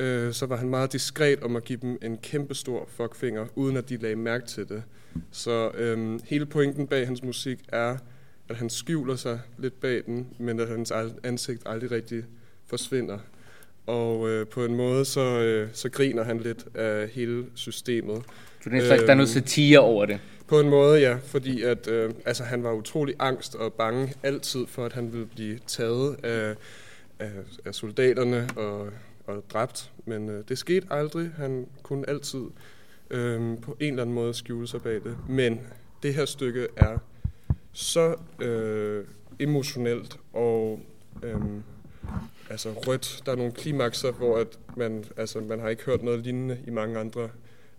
øh, 0.00 0.32
så 0.32 0.46
var 0.46 0.56
han 0.56 0.68
meget 0.68 0.92
diskret 0.92 1.42
om 1.42 1.56
at 1.56 1.64
give 1.64 1.78
dem 1.82 1.98
en 2.02 2.18
kæmpe 2.18 2.54
stor 2.54 2.88
fuckfinger, 2.96 3.46
uden 3.54 3.76
at 3.76 3.88
de 3.88 3.96
lagde 3.96 4.16
mærke 4.16 4.46
til 4.46 4.68
det. 4.68 4.82
Så 5.30 5.70
øh, 5.70 6.20
hele 6.24 6.46
pointen 6.46 6.86
bag 6.86 7.06
hans 7.06 7.22
musik 7.22 7.58
er, 7.68 7.96
at 8.48 8.56
han 8.56 8.70
skjuler 8.70 9.16
sig 9.16 9.40
lidt 9.58 9.80
bag 9.80 10.02
den, 10.06 10.26
men 10.38 10.60
at 10.60 10.68
hans 10.68 10.92
ansigt 11.24 11.62
aldrig 11.66 11.90
rigtig 11.90 12.24
forsvinder. 12.66 13.18
Og 13.86 14.28
øh, 14.28 14.46
på 14.46 14.64
en 14.64 14.74
måde, 14.74 15.04
så, 15.04 15.20
øh, 15.20 15.68
så 15.72 15.88
griner 15.88 16.24
han 16.24 16.40
lidt 16.40 16.66
af 16.74 17.08
hele 17.08 17.44
systemet. 17.54 18.22
Så 18.62 18.70
det 18.70 18.76
er 18.76 18.80
en 18.80 18.86
slags, 18.86 19.02
der 19.02 19.10
er 19.10 19.14
noget 19.14 19.28
satire 19.28 19.78
over 19.78 20.06
det. 20.06 20.18
På 20.50 20.60
en 20.60 20.68
måde, 20.68 21.00
ja, 21.00 21.18
fordi 21.24 21.62
at, 21.62 21.88
øh, 21.88 22.14
altså, 22.24 22.44
han 22.44 22.62
var 22.62 22.72
utrolig 22.72 23.14
angst 23.18 23.54
og 23.54 23.72
bange 23.72 24.14
altid 24.22 24.66
for, 24.66 24.84
at 24.84 24.92
han 24.92 25.12
ville 25.12 25.26
blive 25.26 25.58
taget 25.66 26.24
af, 26.24 26.54
af, 27.18 27.30
af 27.64 27.74
soldaterne 27.74 28.48
og, 28.56 28.88
og 29.26 29.44
dræbt. 29.52 29.92
Men 30.04 30.28
øh, 30.28 30.44
det 30.48 30.58
skete 30.58 30.86
aldrig. 30.90 31.30
Han 31.36 31.66
kunne 31.82 32.08
altid 32.08 32.42
øh, 33.10 33.58
på 33.62 33.76
en 33.80 33.92
eller 33.92 34.02
anden 34.02 34.14
måde 34.14 34.34
skjule 34.34 34.68
sig 34.68 34.82
bag 34.82 34.94
det. 34.94 35.16
Men 35.28 35.60
det 36.02 36.14
her 36.14 36.24
stykke 36.24 36.68
er 36.76 36.98
så 37.72 38.14
øh, 38.40 39.04
emotionelt 39.38 40.18
og 40.32 40.80
øh, 41.22 41.40
altså 42.50 42.70
rødt. 42.86 43.22
Der 43.26 43.32
er 43.32 43.36
nogle 43.36 43.52
klimakser, 43.52 44.12
hvor 44.12 44.38
at 44.38 44.58
man, 44.76 45.04
altså, 45.16 45.40
man 45.40 45.60
har 45.60 45.68
ikke 45.68 45.84
hørt 45.84 46.02
noget 46.02 46.20
lignende 46.20 46.58
i 46.66 46.70
mange 46.70 46.98
andre 46.98 47.28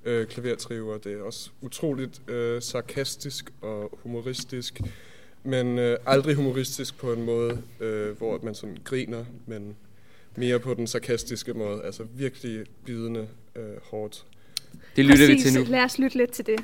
øh, 0.06 0.28
klavertriver. 0.28 0.98
Det 0.98 1.14
er 1.14 1.22
også 1.22 1.50
utroligt 1.62 2.30
øh, 2.30 2.62
sarkastisk 2.62 3.52
og 3.62 4.00
humoristisk, 4.04 4.82
men 5.44 5.80
øh, 5.80 5.98
aldrig 6.06 6.36
humoristisk 6.36 6.98
på 6.98 7.14
en 7.14 7.24
måde, 7.24 7.62
øh, 7.80 8.18
hvor 8.18 8.40
man 8.44 8.56
sådan 8.56 8.78
griner, 8.84 9.26
men 9.46 9.76
mere 10.36 10.60
på 10.60 10.74
den 10.74 10.88
sarkastiske 10.88 11.54
måde. 11.54 11.84
Altså 11.84 12.04
virkelig 12.04 12.66
bidende 12.86 13.28
øh, 13.56 13.64
hårdt. 13.84 14.26
Det 14.96 15.06
lytter 15.06 15.28
vi 15.28 15.34
Præcis. 15.34 15.52
til 15.52 15.62
nu. 15.62 15.72
Lad 15.72 15.84
os 15.84 16.00
lytte 16.00 16.18
lidt 16.18 16.32
til 16.32 16.46
det. 16.46 16.60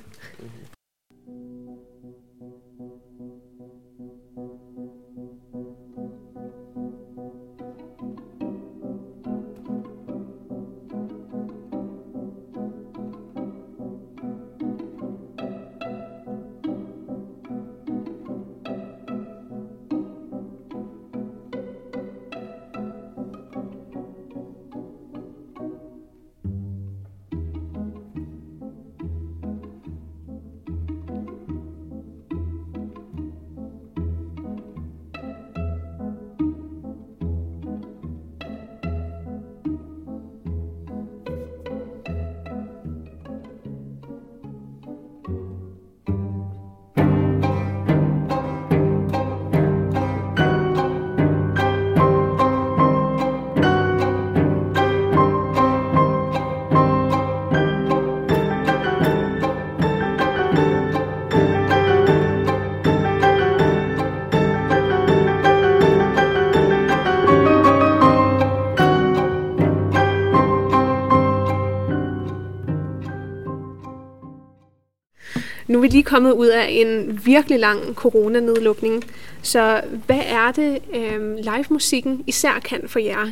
Nu 75.78 75.82
er 75.82 75.88
vi 75.88 75.92
lige 75.94 76.04
kommet 76.04 76.32
ud 76.32 76.48
af 76.48 76.68
en 76.70 77.22
virkelig 77.26 77.60
lang 77.60 77.96
coronanedlukning. 77.96 79.04
Så 79.42 79.82
hvad 80.06 80.22
er 80.26 80.52
det, 80.52 80.80
øh, 80.96 81.36
live-musikken 81.36 82.24
især 82.28 82.60
kan 82.66 82.82
for 82.88 83.00
jer? 83.00 83.32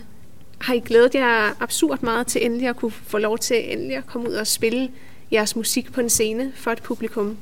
Har 0.62 0.74
I 0.74 0.80
glædet 0.80 1.16
jer 1.16 1.62
absurd 1.64 2.00
meget 2.02 2.28
til 2.28 2.46
endelig 2.46 2.68
at 2.68 2.76
kunne 2.76 2.92
få 2.92 3.18
lov 3.18 3.38
til 3.38 3.72
endelig 3.74 3.98
at 3.98 4.08
komme 4.08 4.30
ud 4.30 4.34
og 4.34 4.48
spille 4.48 4.90
jeres 5.32 5.56
musik 5.56 5.94
på 5.94 6.02
en 6.02 6.10
scene 6.10 6.52
for 6.56 6.72
et 6.72 6.82
publikum? 6.82 7.38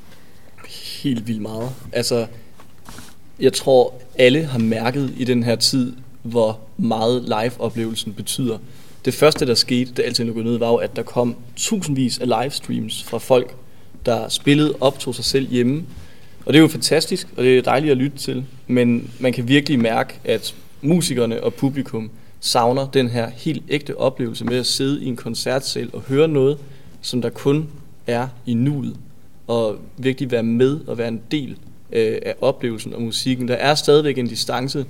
helt 1.03 1.27
vildt 1.27 1.41
meget. 1.41 1.69
Altså, 1.91 2.27
jeg 3.39 3.53
tror, 3.53 3.93
alle 4.15 4.45
har 4.45 4.59
mærket 4.59 5.13
i 5.17 5.23
den 5.23 5.43
her 5.43 5.55
tid, 5.55 5.93
hvor 6.21 6.59
meget 6.77 7.23
live-oplevelsen 7.23 8.13
betyder. 8.13 8.57
Det 9.05 9.13
første, 9.13 9.45
der 9.47 9.55
skete, 9.55 9.93
da 9.93 10.01
alting 10.01 10.27
lukkede 10.27 10.45
ned, 10.45 10.57
var 10.57 10.67
jo, 10.67 10.75
at 10.75 10.95
der 10.95 11.03
kom 11.03 11.35
tusindvis 11.55 12.19
af 12.19 12.27
livestreams 12.27 13.03
fra 13.03 13.17
folk, 13.17 13.55
der 14.05 14.29
spillede, 14.29 14.75
optog 14.79 15.15
sig 15.15 15.25
selv 15.25 15.47
hjemme. 15.49 15.83
Og 16.45 16.53
det 16.53 16.59
er 16.59 16.61
jo 16.61 16.67
fantastisk, 16.67 17.27
og 17.37 17.43
det 17.43 17.57
er 17.57 17.61
dejligt 17.61 17.91
at 17.91 17.97
lytte 17.97 18.17
til. 18.17 18.45
Men 18.67 19.11
man 19.19 19.33
kan 19.33 19.47
virkelig 19.47 19.79
mærke, 19.79 20.19
at 20.23 20.55
musikerne 20.81 21.43
og 21.43 21.53
publikum 21.53 22.11
savner 22.39 22.87
den 22.87 23.09
her 23.09 23.29
helt 23.29 23.63
ægte 23.69 23.97
oplevelse 23.97 24.45
med 24.45 24.57
at 24.57 24.65
sidde 24.65 25.03
i 25.03 25.07
en 25.07 25.15
koncertsal 25.15 25.89
og 25.93 26.01
høre 26.01 26.27
noget, 26.27 26.57
som 27.01 27.21
der 27.21 27.29
kun 27.29 27.67
er 28.07 28.27
i 28.45 28.53
nuet 28.53 28.95
og 29.47 29.77
virkelig 29.97 30.31
være 30.31 30.43
med 30.43 30.79
og 30.87 30.97
være 30.97 31.07
en 31.07 31.21
del 31.31 31.57
øh, 31.91 32.17
af 32.25 32.35
oplevelsen 32.41 32.93
og 32.93 33.01
musikken. 33.01 33.47
Der 33.47 33.53
er 33.53 33.75
stadigvæk 33.75 34.17
en 34.17 34.27
distance, 34.27 34.85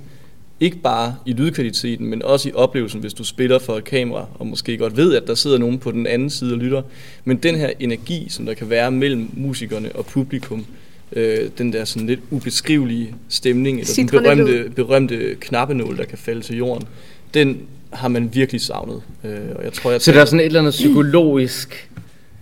ikke 0.60 0.76
bare 0.76 1.16
i 1.26 1.32
lydkvaliteten, 1.32 2.06
men 2.06 2.22
også 2.22 2.48
i 2.48 2.52
oplevelsen, 2.54 3.00
hvis 3.00 3.14
du 3.14 3.24
spiller 3.24 3.58
for 3.58 3.76
et 3.76 3.84
kamera, 3.84 4.26
og 4.34 4.46
måske 4.46 4.76
godt 4.78 4.96
ved, 4.96 5.14
at 5.14 5.26
der 5.26 5.34
sidder 5.34 5.58
nogen 5.58 5.78
på 5.78 5.90
den 5.90 6.06
anden 6.06 6.30
side 6.30 6.52
og 6.52 6.58
lytter. 6.58 6.82
Men 7.24 7.36
den 7.36 7.54
her 7.56 7.70
energi, 7.80 8.26
som 8.28 8.46
der 8.46 8.54
kan 8.54 8.70
være 8.70 8.90
mellem 8.90 9.30
musikerne 9.32 9.92
og 9.94 10.06
publikum, 10.06 10.66
øh, 11.12 11.38
den 11.58 11.72
der 11.72 11.84
sådan 11.84 12.06
lidt 12.06 12.20
ubeskrivelige 12.30 13.14
stemning, 13.28 13.80
eller 13.80 13.94
den 13.96 14.06
berømte, 14.08 14.70
berømte 14.76 15.34
knappenål, 15.40 15.96
der 15.96 16.04
kan 16.04 16.18
falde 16.18 16.40
til 16.40 16.56
jorden, 16.56 16.86
den 17.34 17.60
har 17.92 18.08
man 18.08 18.34
virkelig 18.34 18.60
savnet. 18.60 19.02
Øh, 19.24 19.30
og 19.56 19.64
jeg 19.64 19.72
tror, 19.72 19.90
jeg 19.90 20.00
Så 20.00 20.12
der 20.12 20.20
er 20.20 20.24
sådan 20.24 20.40
et 20.40 20.46
eller 20.46 20.60
andet 20.60 20.70
psykologisk 20.72 21.90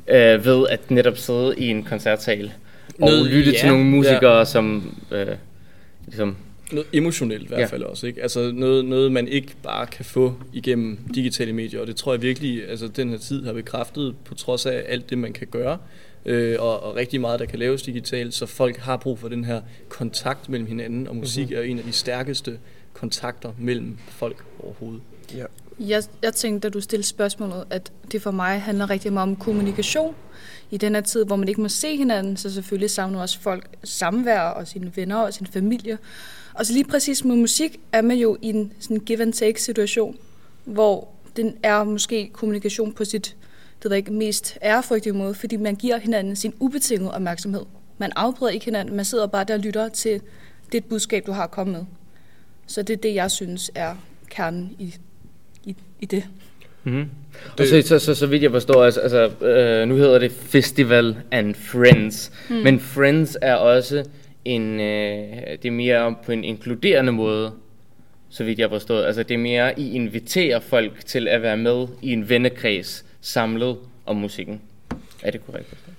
øh, 0.08 0.44
ved 0.44 0.66
at 0.70 0.90
netop 0.90 1.18
sidde 1.18 1.54
i 1.58 1.68
en 1.68 1.82
koncertsal 1.82 2.52
og 3.00 3.10
Noget- 3.10 3.26
lytte 3.30 3.50
ja, 3.52 3.58
til 3.58 3.68
nogle 3.68 3.84
musikere, 3.84 4.38
ja. 4.38 4.44
som 4.44 4.94
øh, 5.12 5.26
ligesom... 6.06 6.36
Noget 6.72 6.88
emotionelt 6.92 7.44
i 7.44 7.48
hvert 7.48 7.60
Ja. 7.60 7.66
fald 7.66 7.82
også, 7.82 8.06
ikke? 8.06 8.22
Altså 8.22 8.52
noget, 8.54 8.84
noget, 8.84 9.12
man 9.12 9.28
ikke 9.28 9.52
bare 9.62 9.86
kan 9.86 10.04
få 10.04 10.34
igennem 10.52 10.98
digitale 11.14 11.52
medier, 11.52 11.80
og 11.80 11.86
det 11.86 11.96
tror 11.96 12.12
jeg 12.12 12.22
virkelig, 12.22 12.68
altså 12.68 12.88
den 12.88 13.10
her 13.10 13.18
tid 13.18 13.44
har 13.44 13.52
bekræftet, 13.52 14.14
på 14.24 14.34
trods 14.34 14.66
af 14.66 14.84
alt 14.88 15.10
det, 15.10 15.18
man 15.18 15.32
kan 15.32 15.46
gøre, 15.46 15.78
øh, 16.26 16.56
og, 16.58 16.82
og 16.82 16.96
rigtig 16.96 17.20
meget, 17.20 17.40
der 17.40 17.46
kan 17.46 17.58
laves 17.58 17.82
digitalt, 17.82 18.34
så 18.34 18.46
folk 18.46 18.76
har 18.76 18.96
brug 18.96 19.18
for 19.18 19.28
den 19.28 19.44
her 19.44 19.60
kontakt 19.88 20.48
mellem 20.48 20.68
hinanden, 20.68 21.08
og 21.08 21.16
musik 21.16 21.44
mm-hmm. 21.44 21.58
er 21.58 21.62
en 21.62 21.78
af 21.78 21.84
de 21.84 21.92
stærkeste 21.92 22.58
kontakter 22.92 23.52
mellem 23.58 23.98
folk 24.08 24.44
overhovedet. 24.62 25.00
Ja. 25.36 25.44
Jeg, 25.80 26.02
jeg 26.22 26.32
tænkte, 26.34 26.68
da 26.68 26.72
du 26.72 26.80
stillede 26.80 27.06
spørgsmålet, 27.06 27.64
at 27.70 27.92
det 28.12 28.22
for 28.22 28.30
mig 28.30 28.60
handler 28.60 28.90
rigtig 28.90 29.12
meget 29.12 29.28
om 29.28 29.36
kommunikation. 29.36 30.14
I 30.70 30.76
den 30.76 30.94
her 30.94 31.02
tid, 31.02 31.24
hvor 31.24 31.36
man 31.36 31.48
ikke 31.48 31.60
må 31.60 31.68
se 31.68 31.96
hinanden, 31.96 32.36
så 32.36 32.54
selvfølgelig 32.54 32.90
savner 32.90 33.20
også 33.20 33.40
folk 33.40 33.66
samvær 33.84 34.40
og 34.40 34.66
sine 34.66 34.92
venner 34.94 35.16
og 35.16 35.34
sin 35.34 35.46
familie. 35.46 35.98
Og 36.54 36.66
så 36.66 36.72
lige 36.72 36.84
præcis 36.84 37.24
med 37.24 37.36
musik 37.36 37.80
er 37.92 38.02
man 38.02 38.16
jo 38.16 38.36
i 38.42 38.48
en 38.48 38.72
sådan 38.80 38.98
give 38.98 39.22
and 39.22 39.32
take 39.32 39.62
situation, 39.62 40.16
hvor 40.64 41.08
den 41.36 41.56
er 41.62 41.84
måske 41.84 42.30
kommunikation 42.32 42.92
på 42.92 43.04
sit 43.04 43.36
det 43.82 43.90
ved 43.90 43.96
jeg 43.96 43.98
ikke, 43.98 44.12
mest 44.12 44.58
ærefrygtige 44.62 45.12
måde, 45.12 45.34
fordi 45.34 45.56
man 45.56 45.76
giver 45.76 45.98
hinanden 45.98 46.36
sin 46.36 46.54
ubetingede 46.60 47.14
opmærksomhed. 47.14 47.62
Man 47.98 48.12
afbryder 48.16 48.52
ikke 48.52 48.64
hinanden, 48.64 48.96
man 48.96 49.04
sidder 49.04 49.26
bare 49.26 49.44
der 49.44 49.54
og 49.54 49.60
lytter 49.60 49.88
til 49.88 50.20
det 50.72 50.84
budskab, 50.84 51.26
du 51.26 51.32
har 51.32 51.46
kommet 51.46 51.76
med. 51.76 51.84
Så 52.66 52.82
det 52.82 52.92
er 52.92 53.00
det, 53.00 53.14
jeg 53.14 53.30
synes 53.30 53.70
er 53.74 53.94
kernen 54.30 54.76
i, 54.78 54.94
i, 55.64 55.76
i 56.00 56.06
det. 56.06 56.24
Mm-hmm. 56.84 57.10
Og 57.58 57.66
så, 57.66 57.82
så, 57.82 57.98
så, 57.98 58.14
så 58.14 58.26
vidt 58.26 58.42
jeg 58.42 58.50
forstår, 58.50 58.84
altså, 58.84 59.00
altså 59.00 59.46
øh, 59.46 59.88
nu 59.88 59.96
hedder 59.96 60.18
det 60.18 60.32
Festival 60.32 61.16
and 61.30 61.54
Friends, 61.54 62.32
mm. 62.50 62.56
men 62.56 62.80
Friends 62.80 63.36
er 63.42 63.54
også 63.54 64.04
en, 64.44 64.80
øh, 64.80 65.36
det 65.62 65.64
er 65.64 65.70
mere 65.70 66.14
på 66.24 66.32
en 66.32 66.44
inkluderende 66.44 67.12
måde, 67.12 67.52
så 68.30 68.44
vidt 68.44 68.58
jeg 68.58 68.70
forstået. 68.70 69.04
Altså 69.04 69.22
det 69.22 69.34
er 69.34 69.38
mere, 69.38 69.80
I 69.80 69.94
inviterer 69.94 70.60
folk 70.60 71.06
til 71.06 71.28
at 71.28 71.42
være 71.42 71.56
med 71.56 71.86
i 72.02 72.12
en 72.12 72.28
vennekreds 72.28 73.04
samlet 73.20 73.76
om 74.06 74.16
musikken. 74.16 74.60
Er 75.22 75.30
det 75.30 75.46
korrekt 75.46 75.68
forstået? 75.68 75.92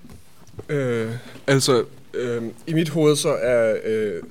Øh, 0.69 1.11
altså, 1.47 1.85
øh, 2.13 2.43
i 2.67 2.73
mit 2.73 2.89
hoved 2.89 3.15
så 3.15 3.33
er 3.33 3.75
øh, 3.83 4.23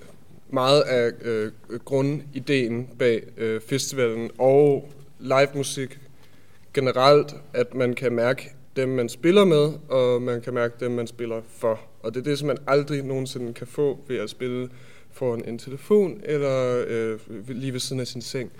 meget 0.51 0.81
af 0.81 1.11
øh, 1.23 1.53
grundideen 1.85 2.89
bag 2.99 3.23
øh, 3.37 3.61
festivalen 3.69 4.31
og 4.39 4.93
live 5.21 5.49
musik 5.55 5.99
generelt, 6.75 7.35
at 7.55 7.75
man 7.75 7.95
kan 7.95 8.13
mærke 8.13 8.51
dem, 8.77 8.89
man 8.89 9.09
spiller 9.09 9.45
med, 9.45 9.73
og 9.89 10.23
man 10.23 10.41
kan 10.41 10.55
mærke 10.55 10.75
dem, 10.81 10.91
man 10.91 11.07
spiller 11.07 11.41
for. 11.49 11.81
Og 12.03 12.15
det 12.15 12.21
er 12.21 12.25
det, 12.25 12.39
som 12.39 12.49
man 12.49 12.59
aldrig 12.67 13.03
nogensinde 13.03 13.53
kan 13.53 13.67
få 13.67 13.99
ved 14.09 14.17
at 14.17 14.31
spille 14.31 14.69
foran 15.13 15.49
en 15.49 15.59
telefon 15.59 16.21
eller 16.25 16.85
øh, 16.89 17.19
lige 17.49 17.73
ved 17.73 17.81
siden 17.81 18.01
af 18.01 18.07
sin 18.07 18.23
seng. 18.23 18.53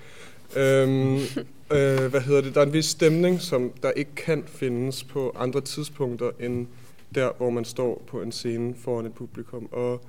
Øhm, 0.57 1.15
øh, 1.75 2.07
hvad 2.11 2.21
hedder 2.21 2.41
det? 2.41 2.55
Der 2.55 2.61
er 2.61 2.67
en 2.67 2.73
vis 2.73 2.85
stemning, 2.85 3.41
som 3.41 3.73
der 3.83 3.91
ikke 3.91 4.15
kan 4.15 4.45
findes 4.47 5.05
på 5.05 5.37
andre 5.39 5.61
tidspunkter 5.61 6.31
end 6.41 6.67
der, 7.15 7.31
hvor 7.37 7.51
man 7.51 7.65
står 7.65 8.03
på 8.07 8.23
en 8.23 8.33
scene 8.33 8.75
foran 8.75 9.07
et 9.07 9.15
publikum. 9.15 9.69
Og, 9.73 10.01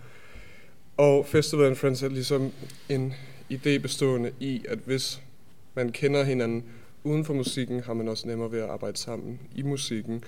og 0.97 1.25
Festival 1.25 1.65
and 1.65 1.75
Friends 1.75 2.03
er 2.03 2.09
ligesom 2.09 2.51
en 2.89 3.13
idé 3.51 3.77
bestående 3.77 4.31
i, 4.39 4.65
at 4.69 4.79
hvis 4.85 5.21
man 5.75 5.91
kender 5.91 6.23
hinanden 6.23 6.63
uden 7.03 7.25
for 7.25 7.33
musikken, 7.33 7.79
har 7.79 7.93
man 7.93 8.07
også 8.07 8.27
nemmere 8.27 8.51
ved 8.51 8.59
at 8.59 8.69
arbejde 8.69 8.97
sammen 8.97 9.39
i 9.55 9.61
musikken. 9.61 10.23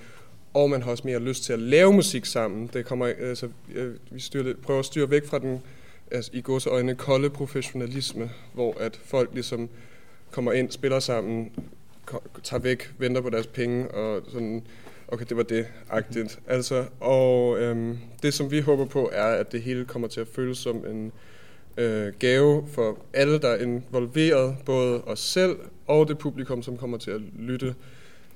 Og 0.54 0.70
man 0.70 0.82
har 0.82 0.92
også 0.92 1.04
mere 1.06 1.20
lyst 1.20 1.44
til 1.44 1.54
at 1.54 1.60
lave 1.60 1.94
musik 1.94 2.26
sammen. 2.26 2.70
Det 2.74 2.86
kommer, 2.86 3.06
altså, 3.06 3.50
vi 4.12 4.20
styrer, 4.20 4.44
lidt- 4.44 4.62
prøver 4.62 4.80
at 4.80 4.86
styre 4.86 5.10
væk 5.10 5.26
fra 5.26 5.40
den 5.40 5.62
altså, 6.12 6.32
i 6.34 6.42
gods 6.42 6.68
øjne 6.68 6.96
kolde 6.96 7.30
professionalisme, 7.30 8.30
hvor 8.54 8.78
at 8.80 9.00
folk 9.06 9.30
ligesom 9.34 9.70
kommer 10.32 10.52
ind, 10.52 10.72
spiller 10.72 11.00
sammen, 11.00 11.52
tager 12.44 12.62
væk, 12.62 12.92
venter 12.98 13.22
på 13.22 13.30
deres 13.30 13.48
penge, 13.48 13.92
og 13.92 14.22
sådan, 14.32 14.64
okay, 15.08 15.26
det 15.30 15.38
var 15.38 15.44
det, 15.44 15.68
agtigt. 15.90 16.40
Altså, 16.48 16.86
og 17.00 17.60
øhm, 17.60 17.98
det, 18.24 18.34
som 18.34 18.52
vi 18.52 18.60
håber 18.60 18.86
på, 18.86 19.10
er, 19.14 19.26
at 19.26 19.52
det 19.52 19.62
hele 19.62 19.86
kommer 19.86 20.08
til 20.08 20.22
at 20.22 20.28
føles 20.28 20.58
som 20.58 20.86
en 20.86 21.12
øh, 21.78 22.14
gave 22.20 22.68
for 22.68 22.98
alle, 23.14 23.40
der 23.40 23.50
er 23.50 23.62
involveret, 23.62 24.56
både 24.66 25.02
os 25.02 25.20
selv 25.20 25.58
og 25.88 26.08
det 26.08 26.18
publikum, 26.18 26.64
som 26.64 26.78
kommer 26.78 26.98
til 26.98 27.12
at 27.12 27.22
lytte. 27.40 27.76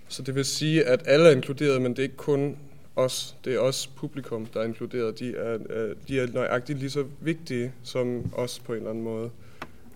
Så 0.08 0.22
det 0.22 0.36
vil 0.36 0.46
sige, 0.46 0.86
at 0.86 1.02
alle 1.06 1.28
er 1.28 1.32
inkluderet, 1.32 1.82
men 1.82 1.92
det 1.92 2.00
er 2.00 2.04
ikke 2.04 2.16
kun 2.16 2.58
os, 2.96 3.36
det 3.46 3.54
er 3.54 3.60
også 3.60 3.90
publikum, 3.96 4.46
der 4.46 4.60
er 4.60 4.66
inkluderet. 4.66 5.20
De 5.20 5.36
er, 5.36 5.58
øh, 5.70 5.96
de 6.08 6.20
er 6.20 6.28
nøjagtigt 6.34 6.80
lige 6.80 6.90
så 6.90 7.06
vigtige 7.20 7.72
som 7.84 8.34
os 8.36 8.60
på 8.60 8.74
en 8.74 8.78
eller 8.78 8.90
anden 8.90 9.04
måde. 9.04 9.30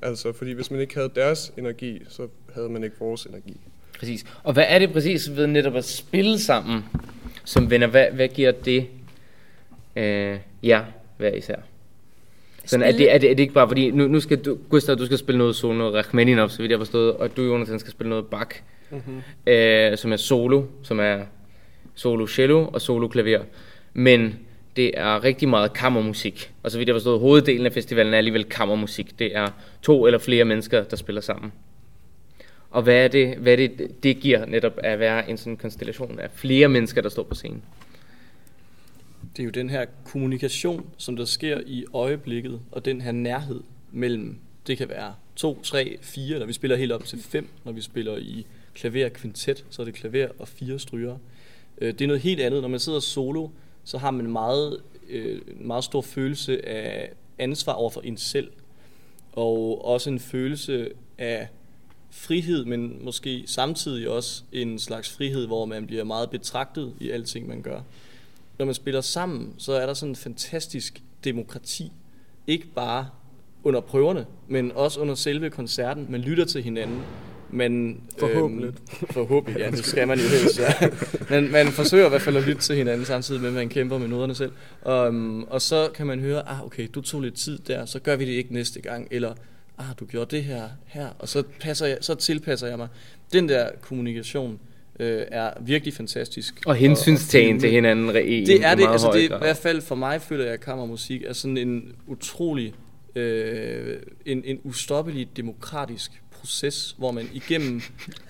Altså, 0.01 0.33
fordi 0.33 0.51
hvis 0.51 0.71
man 0.71 0.79
ikke 0.79 0.95
havde 0.95 1.11
deres 1.15 1.53
energi, 1.57 2.01
så 2.09 2.27
havde 2.53 2.69
man 2.69 2.83
ikke 2.83 2.95
vores 2.99 3.23
energi. 3.25 3.57
Præcis. 3.99 4.25
Og 4.43 4.53
hvad 4.53 4.65
er 4.67 4.79
det 4.79 4.93
præcis 4.93 5.35
ved 5.35 5.47
netop 5.47 5.75
at 5.75 5.85
spille 5.85 6.39
sammen 6.39 6.83
som 7.43 7.69
venner? 7.69 7.87
Hvad, 7.87 8.11
hvad 8.11 8.27
giver 8.27 8.51
det 8.51 8.87
øh, 9.95 10.39
jer 10.63 10.85
hver 11.17 11.33
især? 11.33 11.55
Sådan, 12.65 12.85
er, 12.87 12.91
det, 12.91 13.13
er, 13.13 13.17
det, 13.17 13.31
er 13.31 13.35
det 13.35 13.43
ikke 13.43 13.53
bare, 13.53 13.67
fordi 13.67 13.91
nu, 13.91 14.07
nu 14.07 14.19
skal 14.19 14.37
du, 14.37 14.57
Gustav, 14.69 14.95
du 14.95 15.05
skal 15.05 15.17
spille 15.17 15.37
noget 15.37 15.55
solo, 15.55 15.77
noget 15.77 15.93
Rachmaninov, 15.93 16.49
så 16.49 16.57
vidt 16.57 16.69
jeg 16.69 16.77
har 16.77 16.85
forstået, 16.85 17.13
og 17.13 17.37
du, 17.37 17.41
Jonathan, 17.41 17.79
skal 17.79 17.91
spille 17.91 18.09
noget 18.09 18.25
Bach, 18.25 18.49
mm-hmm. 18.91 19.21
øh, 19.47 19.97
som 19.97 20.11
er 20.11 20.17
solo, 20.17 20.63
som 20.83 20.99
er 20.99 21.19
solo 21.95 22.27
cello 22.27 22.67
og 22.67 22.81
solo 22.81 23.07
klaver. 23.07 23.41
Men 23.93 24.39
det 24.75 24.91
er 24.93 25.23
rigtig 25.23 25.49
meget 25.49 25.73
kammermusik. 25.73 26.51
Og 26.63 26.71
så 26.71 26.77
vidt 26.77 26.87
jeg 26.87 26.93
har 26.93 26.99
forstået, 26.99 27.19
hoveddelen 27.19 27.65
af 27.65 27.73
festivalen 27.73 28.13
er 28.13 28.17
alligevel 28.17 28.43
kammermusik. 28.43 29.19
Det 29.19 29.35
er 29.35 29.47
to 29.81 30.05
eller 30.05 30.19
flere 30.19 30.45
mennesker, 30.45 30.83
der 30.83 30.95
spiller 30.95 31.21
sammen. 31.21 31.53
Og 32.71 32.81
hvad 32.81 33.03
er 33.03 33.07
det, 33.07 33.37
hvad 33.37 33.53
er 33.53 33.57
det, 33.57 34.03
det 34.03 34.19
giver 34.19 34.45
netop 34.45 34.73
at 34.77 34.99
være 34.99 35.29
en 35.29 35.37
sådan 35.37 35.57
konstellation 35.57 36.19
af 36.19 36.29
flere 36.35 36.67
mennesker, 36.67 37.01
der 37.01 37.09
står 37.09 37.23
på 37.23 37.35
scenen? 37.35 37.63
Det 39.35 39.39
er 39.39 39.43
jo 39.43 39.49
den 39.49 39.69
her 39.69 39.85
kommunikation, 40.05 40.89
som 40.97 41.15
der 41.15 41.25
sker 41.25 41.61
i 41.65 41.85
øjeblikket, 41.93 42.61
og 42.71 42.85
den 42.85 43.01
her 43.01 43.11
nærhed 43.11 43.61
mellem, 43.91 44.37
det 44.67 44.77
kan 44.77 44.89
være 44.89 45.13
to, 45.35 45.61
tre, 45.63 45.97
fire, 46.01 46.33
eller 46.33 46.45
vi 46.45 46.53
spiller 46.53 46.77
helt 46.77 46.91
op 46.91 47.05
til 47.05 47.19
fem, 47.19 47.47
når 47.63 47.71
vi 47.71 47.81
spiller 47.81 48.17
i 48.17 48.45
klaver 48.73 49.09
kvintet, 49.09 49.65
så 49.69 49.81
er 49.81 49.85
det 49.85 49.93
klaver 49.93 50.27
og 50.39 50.47
fire 50.47 50.79
stryger. 50.79 51.17
Øh, 51.77 51.93
det 51.93 52.01
er 52.01 52.07
noget 52.07 52.21
helt 52.21 52.41
andet. 52.41 52.61
Når 52.61 52.69
man 52.69 52.79
sidder 52.79 52.99
solo, 52.99 53.47
så 53.83 53.97
har 53.97 54.11
man 54.11 54.31
meget, 54.31 54.81
øh, 55.09 55.41
meget 55.61 55.83
stor 55.83 56.01
følelse 56.01 56.65
af 56.65 57.11
ansvar 57.39 57.73
over 57.73 57.89
for 57.89 58.01
en 58.01 58.17
selv, 58.17 58.51
og 59.31 59.85
også 59.85 60.09
en 60.09 60.19
følelse 60.19 60.89
af 61.17 61.47
frihed, 62.11 62.65
men 62.65 63.05
måske 63.05 63.43
samtidig 63.45 64.09
også 64.09 64.43
en 64.51 64.79
slags 64.79 65.09
frihed, 65.09 65.47
hvor 65.47 65.65
man 65.65 65.87
bliver 65.87 66.03
meget 66.03 66.29
betragtet 66.29 66.93
i 66.99 67.09
alting, 67.09 67.47
man 67.47 67.61
gør. 67.61 67.81
Når 68.59 68.65
man 68.65 68.75
spiller 68.75 69.01
sammen, 69.01 69.53
så 69.57 69.73
er 69.73 69.85
der 69.85 69.93
sådan 69.93 70.11
en 70.11 70.15
fantastisk 70.15 71.01
demokrati. 71.23 71.91
Ikke 72.47 72.67
bare 72.75 73.07
under 73.63 73.79
prøverne, 73.81 74.25
men 74.47 74.71
også 74.71 74.99
under 74.99 75.15
selve 75.15 75.49
koncerten. 75.49 76.05
Man 76.09 76.21
lytter 76.21 76.45
til 76.45 76.63
hinanden. 76.63 77.01
Man, 77.51 78.01
Forhåbentlig. 78.19 78.67
Øhm, 78.67 79.07
forhåbentlig, 79.11 79.61
ja, 79.61 79.71
det 79.71 79.85
skal 79.85 80.07
man 80.07 80.19
jo 80.19 80.27
helst. 80.27 80.59
Ja. 80.59 80.73
Men 81.29 81.51
man 81.51 81.67
forsøger 81.67 82.05
i 82.05 82.09
hvert 82.09 82.21
fald 82.21 82.37
at 82.37 82.43
lytte 82.43 82.61
til 82.61 82.75
hinanden, 82.75 83.05
samtidig 83.05 83.41
med, 83.41 83.49
at 83.49 83.55
man 83.55 83.69
kæmper 83.69 83.97
med 83.97 84.07
noderne 84.07 84.35
selv. 84.35 84.51
Um, 84.85 85.43
og 85.43 85.61
så 85.61 85.89
kan 85.95 86.07
man 86.07 86.19
høre, 86.19 86.49
ah, 86.49 86.65
okay, 86.65 86.87
du 86.95 87.01
tog 87.01 87.21
lidt 87.21 87.35
tid 87.35 87.59
der, 87.67 87.85
så 87.85 87.99
gør 87.99 88.15
vi 88.15 88.25
det 88.25 88.31
ikke 88.31 88.53
næste 88.53 88.81
gang. 88.81 89.07
Eller, 89.11 89.33
ah, 89.77 89.85
du 89.99 90.05
gjorde 90.05 90.35
det 90.35 90.43
her, 90.43 90.69
her, 90.85 91.07
og 91.19 91.29
så, 91.29 91.43
passer 91.59 91.85
jeg, 91.85 91.97
så 92.01 92.15
tilpasser 92.15 92.67
jeg 92.67 92.77
mig. 92.77 92.87
Den 93.33 93.49
der 93.49 93.69
kommunikation 93.81 94.59
øh, 94.99 95.21
er 95.31 95.49
virkelig 95.61 95.93
fantastisk. 95.93 96.53
Og 96.65 96.75
hensynstagen 96.75 97.59
til 97.59 97.69
hinanden 97.71 98.09
re- 98.09 98.17
i 98.17 98.45
Det 98.45 98.65
er 98.65 98.71
en 98.71 98.77
det, 98.77 98.83
meget 98.85 98.91
altså 98.93 99.11
det, 99.13 99.21
i 99.21 99.27
grad. 99.27 99.39
hvert 99.39 99.57
fald 99.57 99.81
for 99.81 99.95
mig 99.95 100.21
føler 100.21 100.43
jeg, 100.43 100.53
at 100.53 100.59
kammermusik 100.61 101.23
er 101.27 101.33
sådan 101.33 101.57
en 101.57 101.83
utrolig, 102.07 102.73
øh, 103.15 103.95
en, 104.25 104.41
en 104.45 104.59
ustoppelig 104.63 105.27
demokratisk 105.37 106.11
proces, 106.31 106.95
hvor 106.97 107.11
man 107.11 107.29
igennem 107.33 107.81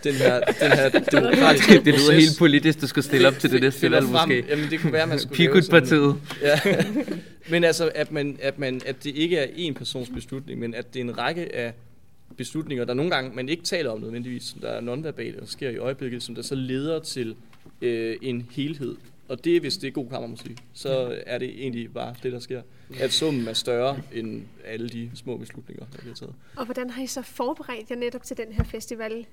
den 0.03 0.13
her, 0.13 0.39
den 0.39 0.71
her 0.71 0.89
demokratiske 0.89 1.73
Det 1.85 1.93
lyder 1.93 2.11
helt 2.13 2.37
politisk, 2.39 2.81
du 2.81 2.87
skal 2.87 3.03
stille 3.03 3.27
op 3.27 3.39
til 3.39 3.51
det 3.51 3.61
næste 3.61 3.91
valg 3.91 4.05
måske. 4.09 4.45
Jamen 4.49 4.69
det 4.69 4.79
kunne 4.79 4.93
være, 4.93 5.07
man 5.07 5.19
skulle 5.19 5.37
lave 5.45 5.61
sådan- 5.63 5.81
Pikut-partiet. 5.81 6.15
Ja. 6.41 6.59
Men 7.51 7.63
altså, 7.63 7.91
at, 7.95 8.11
man, 8.11 8.37
at, 8.41 8.59
man, 8.59 8.81
at 8.85 9.03
det 9.03 9.15
ikke 9.15 9.37
er 9.37 9.45
én 9.47 9.73
persons 9.73 10.09
beslutning, 10.09 10.59
men 10.59 10.75
at 10.75 10.93
det 10.93 10.99
er 10.99 11.03
en 11.03 11.17
række 11.17 11.55
af 11.55 11.73
beslutninger, 12.37 12.85
der 12.85 12.93
nogle 12.93 13.11
gange 13.11 13.35
man 13.35 13.49
ikke 13.49 13.63
taler 13.63 13.89
om 13.89 13.99
nødvendigvis, 13.99 14.43
som 14.43 14.61
der 14.61 14.69
er 14.69 14.81
nonverbale, 14.81 15.39
der 15.39 15.45
sker 15.45 15.69
i 15.69 15.77
øjeblikket, 15.77 16.23
som 16.23 16.35
der 16.35 16.41
så 16.41 16.55
leder 16.55 16.99
til 16.99 17.35
øh, 17.81 18.17
en 18.21 18.47
helhed. 18.51 18.95
Og 19.27 19.43
det, 19.43 19.61
hvis 19.61 19.77
det 19.77 19.87
er 19.87 19.91
god 19.91 20.09
kammermusik, 20.09 20.57
så 20.73 21.21
er 21.25 21.37
det 21.37 21.49
egentlig 21.49 21.93
bare 21.93 22.15
det, 22.23 22.31
der 22.31 22.39
sker. 22.39 22.61
At 22.99 23.13
summen 23.13 23.47
er 23.47 23.53
større 23.53 23.99
end 24.13 24.43
alle 24.65 24.89
de 24.89 25.11
små 25.15 25.37
beslutninger, 25.37 25.85
der 25.93 25.99
bliver 25.99 26.15
taget. 26.15 26.33
Og 26.55 26.65
hvordan 26.65 26.89
har 26.89 27.03
I 27.03 27.07
så 27.07 27.21
forberedt 27.21 27.89
jer 27.89 27.95
netop 27.95 28.23
til 28.23 28.37
den 28.37 28.53
her 28.53 28.63
festival? 28.63 29.25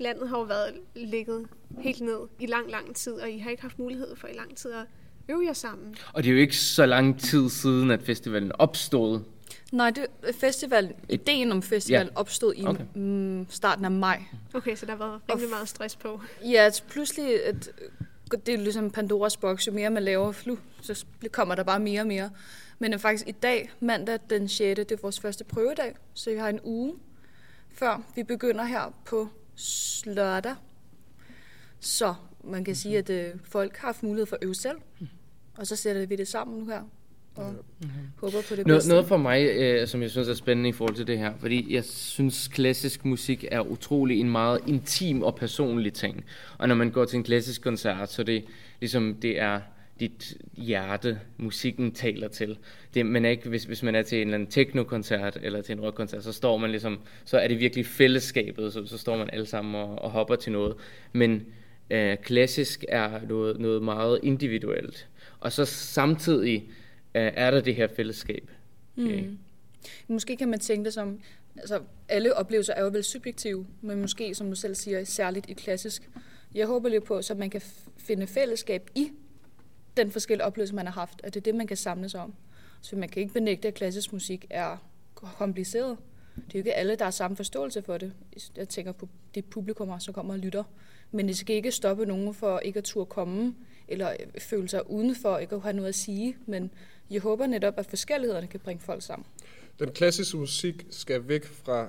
Landet 0.00 0.28
har 0.28 0.38
jo 0.38 0.44
været 0.44 0.74
ligget 0.96 1.46
helt 1.78 2.00
ned 2.00 2.18
i 2.40 2.46
lang, 2.46 2.70
lang 2.70 2.96
tid, 2.96 3.12
og 3.12 3.30
I 3.30 3.38
har 3.38 3.50
ikke 3.50 3.62
haft 3.62 3.78
mulighed 3.78 4.16
for 4.16 4.28
i 4.28 4.36
lang 4.36 4.56
tid 4.56 4.72
at 4.72 4.86
øve 5.28 5.44
jer 5.46 5.52
sammen. 5.52 5.94
Og 6.12 6.22
det 6.22 6.30
er 6.30 6.34
jo 6.34 6.40
ikke 6.40 6.56
så 6.56 6.86
lang 6.86 7.20
tid 7.20 7.48
siden, 7.48 7.90
at 7.90 8.02
festivalen 8.02 8.52
opstod. 8.58 9.20
Nej, 9.72 9.90
det, 9.90 10.06
festivalen, 10.34 10.92
ideen 11.08 11.52
om 11.52 11.62
festivalen 11.62 12.06
Ja. 12.12 12.20
opstod 12.20 12.54
i 12.56 12.64
Okay. 12.66 12.84
mm, 12.94 13.46
starten 13.50 13.84
af 13.84 13.90
maj. 13.90 14.22
Okay, 14.54 14.76
så 14.76 14.86
der 14.86 14.94
været 14.94 15.20
rimelig 15.30 15.50
meget 15.50 15.68
stress 15.68 15.96
på. 15.96 16.20
Ja, 16.44 16.62
altså 16.62 16.82
pludselig, 16.88 17.44
at, 17.46 17.70
det 18.46 18.54
er 18.54 18.58
ligesom 18.58 18.90
Pandoras 18.90 19.36
boks, 19.36 19.66
jo 19.66 19.72
mere 19.72 19.90
man 19.90 20.02
laver 20.02 20.32
flu, 20.32 20.56
så 20.80 21.04
kommer 21.32 21.54
der 21.54 21.62
bare 21.62 21.80
mere 21.80 22.00
og 22.00 22.06
mere. 22.06 22.30
Men 22.78 22.92
øh, 22.94 22.98
faktisk 23.00 23.28
i 23.28 23.32
dag, 23.32 23.70
mandag 23.80 24.18
den 24.30 24.48
6., 24.48 24.58
det 24.78 24.92
er 24.92 24.96
vores 25.02 25.20
første 25.20 25.44
prøvedag, 25.44 25.94
så 26.14 26.30
vi 26.30 26.36
har 26.36 26.48
en 26.48 26.60
uge 26.64 26.94
før 27.74 28.02
vi 28.14 28.22
begynder 28.22 28.64
her 28.64 28.94
på 29.04 29.28
lørdag. 30.04 30.54
Så 31.80 32.14
man 32.44 32.64
kan 32.64 32.74
sige, 32.76 32.98
at 32.98 33.10
øh, 33.10 33.34
folk 33.44 33.76
har 33.76 33.88
haft 33.88 34.02
mulighed 34.02 34.26
for 34.26 34.36
at 34.36 34.44
øve 34.44 34.54
selv, 34.54 34.76
og 35.58 35.66
så 35.66 35.76
sætter 35.76 36.06
vi 36.06 36.16
det 36.16 36.28
sammen 36.28 36.58
nu 36.58 36.66
her, 36.66 36.82
og 37.34 37.54
håber 38.16 38.42
på 38.48 38.56
det 38.56 38.66
Noget, 38.66 38.66
bedste. 38.66 38.90
noget 38.90 39.06
for 39.06 39.16
mig, 39.16 39.48
øh, 39.56 39.86
som 39.88 40.02
jeg 40.02 40.10
synes 40.10 40.28
er 40.28 40.34
spændende 40.34 40.68
i 40.68 40.72
forhold 40.72 40.96
til 40.96 41.06
det 41.06 41.18
her, 41.18 41.32
fordi 41.40 41.74
jeg 41.74 41.84
synes, 41.84 42.48
klassisk 42.48 43.04
musik 43.04 43.44
er 43.50 43.60
utrolig 43.60 44.20
en 44.20 44.30
meget 44.30 44.60
intim 44.66 45.22
og 45.22 45.36
personlig 45.36 45.92
ting. 45.92 46.24
Og 46.58 46.68
når 46.68 46.74
man 46.74 46.90
går 46.90 47.04
til 47.04 47.16
en 47.16 47.22
klassisk 47.22 47.62
koncert, 47.62 48.12
så 48.12 48.22
er 48.22 48.26
det 48.26 48.44
ligesom, 48.80 49.14
det 49.14 49.40
er 49.40 49.60
dit 50.00 50.34
hjerte, 50.54 51.20
musikken 51.36 51.92
taler 51.92 52.28
til. 52.28 52.58
Det, 52.94 53.06
man 53.06 53.24
er 53.24 53.30
ikke, 53.30 53.48
hvis, 53.48 53.64
hvis 53.64 53.82
man 53.82 53.94
er 53.94 54.02
til 54.02 54.18
en 54.18 54.28
eller 54.28 54.34
anden 54.34 54.50
techno-koncert 54.50 55.38
eller 55.42 55.62
til 55.62 55.72
en 55.72 55.80
rock-koncert, 55.80 56.24
så 56.24 56.32
står 56.32 56.56
man 56.56 56.70
ligesom, 56.70 56.98
så 57.24 57.38
er 57.38 57.48
det 57.48 57.58
virkelig 57.60 57.86
fællesskabet, 57.86 58.72
så, 58.72 58.86
så 58.86 58.98
står 58.98 59.16
man 59.16 59.30
alle 59.32 59.46
sammen 59.46 59.74
og, 59.74 60.02
og 60.02 60.10
hopper 60.10 60.34
til 60.34 60.52
noget. 60.52 60.74
Men 61.12 61.46
øh, 61.90 62.16
klassisk 62.16 62.84
er 62.88 63.10
noget, 63.28 63.60
noget 63.60 63.82
meget 63.82 64.20
individuelt. 64.22 65.08
Og 65.40 65.52
så 65.52 65.64
samtidig 65.64 66.64
er 67.14 67.50
der 67.50 67.60
det 67.60 67.74
her 67.74 67.88
fællesskab. 67.96 68.50
Okay. 68.98 69.24
Mm. 69.24 69.38
Måske 70.08 70.36
kan 70.36 70.48
man 70.48 70.60
tænke 70.60 70.84
det 70.84 70.92
som, 70.92 71.20
altså 71.56 71.82
alle 72.08 72.36
oplevelser 72.36 72.74
er 72.74 72.82
jo 72.82 72.88
vel 72.88 73.04
subjektive, 73.04 73.66
men 73.80 74.00
måske, 74.00 74.34
som 74.34 74.48
du 74.48 74.54
selv 74.54 74.74
siger, 74.74 75.04
særligt 75.04 75.50
i 75.50 75.52
klassisk. 75.52 76.10
Jeg 76.54 76.66
håber 76.66 76.88
lidt 76.88 77.04
på, 77.04 77.22
så 77.22 77.34
man 77.34 77.50
kan 77.50 77.62
finde 77.96 78.26
fællesskab 78.26 78.90
i 78.94 79.10
den 79.96 80.10
forskellige 80.10 80.44
oplevelse, 80.44 80.74
man 80.74 80.86
har 80.86 80.92
haft, 80.92 81.20
at 81.24 81.34
det 81.34 81.40
er 81.40 81.44
det, 81.44 81.54
man 81.54 81.66
kan 81.66 81.76
samles 81.76 82.14
om. 82.14 82.34
Så 82.80 82.96
man 82.96 83.08
kan 83.08 83.22
ikke 83.22 83.34
benægte, 83.34 83.68
at 83.68 83.74
klassisk 83.74 84.12
musik 84.12 84.46
er 84.50 84.76
kompliceret. 85.14 85.96
Det 86.34 86.42
er 86.42 86.48
jo 86.54 86.58
ikke 86.58 86.74
alle, 86.74 86.96
der 86.96 87.04
har 87.04 87.10
samme 87.10 87.36
forståelse 87.36 87.82
for 87.82 87.98
det. 87.98 88.12
Jeg 88.56 88.68
tænker 88.68 88.92
på 88.92 89.08
det 89.34 89.44
publikum, 89.44 90.00
som 90.00 90.14
kommer 90.14 90.34
og 90.34 90.38
lytter. 90.38 90.64
Men 91.10 91.28
det 91.28 91.36
skal 91.36 91.56
ikke 91.56 91.70
stoppe 91.70 92.06
nogen 92.06 92.34
for 92.34 92.58
ikke 92.58 92.78
at 92.78 92.84
turde 92.84 93.06
komme, 93.06 93.54
eller 93.88 94.12
føle 94.38 94.68
sig 94.68 94.90
udenfor, 94.90 95.38
ikke 95.38 95.54
at 95.54 95.60
have 95.60 95.72
noget 95.72 95.88
at 95.88 95.94
sige. 95.94 96.36
Men 96.46 96.70
jeg 97.12 97.20
håber 97.20 97.46
netop, 97.46 97.74
at 97.76 97.86
forskellighederne 97.86 98.46
kan 98.46 98.60
bringe 98.60 98.82
folk 98.82 99.02
sammen. 99.02 99.26
Den 99.78 99.90
klassiske 99.92 100.36
musik 100.36 100.86
skal 100.90 101.28
væk 101.28 101.44
fra 101.44 101.88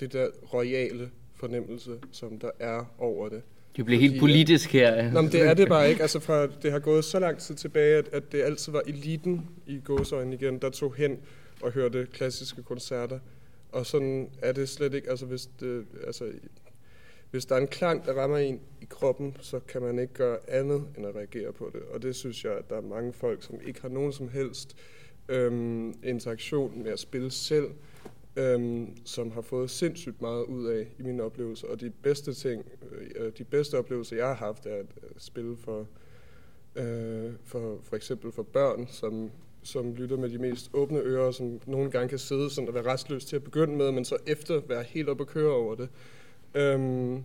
det 0.00 0.12
der 0.12 0.28
royale 0.54 1.10
fornemmelse, 1.34 1.90
som 2.12 2.38
der 2.38 2.50
er 2.58 2.94
over 2.98 3.28
det. 3.28 3.42
Det 3.76 3.84
bliver 3.84 4.00
helt 4.00 4.12
Fordi, 4.12 4.20
politisk 4.20 4.72
her. 4.72 5.12
Nå, 5.12 5.20
men 5.20 5.32
det 5.32 5.42
er 5.42 5.54
det 5.54 5.68
bare 5.68 5.90
ikke. 5.90 6.02
Altså 6.02 6.20
fra, 6.20 6.46
det 6.46 6.72
har 6.72 6.78
gået 6.78 7.04
så 7.04 7.18
lang 7.18 7.38
tid 7.38 7.54
tilbage, 7.54 7.98
at, 7.98 8.08
at 8.12 8.32
det 8.32 8.42
altid 8.42 8.72
var 8.72 8.82
eliten 8.86 9.48
i 9.66 9.80
gåsøjne 9.84 10.34
igen, 10.34 10.58
der 10.58 10.70
tog 10.70 10.94
hen 10.94 11.18
og 11.62 11.72
hørte 11.72 12.06
klassiske 12.12 12.62
koncerter. 12.62 13.18
Og 13.72 13.86
sådan 13.86 14.30
er 14.42 14.52
det 14.52 14.68
slet 14.68 14.94
ikke. 14.94 15.10
Altså 15.10 15.26
hvis, 15.26 15.48
det, 15.60 15.84
altså, 16.06 16.24
hvis 17.30 17.46
der 17.46 17.54
er 17.54 17.60
en 17.60 17.66
klang, 17.66 18.04
der 18.04 18.12
rammer 18.12 18.36
en 18.36 18.60
i 18.80 18.84
kroppen, 18.84 19.36
så 19.40 19.60
kan 19.60 19.82
man 19.82 19.98
ikke 19.98 20.14
gøre 20.14 20.38
andet 20.48 20.84
end 20.96 21.06
at 21.06 21.14
reagere 21.14 21.52
på 21.52 21.70
det. 21.72 21.82
Og 21.82 22.02
det 22.02 22.16
synes 22.16 22.44
jeg, 22.44 22.52
at 22.52 22.70
der 22.70 22.76
er 22.76 22.80
mange 22.80 23.12
folk, 23.12 23.42
som 23.42 23.60
ikke 23.66 23.82
har 23.82 23.88
nogen 23.88 24.12
som 24.12 24.28
helst 24.28 24.76
øhm, 25.28 25.94
interaktion 26.02 26.82
med 26.82 26.92
at 26.92 26.98
spille 26.98 27.30
selv, 27.30 27.70
øhm, 28.36 28.96
som 29.04 29.30
har 29.30 29.40
fået 29.40 29.70
sindssygt 29.70 30.20
meget 30.20 30.44
ud 30.44 30.66
af 30.66 30.86
i 30.98 31.02
mine 31.02 31.22
oplevelser. 31.22 31.68
Og 31.68 31.80
de 31.80 31.90
bedste 31.90 32.34
ting, 32.34 32.64
øh, 33.16 33.32
de 33.38 33.44
bedste 33.44 33.78
oplevelser, 33.78 34.16
jeg 34.16 34.26
har 34.26 34.34
haft, 34.34 34.66
er 34.66 34.74
at 34.74 34.86
øh, 35.02 35.10
spille 35.18 35.56
for, 35.56 35.86
øh, 36.76 37.32
for, 37.44 37.78
for 37.82 37.96
eksempel 37.96 38.32
for 38.32 38.42
børn, 38.42 38.86
som, 38.90 39.30
som 39.62 39.94
lytter 39.94 40.16
med 40.16 40.30
de 40.30 40.38
mest 40.38 40.70
åbne 40.72 40.98
ører, 40.98 41.30
som 41.30 41.60
nogle 41.66 41.90
gange 41.90 42.08
kan 42.08 42.18
sidde 42.18 42.50
sådan 42.50 42.68
og 42.68 42.74
være 42.74 42.92
restløs 42.92 43.24
til 43.24 43.36
at 43.36 43.44
begynde 43.44 43.76
med, 43.76 43.92
men 43.92 44.04
så 44.04 44.16
efter 44.26 44.60
være 44.68 44.82
helt 44.82 45.08
op 45.08 45.20
og 45.20 45.26
køre 45.26 45.52
over 45.52 45.74
det. 45.74 45.88
Øhm, 46.56 47.22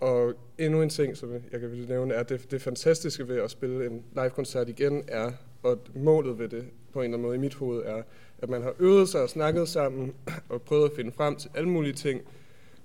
og 0.00 0.34
endnu 0.58 0.82
en 0.82 0.88
ting, 0.88 1.16
som 1.16 1.32
jeg 1.52 1.60
kan 1.60 1.70
nævne, 1.88 2.14
er, 2.14 2.20
at 2.20 2.28
det, 2.28 2.50
det 2.50 2.62
fantastiske 2.62 3.28
ved 3.28 3.36
at 3.36 3.50
spille 3.50 3.86
en 3.86 4.04
live-koncert 4.14 4.68
igen 4.68 5.04
er, 5.08 5.32
og 5.62 5.78
målet 5.94 6.38
ved 6.38 6.48
det 6.48 6.64
på 6.92 6.98
en 6.98 7.04
eller 7.04 7.16
anden 7.16 7.22
måde 7.22 7.36
i 7.36 7.40
mit 7.40 7.54
hoved 7.54 7.82
er, 7.82 8.02
at 8.38 8.48
man 8.48 8.62
har 8.62 8.74
øvet 8.78 9.08
sig 9.08 9.22
og 9.22 9.28
snakket 9.28 9.68
sammen 9.68 10.14
og 10.48 10.62
prøvet 10.62 10.90
at 10.90 10.96
finde 10.96 11.12
frem 11.12 11.36
til 11.36 11.50
alle 11.54 11.68
mulige 11.68 11.92
ting. 11.92 12.20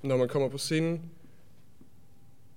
Når 0.03 0.17
man 0.17 0.27
kommer 0.27 0.49
på 0.49 0.57
scenen, 0.57 1.01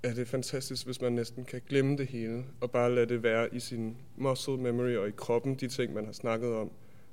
er 0.02 0.14
det 0.14 0.28
fantastisk, 0.28 0.86
hvis 0.86 1.00
man 1.00 1.12
næsten 1.12 1.44
kan 1.44 1.62
glemme 1.68 1.96
det 1.96 2.06
hele, 2.06 2.44
og 2.60 2.70
bare 2.70 2.94
lade 2.94 3.06
det 3.06 3.22
være 3.22 3.54
i 3.54 3.60
sin 3.60 3.96
muscle 4.16 4.56
memory 4.56 4.96
og 4.96 5.08
i 5.08 5.12
kroppen, 5.16 5.54
de 5.54 5.68
ting, 5.68 5.94
man 5.94 6.04
har 6.04 6.12
snakket 6.12 6.54
om. 6.54 6.70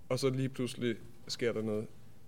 Og 0.10 0.20
så 0.20 0.30
lige 0.30 0.50
pludselig 0.50 0.96
sker 1.28 1.54
der 1.54 1.62
noget 1.62 1.88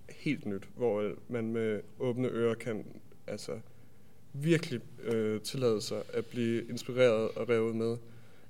helt 0.09 0.45
nyt, 0.45 0.69
hvor 0.75 1.11
man 1.30 1.51
med 1.51 1.82
åbne 1.99 2.28
ører 2.28 2.53
kan 2.55 2.86
altså, 3.28 3.51
virkelig 4.34 4.80
øh, 5.03 5.41
tillade 5.41 5.82
sig 5.82 5.97
at 6.13 6.25
blive 6.25 6.63
inspireret 6.69 7.30
og 7.36 7.49
revet 7.49 7.75
med. 7.75 7.97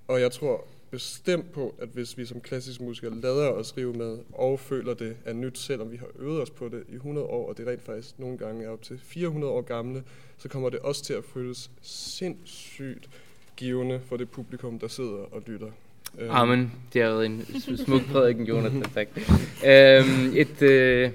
Og 0.07 0.21
jeg 0.21 0.31
tror 0.31 0.65
bestemt 0.91 1.51
på, 1.51 1.75
at 1.81 1.89
hvis 1.93 2.17
vi 2.17 2.25
som 2.25 2.41
klassiske 2.41 2.83
musikere 2.83 3.21
lader 3.21 3.49
os 3.49 3.77
rive 3.77 3.93
med 3.93 4.17
og 4.33 4.59
føler 4.59 4.93
det 4.93 5.17
er 5.25 5.33
nyt, 5.33 5.57
selvom 5.57 5.91
vi 5.91 5.97
har 5.97 6.07
øvet 6.19 6.41
os 6.41 6.49
på 6.49 6.69
det 6.69 6.83
i 6.89 6.95
100 6.95 7.27
år, 7.27 7.49
og 7.49 7.57
det 7.57 7.67
rent 7.67 7.83
faktisk 7.85 8.19
nogle 8.19 8.37
gange 8.37 8.63
er 8.65 8.69
op 8.69 8.81
til 8.81 8.99
400 9.03 9.53
år 9.53 9.61
gamle, 9.61 10.03
så 10.37 10.49
kommer 10.49 10.69
det 10.69 10.79
også 10.79 11.03
til 11.03 11.13
at 11.13 11.23
føles 11.33 11.71
sindssygt 11.81 13.09
givende 13.57 14.01
for 14.05 14.17
det 14.17 14.29
publikum, 14.29 14.79
der 14.79 14.87
sidder 14.87 15.11
og 15.31 15.43
lytter. 15.47 15.71
Øhm, 16.19 16.31
Amen. 16.31 16.71
Det 16.93 17.01
er 17.01 17.07
jo 17.09 17.21
en 17.21 17.45
smuk 17.85 18.01
prædiken, 18.11 18.45
Jonathan. 18.45 18.81
Tak. 18.93 19.07
Øhm, 19.65 20.35
et, 20.35 20.61
øh, 20.61 21.11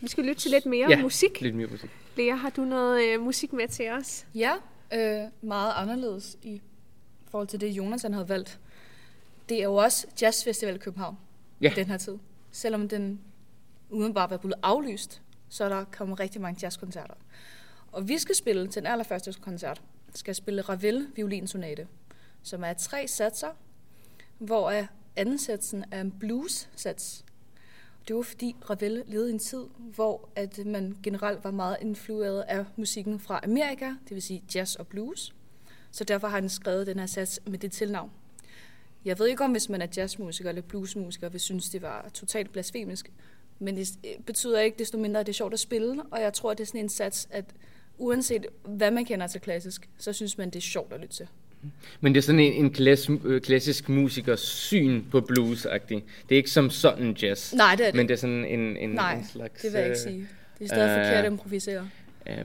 Vi 0.00 0.08
skal 0.08 0.24
lytte 0.24 0.40
til 0.40 0.50
lidt 0.50 0.66
mere 0.66 0.86
Ja. 0.90 1.02
musik. 1.02 1.40
lidt 1.40 1.54
mere 1.54 1.66
musik. 1.70 1.90
Lea, 2.18 2.34
har 2.34 2.50
du 2.50 2.64
noget 2.64 3.04
øh, 3.04 3.20
musik 3.20 3.52
med 3.52 3.68
til 3.68 3.90
os? 3.90 4.26
Ja, 4.34 4.52
øh, 4.92 5.30
meget 5.42 5.72
anderledes 5.76 6.36
i 6.42 6.62
forhold 7.30 7.48
til 7.48 7.60
det, 7.60 7.68
Jonathan 7.68 8.12
havde 8.12 8.28
valgt. 8.28 8.60
Det 9.48 9.58
er 9.58 9.64
jo 9.64 9.74
også 9.74 10.06
Jazzfestival 10.22 10.74
i 10.74 10.78
København 10.78 11.18
Ja. 11.60 11.70
i 11.70 11.74
den 11.74 11.86
her 11.86 11.96
tid. 11.96 12.18
Selvom 12.50 12.88
den 12.88 13.20
uden 13.90 14.14
bare 14.14 14.30
var 14.30 14.36
blevet 14.36 14.54
aflyst, 14.62 15.22
så 15.48 15.64
er 15.64 15.68
der 15.68 15.84
kommet 15.84 16.20
rigtig 16.20 16.40
mange 16.40 16.58
jazzkoncerter. 16.62 17.14
Og 17.92 18.08
vi 18.08 18.18
skal 18.18 18.34
spille 18.34 18.68
til 18.68 18.82
den 18.82 18.86
allerførste 18.90 19.32
koncert. 19.32 19.82
skal 20.14 20.34
spille 20.34 20.62
Ravel 20.62 21.06
violinsonate, 21.14 21.88
som 22.42 22.64
er 22.64 22.72
tre 22.72 23.08
satser, 23.08 23.50
hvor 24.38 24.70
af 24.70 24.86
anden 25.16 25.38
satsen 25.38 25.84
er 25.90 26.00
en 26.00 26.10
blues-sats. 26.10 27.24
Det 28.08 28.16
var 28.16 28.22
fordi 28.22 28.56
Ravel 28.70 29.02
levede 29.06 29.30
i 29.30 29.32
en 29.32 29.38
tid, 29.38 29.64
hvor 29.94 30.28
at 30.36 30.66
man 30.66 30.96
generelt 31.02 31.44
var 31.44 31.50
meget 31.50 31.76
influeret 31.80 32.40
af 32.40 32.64
musikken 32.76 33.20
fra 33.20 33.40
Amerika, 33.44 33.86
det 33.86 34.10
vil 34.10 34.22
sige 34.22 34.42
jazz 34.54 34.74
og 34.74 34.86
blues. 34.86 35.34
Så 35.90 36.04
derfor 36.04 36.28
har 36.28 36.40
han 36.40 36.48
skrevet 36.48 36.86
den 36.86 36.98
her 36.98 37.06
sats 37.06 37.40
med 37.46 37.58
det 37.58 37.72
tilnavn. 37.72 38.10
Jeg 39.04 39.18
ved 39.18 39.26
ikke 39.26 39.44
om, 39.44 39.50
hvis 39.50 39.68
man 39.68 39.82
er 39.82 39.86
jazzmusiker 39.96 40.48
eller 40.48 40.62
bluesmusiker, 40.62 41.28
vil 41.28 41.40
synes, 41.40 41.70
det 41.70 41.82
var 41.82 42.08
totalt 42.14 42.52
blasfemisk. 42.52 43.12
Men 43.58 43.76
det 43.76 43.90
øh, 44.04 44.24
betyder 44.24 44.60
ikke 44.60 44.78
desto 44.78 44.98
mindre, 44.98 45.20
at 45.20 45.26
det 45.26 45.32
er 45.32 45.36
sjovt 45.36 45.52
at 45.52 45.60
spille. 45.60 46.02
Og 46.10 46.20
jeg 46.20 46.32
tror, 46.32 46.54
det 46.54 46.60
er 46.60 46.66
sådan 46.66 46.80
en 46.80 46.88
sats, 46.88 47.28
at 47.30 47.44
uanset 47.98 48.46
hvad 48.64 48.90
man 48.90 49.04
kender 49.04 49.26
til 49.26 49.40
klassisk, 49.40 49.90
så 49.98 50.12
synes 50.12 50.38
man, 50.38 50.50
det 50.50 50.56
er 50.56 50.60
sjovt 50.60 50.92
at 50.92 51.00
lytte 51.00 51.14
til. 51.14 51.28
Men 52.00 52.14
det 52.14 52.18
er 52.20 52.22
sådan 52.22 52.40
en, 52.40 52.52
en 52.52 52.70
klass, 52.70 53.10
øh, 53.24 53.40
klassisk 53.40 53.88
musikers 53.88 54.40
syn 54.40 55.02
på 55.10 55.20
blues 55.20 55.66
-agtig. 55.66 55.94
Det 55.94 56.02
er 56.30 56.36
ikke 56.36 56.50
som 56.50 56.70
sådan 56.70 57.16
jazz. 57.22 57.52
Nej, 57.54 57.74
det 57.74 57.86
er 57.86 57.90
det 57.90 57.96
Men 57.96 58.08
det 58.08 58.14
er 58.14 58.18
sådan 58.18 58.44
en, 58.44 58.76
en, 58.76 58.90
Nej, 58.90 59.14
en 59.14 59.26
slags 59.32 59.62
det 59.62 59.72
vil 59.72 59.78
jeg 59.78 59.86
ikke 59.86 59.98
øh, 60.00 60.02
sige. 60.12 60.28
Det 60.58 60.64
er 60.64 60.68
stadig 60.68 60.98
øh, 60.98 61.04
forkert 61.04 61.24
at 61.24 61.32
improvisere. 61.32 61.88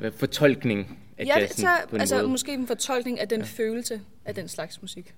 øh, 0.03 0.11
fortolkning 0.15 0.99
af 1.17 1.25
Ja, 1.25 1.33
det, 1.35 1.41
jazzen 1.41 1.67
en 1.93 1.99
altså 1.99 2.15
måde. 2.17 2.27
måske 2.27 2.53
en 2.53 2.67
fortolkning 2.67 3.19
af 3.19 3.27
den 3.27 3.39
ja. 3.39 3.45
følelse 3.45 4.01
af 4.25 4.35
den 4.35 4.47
slags 4.47 4.81
musik. 4.81 5.13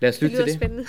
Lad 0.00 0.08
os 0.10 0.14
Det 0.18 0.22
lytte 0.22 0.34
lyder 0.36 0.44
til 0.44 0.52
det. 0.52 0.60
spændende. 0.60 0.84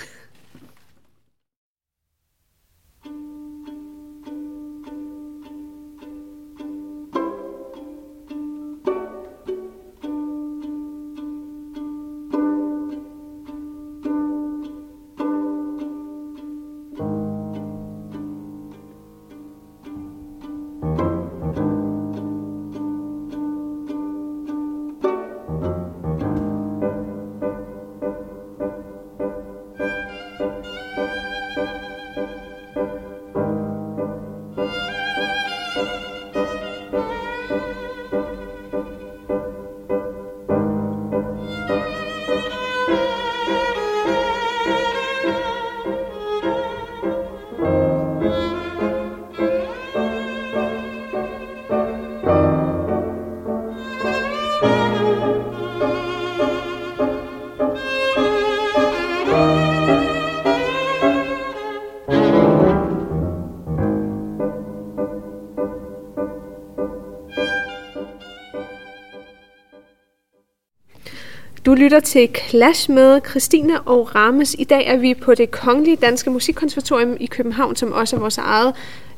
Lytter 71.78 72.00
til 72.00 72.28
Clash 72.48 72.90
med 72.90 73.20
Christine 73.30 73.80
og 73.80 74.14
Rames. 74.14 74.56
I 74.58 74.64
dag 74.64 74.86
er 74.86 74.96
vi 74.96 75.14
på 75.14 75.34
det 75.34 75.50
Kongelige 75.50 75.96
Danske 75.96 76.30
Musikkonservatorium 76.30 77.16
i 77.20 77.26
København, 77.26 77.76
som 77.76 77.92
også 77.92 78.16
er 78.16 78.20
vores 78.20 78.38
eget 78.38 78.74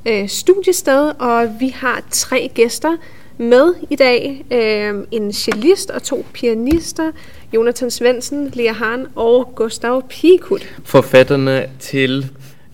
øh, 0.06 0.28
studiested, 0.28 1.12
og 1.18 1.60
vi 1.60 1.68
har 1.68 2.02
tre 2.10 2.50
gæster 2.54 2.96
med 3.38 3.74
i 3.90 3.96
dag. 3.96 4.44
Øh, 4.50 5.04
en 5.10 5.32
cellist 5.32 5.90
og 5.90 6.02
to 6.02 6.26
pianister, 6.32 7.12
Jonathan 7.54 7.90
Svendsen, 7.90 8.50
Lea 8.54 8.72
Hahn 8.72 9.06
og 9.14 9.52
Gustav 9.54 10.08
Pikut. 10.08 10.74
Forfatterne 10.84 11.70
til 11.78 12.30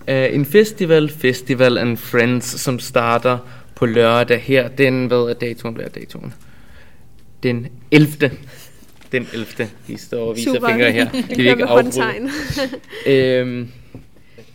øh, 0.07 0.33
en 0.33 0.45
festival, 0.45 1.09
Festival 1.09 1.77
and 1.77 1.97
Friends, 1.97 2.61
som 2.61 2.79
starter 2.79 3.37
på 3.75 3.85
lørdag 3.85 4.41
her. 4.41 4.67
Den, 4.67 5.05
hvad 5.05 5.17
er 5.17 5.33
datoen? 5.33 5.75
Hvad 5.75 5.85
er 5.85 5.89
datoen? 5.89 6.33
Den 7.43 7.67
11 7.91 8.31
den 9.11 9.27
11. 9.33 9.69
Vi 9.87 9.97
står 9.97 10.29
og 10.29 10.35
viser 10.35 10.53
Super. 10.53 10.67
fingre 10.69 10.91
her. 10.91 11.11
Det 11.29 11.37
vil 11.37 11.47
ikke 11.47 11.65
afbryde. 11.65 11.83
håndtegn. 11.83 12.29
Øhm, 13.07 13.71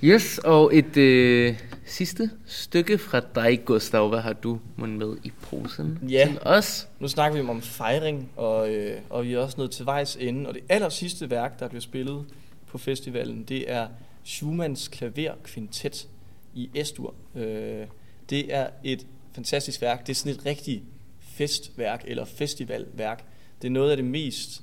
yes, 0.04 0.38
og 0.38 0.76
et 0.76 0.96
øh, 0.96 1.56
sidste 1.86 2.30
stykke 2.46 2.98
fra 2.98 3.20
dig, 3.34 3.60
Gustav. 3.64 4.08
Hvad 4.08 4.20
har 4.20 4.32
du 4.32 4.58
med 4.76 5.16
i 5.24 5.32
posen 5.42 5.98
Ja. 6.08 6.26
til 6.30 6.38
os? 6.42 6.88
Nu 7.00 7.08
snakker 7.08 7.42
vi 7.42 7.48
om 7.48 7.62
fejring, 7.62 8.28
og, 8.36 8.70
øh, 8.74 8.96
og 9.10 9.24
vi 9.24 9.32
er 9.34 9.38
også 9.38 9.54
nået 9.58 9.70
til 9.70 9.86
vejs 9.86 10.16
ende. 10.20 10.48
Og 10.48 10.54
det 10.54 10.62
aller 10.68 10.88
sidste 10.88 11.30
værk, 11.30 11.60
der 11.60 11.68
bliver 11.68 11.80
spillet 11.82 12.24
på 12.68 12.78
festivalen, 12.78 13.42
det 13.42 13.70
er 13.70 13.86
Schumanns 14.24 14.88
klaverkvintet 14.88 16.06
i 16.54 16.70
Estur. 16.74 17.14
Øh, 17.36 17.86
det 18.30 18.54
er 18.54 18.66
et 18.84 19.06
fantastisk 19.34 19.80
værk. 19.80 20.06
Det 20.06 20.12
er 20.12 20.14
sådan 20.14 20.32
et 20.32 20.46
rigtigt 20.46 20.82
festværk 21.20 22.04
eller 22.06 22.24
festivalværk. 22.24 23.24
Det 23.62 23.68
er 23.68 23.72
noget 23.72 23.90
af 23.90 23.96
det 23.96 24.06
mest 24.06 24.62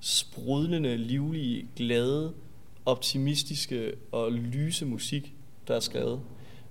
sprudlende, 0.00 0.96
livlige, 0.96 1.66
glade, 1.76 2.32
optimistiske 2.86 3.92
og 4.12 4.32
lyse 4.32 4.86
musik, 4.86 5.32
der 5.68 5.74
er 5.74 5.80
skrevet. 5.80 6.20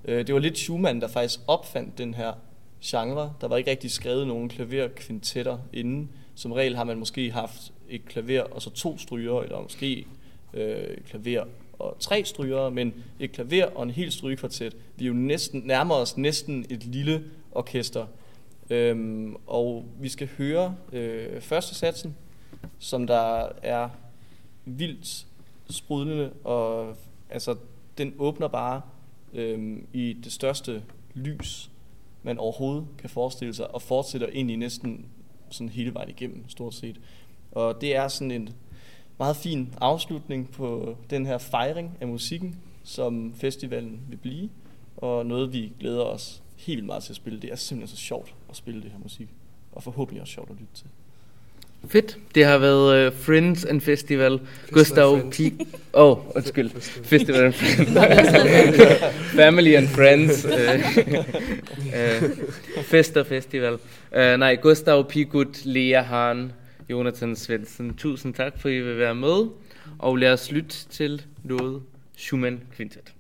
Øh, 0.06 0.28
det 0.28 0.36
var 0.36 0.42
lidt 0.42 0.58
Schumann, 0.58 1.02
der 1.02 1.08
faktisk 1.08 1.40
opfandt 1.48 1.98
den 1.98 2.14
her 2.14 2.34
genre. 2.84 3.34
Der 3.42 3.48
var 3.48 3.58
ikke 3.58 3.72
rigtig 3.72 3.92
skrevet 3.92 4.28
nogen 4.28 4.50
klaverkvintetter 4.50 5.58
inden. 5.74 6.10
Som 6.36 6.52
regel 6.52 6.76
har 6.76 6.84
man 6.84 6.98
måske 6.98 7.32
haft 7.32 7.74
et 7.90 8.06
klaver 8.06 8.42
og 8.42 8.62
så 8.62 8.70
to 8.70 8.98
stryger, 8.98 9.42
eller 9.42 9.62
måske 9.62 10.08
øh, 10.54 10.78
et 10.78 11.06
klaver 11.06 11.44
og 11.80 11.96
tre 12.00 12.26
stryger, 12.26 12.70
men 12.70 12.94
et 13.20 13.32
klaver 13.32 13.66
og 13.66 13.84
en 13.84 13.92
helt 13.92 14.14
strygekvartet. 14.14 14.76
Vi 14.96 15.06
er 15.06 15.08
jo 15.08 15.14
næsten, 15.14 15.62
nærmer 15.66 15.96
os 15.96 16.18
næsten 16.18 16.66
et 16.70 16.86
lille 16.86 17.24
orkester. 17.52 18.06
Øhm, 18.70 19.36
og 19.48 19.86
vi 20.00 20.10
skal 20.10 20.30
høre 20.38 20.76
øh, 20.94 21.42
første 21.42 21.76
satsen, 21.76 22.16
som 22.80 23.08
der 23.08 23.50
er 23.62 23.90
vildt 24.66 25.28
sprudlende, 25.70 26.34
og 26.44 26.96
altså, 27.30 27.56
den 27.98 28.14
åbner 28.18 28.48
bare 28.48 28.82
øhm, 29.34 29.88
i 29.94 30.18
det 30.24 30.32
største 30.32 30.84
lys, 31.14 31.70
man 32.24 32.38
overhovedet 32.38 32.88
kan 32.98 33.10
forestille 33.10 33.54
sig, 33.54 33.76
og 33.76 33.82
fortsætter 33.82 34.28
ind 34.28 34.52
i 34.52 34.56
næsten 34.56 35.06
sådan 35.50 35.70
hele 35.70 35.94
vejen 35.94 36.10
igennem, 36.10 36.50
stort 36.50 36.74
set. 36.74 37.00
Og 37.52 37.82
det 37.82 37.96
er 37.96 38.08
sådan 38.08 38.32
en 38.32 38.50
meget 39.18 39.36
fin 39.36 39.74
afslutning 39.82 40.52
på 40.52 40.96
den 41.10 41.26
her 41.26 41.38
fejring 41.38 41.98
af 42.02 42.08
musikken, 42.08 42.56
som 42.84 43.34
festivalen 43.36 44.02
vil 44.10 44.18
blive, 44.18 44.50
og 44.98 45.26
noget 45.26 45.54
vi 45.54 45.74
glæder 45.80 46.04
os 46.04 46.44
helt 46.58 46.78
vildt 46.78 46.86
meget 46.86 47.04
til 47.04 47.12
at 47.12 47.16
spille. 47.16 47.42
Det 47.42 47.52
er 47.52 47.56
simpelthen 47.56 47.98
så 47.98 48.02
sjovt 48.04 48.34
at 48.50 48.56
spille 48.56 48.82
det 48.82 48.92
her 48.92 49.00
musik, 49.00 49.28
og 49.72 49.84
forhåbentlig 49.84 50.22
også 50.22 50.34
sjovt 50.34 50.50
at 50.50 50.56
lytte 50.60 50.74
til. 50.74 50.88
Fedt. 51.88 52.18
Det 52.36 52.46
har 52.46 52.58
været 52.58 53.08
uh, 53.08 53.18
Friends 53.18 53.66
and 53.66 53.82
Festival. 53.82 54.40
Gustav 54.72 55.20
Friends. 55.20 55.38
Pig. 55.38 55.54
Åh, 55.94 56.12
oh, 56.12 56.36
undskyld. 56.36 56.72
Festival 57.04 57.44
and 57.44 57.54
Friends. 57.54 57.90
Family 59.42 59.74
and 59.74 59.88
Friends. 59.88 60.46
Uh, 60.46 60.52
uh, 61.88 62.84
Fester 62.84 63.24
Festival. 63.24 63.74
Uh, 63.74 64.40
nej, 64.40 64.56
Gustav 64.56 65.10
Pigut, 65.10 65.66
Lea 65.66 66.02
Hahn, 66.02 66.52
Jonathan 66.90 67.36
Svendsen. 67.36 67.94
Tusind 67.94 68.34
tak, 68.34 68.60
for 68.60 68.70
I 68.70 68.80
vil 68.80 68.98
være 68.98 69.16
med. 69.16 69.50
Og 70.00 70.18
lad 70.18 70.34
os 70.34 70.52
lytte 70.52 70.88
til 70.90 71.22
noget 71.44 71.82
Schumann 72.18 72.62
Quintet. 72.78 73.17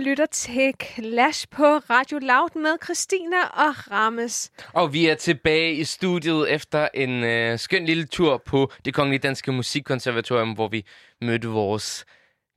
Lytter 0.00 0.26
til 0.26 0.74
Clash 0.82 1.48
på 1.48 1.64
Radio 1.64 2.18
Loud 2.18 2.60
med 2.60 2.76
Christina 2.84 3.42
og 3.42 3.90
Rammes. 3.90 4.52
Og 4.72 4.92
vi 4.92 5.06
er 5.06 5.14
tilbage 5.14 5.74
i 5.74 5.84
studiet 5.84 6.50
efter 6.50 6.88
en 6.94 7.24
øh, 7.24 7.58
skøn 7.58 7.84
lille 7.84 8.06
tur 8.06 8.36
på 8.36 8.72
det 8.84 8.94
Kongelige 8.94 9.18
Danske 9.18 9.52
Musikkonservatorium, 9.52 10.52
hvor 10.52 10.68
vi 10.68 10.86
mødte 11.20 11.48
vores 11.48 12.04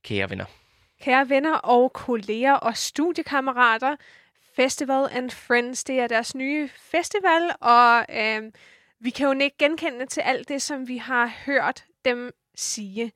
kære 0.04 0.30
venner. 0.30 0.44
Kære 1.02 1.28
venner 1.28 1.54
og 1.54 1.92
kolleger 1.92 2.52
og 2.54 2.76
studiekammerater, 2.76 3.96
Festival 4.56 5.08
and 5.12 5.30
Friends, 5.30 5.84
det 5.84 6.00
er 6.00 6.06
deres 6.06 6.34
nye 6.34 6.68
festival, 6.76 7.50
og 7.60 8.06
øh, 8.08 8.52
vi 9.00 9.10
kan 9.10 9.26
jo 9.26 9.44
ikke 9.44 9.58
genkende 9.58 10.06
til 10.06 10.20
alt 10.20 10.48
det, 10.48 10.62
som 10.62 10.88
vi 10.88 10.96
har 10.96 11.32
hørt 11.46 11.84
dem 12.04 12.30
sige. 12.56 13.12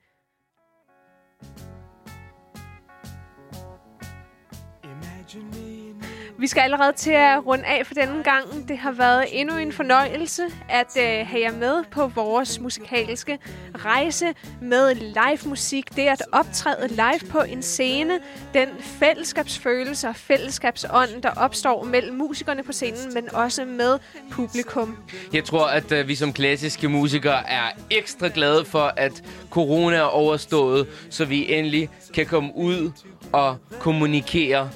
Vi 6.40 6.46
skal 6.46 6.60
allerede 6.60 6.92
til 6.92 7.10
at 7.10 7.46
runde 7.46 7.64
af 7.64 7.86
for 7.86 7.94
denne 7.94 8.22
gang. 8.22 8.68
Det 8.68 8.78
har 8.78 8.92
været 8.92 9.24
endnu 9.32 9.56
en 9.56 9.72
fornøjelse 9.72 10.42
at 10.68 10.96
øh, 10.98 11.26
have 11.26 11.42
jer 11.42 11.52
med 11.52 11.84
på 11.90 12.06
vores 12.06 12.60
musikalske 12.60 13.38
rejse 13.74 14.26
med 14.62 14.94
live 14.94 15.48
musik. 15.48 15.96
Det 15.96 16.06
at 16.06 16.22
optræde 16.32 16.88
live 16.88 17.30
på 17.30 17.40
en 17.40 17.62
scene. 17.62 18.18
Den 18.54 18.68
fællesskabsfølelse 18.80 20.08
og 20.08 20.16
fællesskabsånd, 20.16 21.22
der 21.22 21.30
opstår 21.30 21.84
mellem 21.84 22.16
musikerne 22.16 22.62
på 22.62 22.72
scenen, 22.72 23.14
men 23.14 23.34
også 23.34 23.64
med 23.64 23.98
publikum. 24.30 24.96
Jeg 25.32 25.44
tror, 25.44 25.66
at 25.66 25.92
øh, 25.92 26.08
vi 26.08 26.14
som 26.14 26.32
klassiske 26.32 26.88
musikere 26.88 27.50
er 27.50 27.70
ekstra 27.90 28.28
glade 28.34 28.64
for, 28.64 28.92
at 28.96 29.22
corona 29.50 29.96
er 29.96 30.02
overstået, 30.02 30.86
så 31.10 31.24
vi 31.24 31.52
endelig 31.52 31.90
kan 32.14 32.26
komme 32.26 32.50
ud 32.56 32.90
og 33.32 33.56
kommunikere 33.80 34.70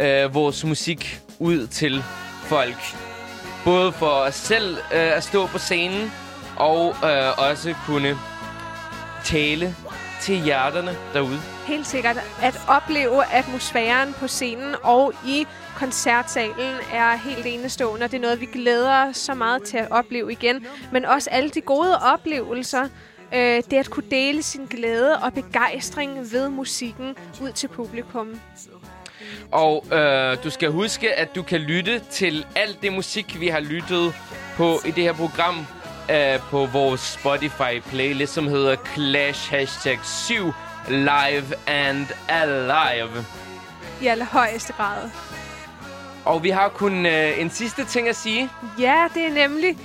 øh, 0.00 0.34
vores 0.34 0.64
musik 0.64 1.20
ud 1.38 1.66
til 1.66 2.04
folk. 2.42 2.96
Både 3.64 3.92
for 3.92 4.06
os 4.06 4.34
selv 4.34 4.76
øh, 4.76 5.16
at 5.16 5.24
stå 5.24 5.46
på 5.46 5.58
scenen, 5.58 6.12
og 6.56 6.94
øh, 7.04 7.50
også 7.50 7.74
kunne 7.86 8.16
tale 9.24 9.74
til 10.22 10.42
hjerterne 10.44 10.96
derude. 11.12 11.40
Helt 11.66 11.86
sikkert 11.86 12.16
at 12.42 12.60
opleve 12.68 13.24
atmosfæren 13.32 14.12
på 14.12 14.28
scenen 14.28 14.74
og 14.82 15.12
i 15.26 15.46
koncertsalen 15.76 16.74
er 16.92 17.16
helt 17.16 17.46
enestående, 17.46 18.04
og 18.04 18.10
det 18.10 18.16
er 18.16 18.22
noget, 18.22 18.40
vi 18.40 18.46
glæder 18.46 19.08
os 19.08 19.16
så 19.16 19.34
meget 19.34 19.62
til 19.62 19.76
at 19.76 19.90
opleve 19.90 20.32
igen. 20.32 20.66
Men 20.92 21.04
også 21.04 21.30
alle 21.30 21.50
de 21.50 21.60
gode 21.60 21.98
oplevelser, 21.98 22.88
øh, 23.34 23.62
det 23.70 23.72
at 23.72 23.90
kunne 23.90 24.10
dele 24.10 24.42
sin 24.42 24.66
glæde 24.66 25.18
og 25.18 25.32
begejstring 25.32 26.32
ved 26.32 26.48
musikken 26.48 27.16
ud 27.42 27.52
til 27.52 27.68
publikum. 27.68 28.40
Og 29.52 29.84
øh, 29.92 30.36
du 30.44 30.50
skal 30.50 30.70
huske, 30.70 31.14
at 31.14 31.34
du 31.34 31.42
kan 31.42 31.60
lytte 31.60 31.98
til 32.10 32.46
alt 32.56 32.82
det 32.82 32.92
musik, 32.92 33.40
vi 33.40 33.48
har 33.48 33.60
lyttet 33.60 34.14
på 34.56 34.80
i 34.86 34.90
det 34.90 35.04
her 35.04 35.12
program 35.12 35.66
øh, 36.10 36.38
på 36.50 36.66
vores 36.66 37.18
Spotify-playlist, 37.24 38.26
som 38.26 38.48
hedder 38.48 38.76
Clash 38.94 39.50
Hashtag 39.50 39.98
7 40.04 40.52
Live 40.88 41.44
and 41.66 42.06
Alive. 42.28 43.24
I 44.02 44.06
allerhøjeste 44.06 44.72
grad. 44.72 45.10
Og 46.24 46.42
vi 46.42 46.50
har 46.50 46.68
kun 46.68 47.06
øh, 47.06 47.40
en 47.40 47.50
sidste 47.50 47.84
ting 47.84 48.08
at 48.08 48.16
sige. 48.16 48.50
Ja, 48.80 49.04
det 49.14 49.22
er 49.24 49.30
nemlig 49.48 49.76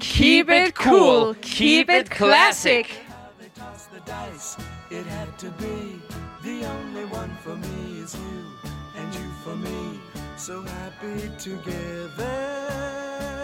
Keep 0.00 0.48
it 0.50 0.74
cool, 0.74 1.34
keep 1.42 1.88
it 2.00 2.16
classic. 2.16 2.86
toss 3.54 3.84
the 3.92 4.00
dice, 4.06 4.58
it 4.90 5.06
had 5.06 5.28
to 5.38 5.46
be. 5.58 6.00
The 6.44 6.66
only 6.66 7.04
one 7.04 7.30
for 7.44 7.54
me 7.54 8.02
is 8.04 8.14
you 8.14 8.41
for 9.42 9.56
me, 9.56 10.00
so 10.36 10.62
happy 10.62 11.30
together. 11.38 13.41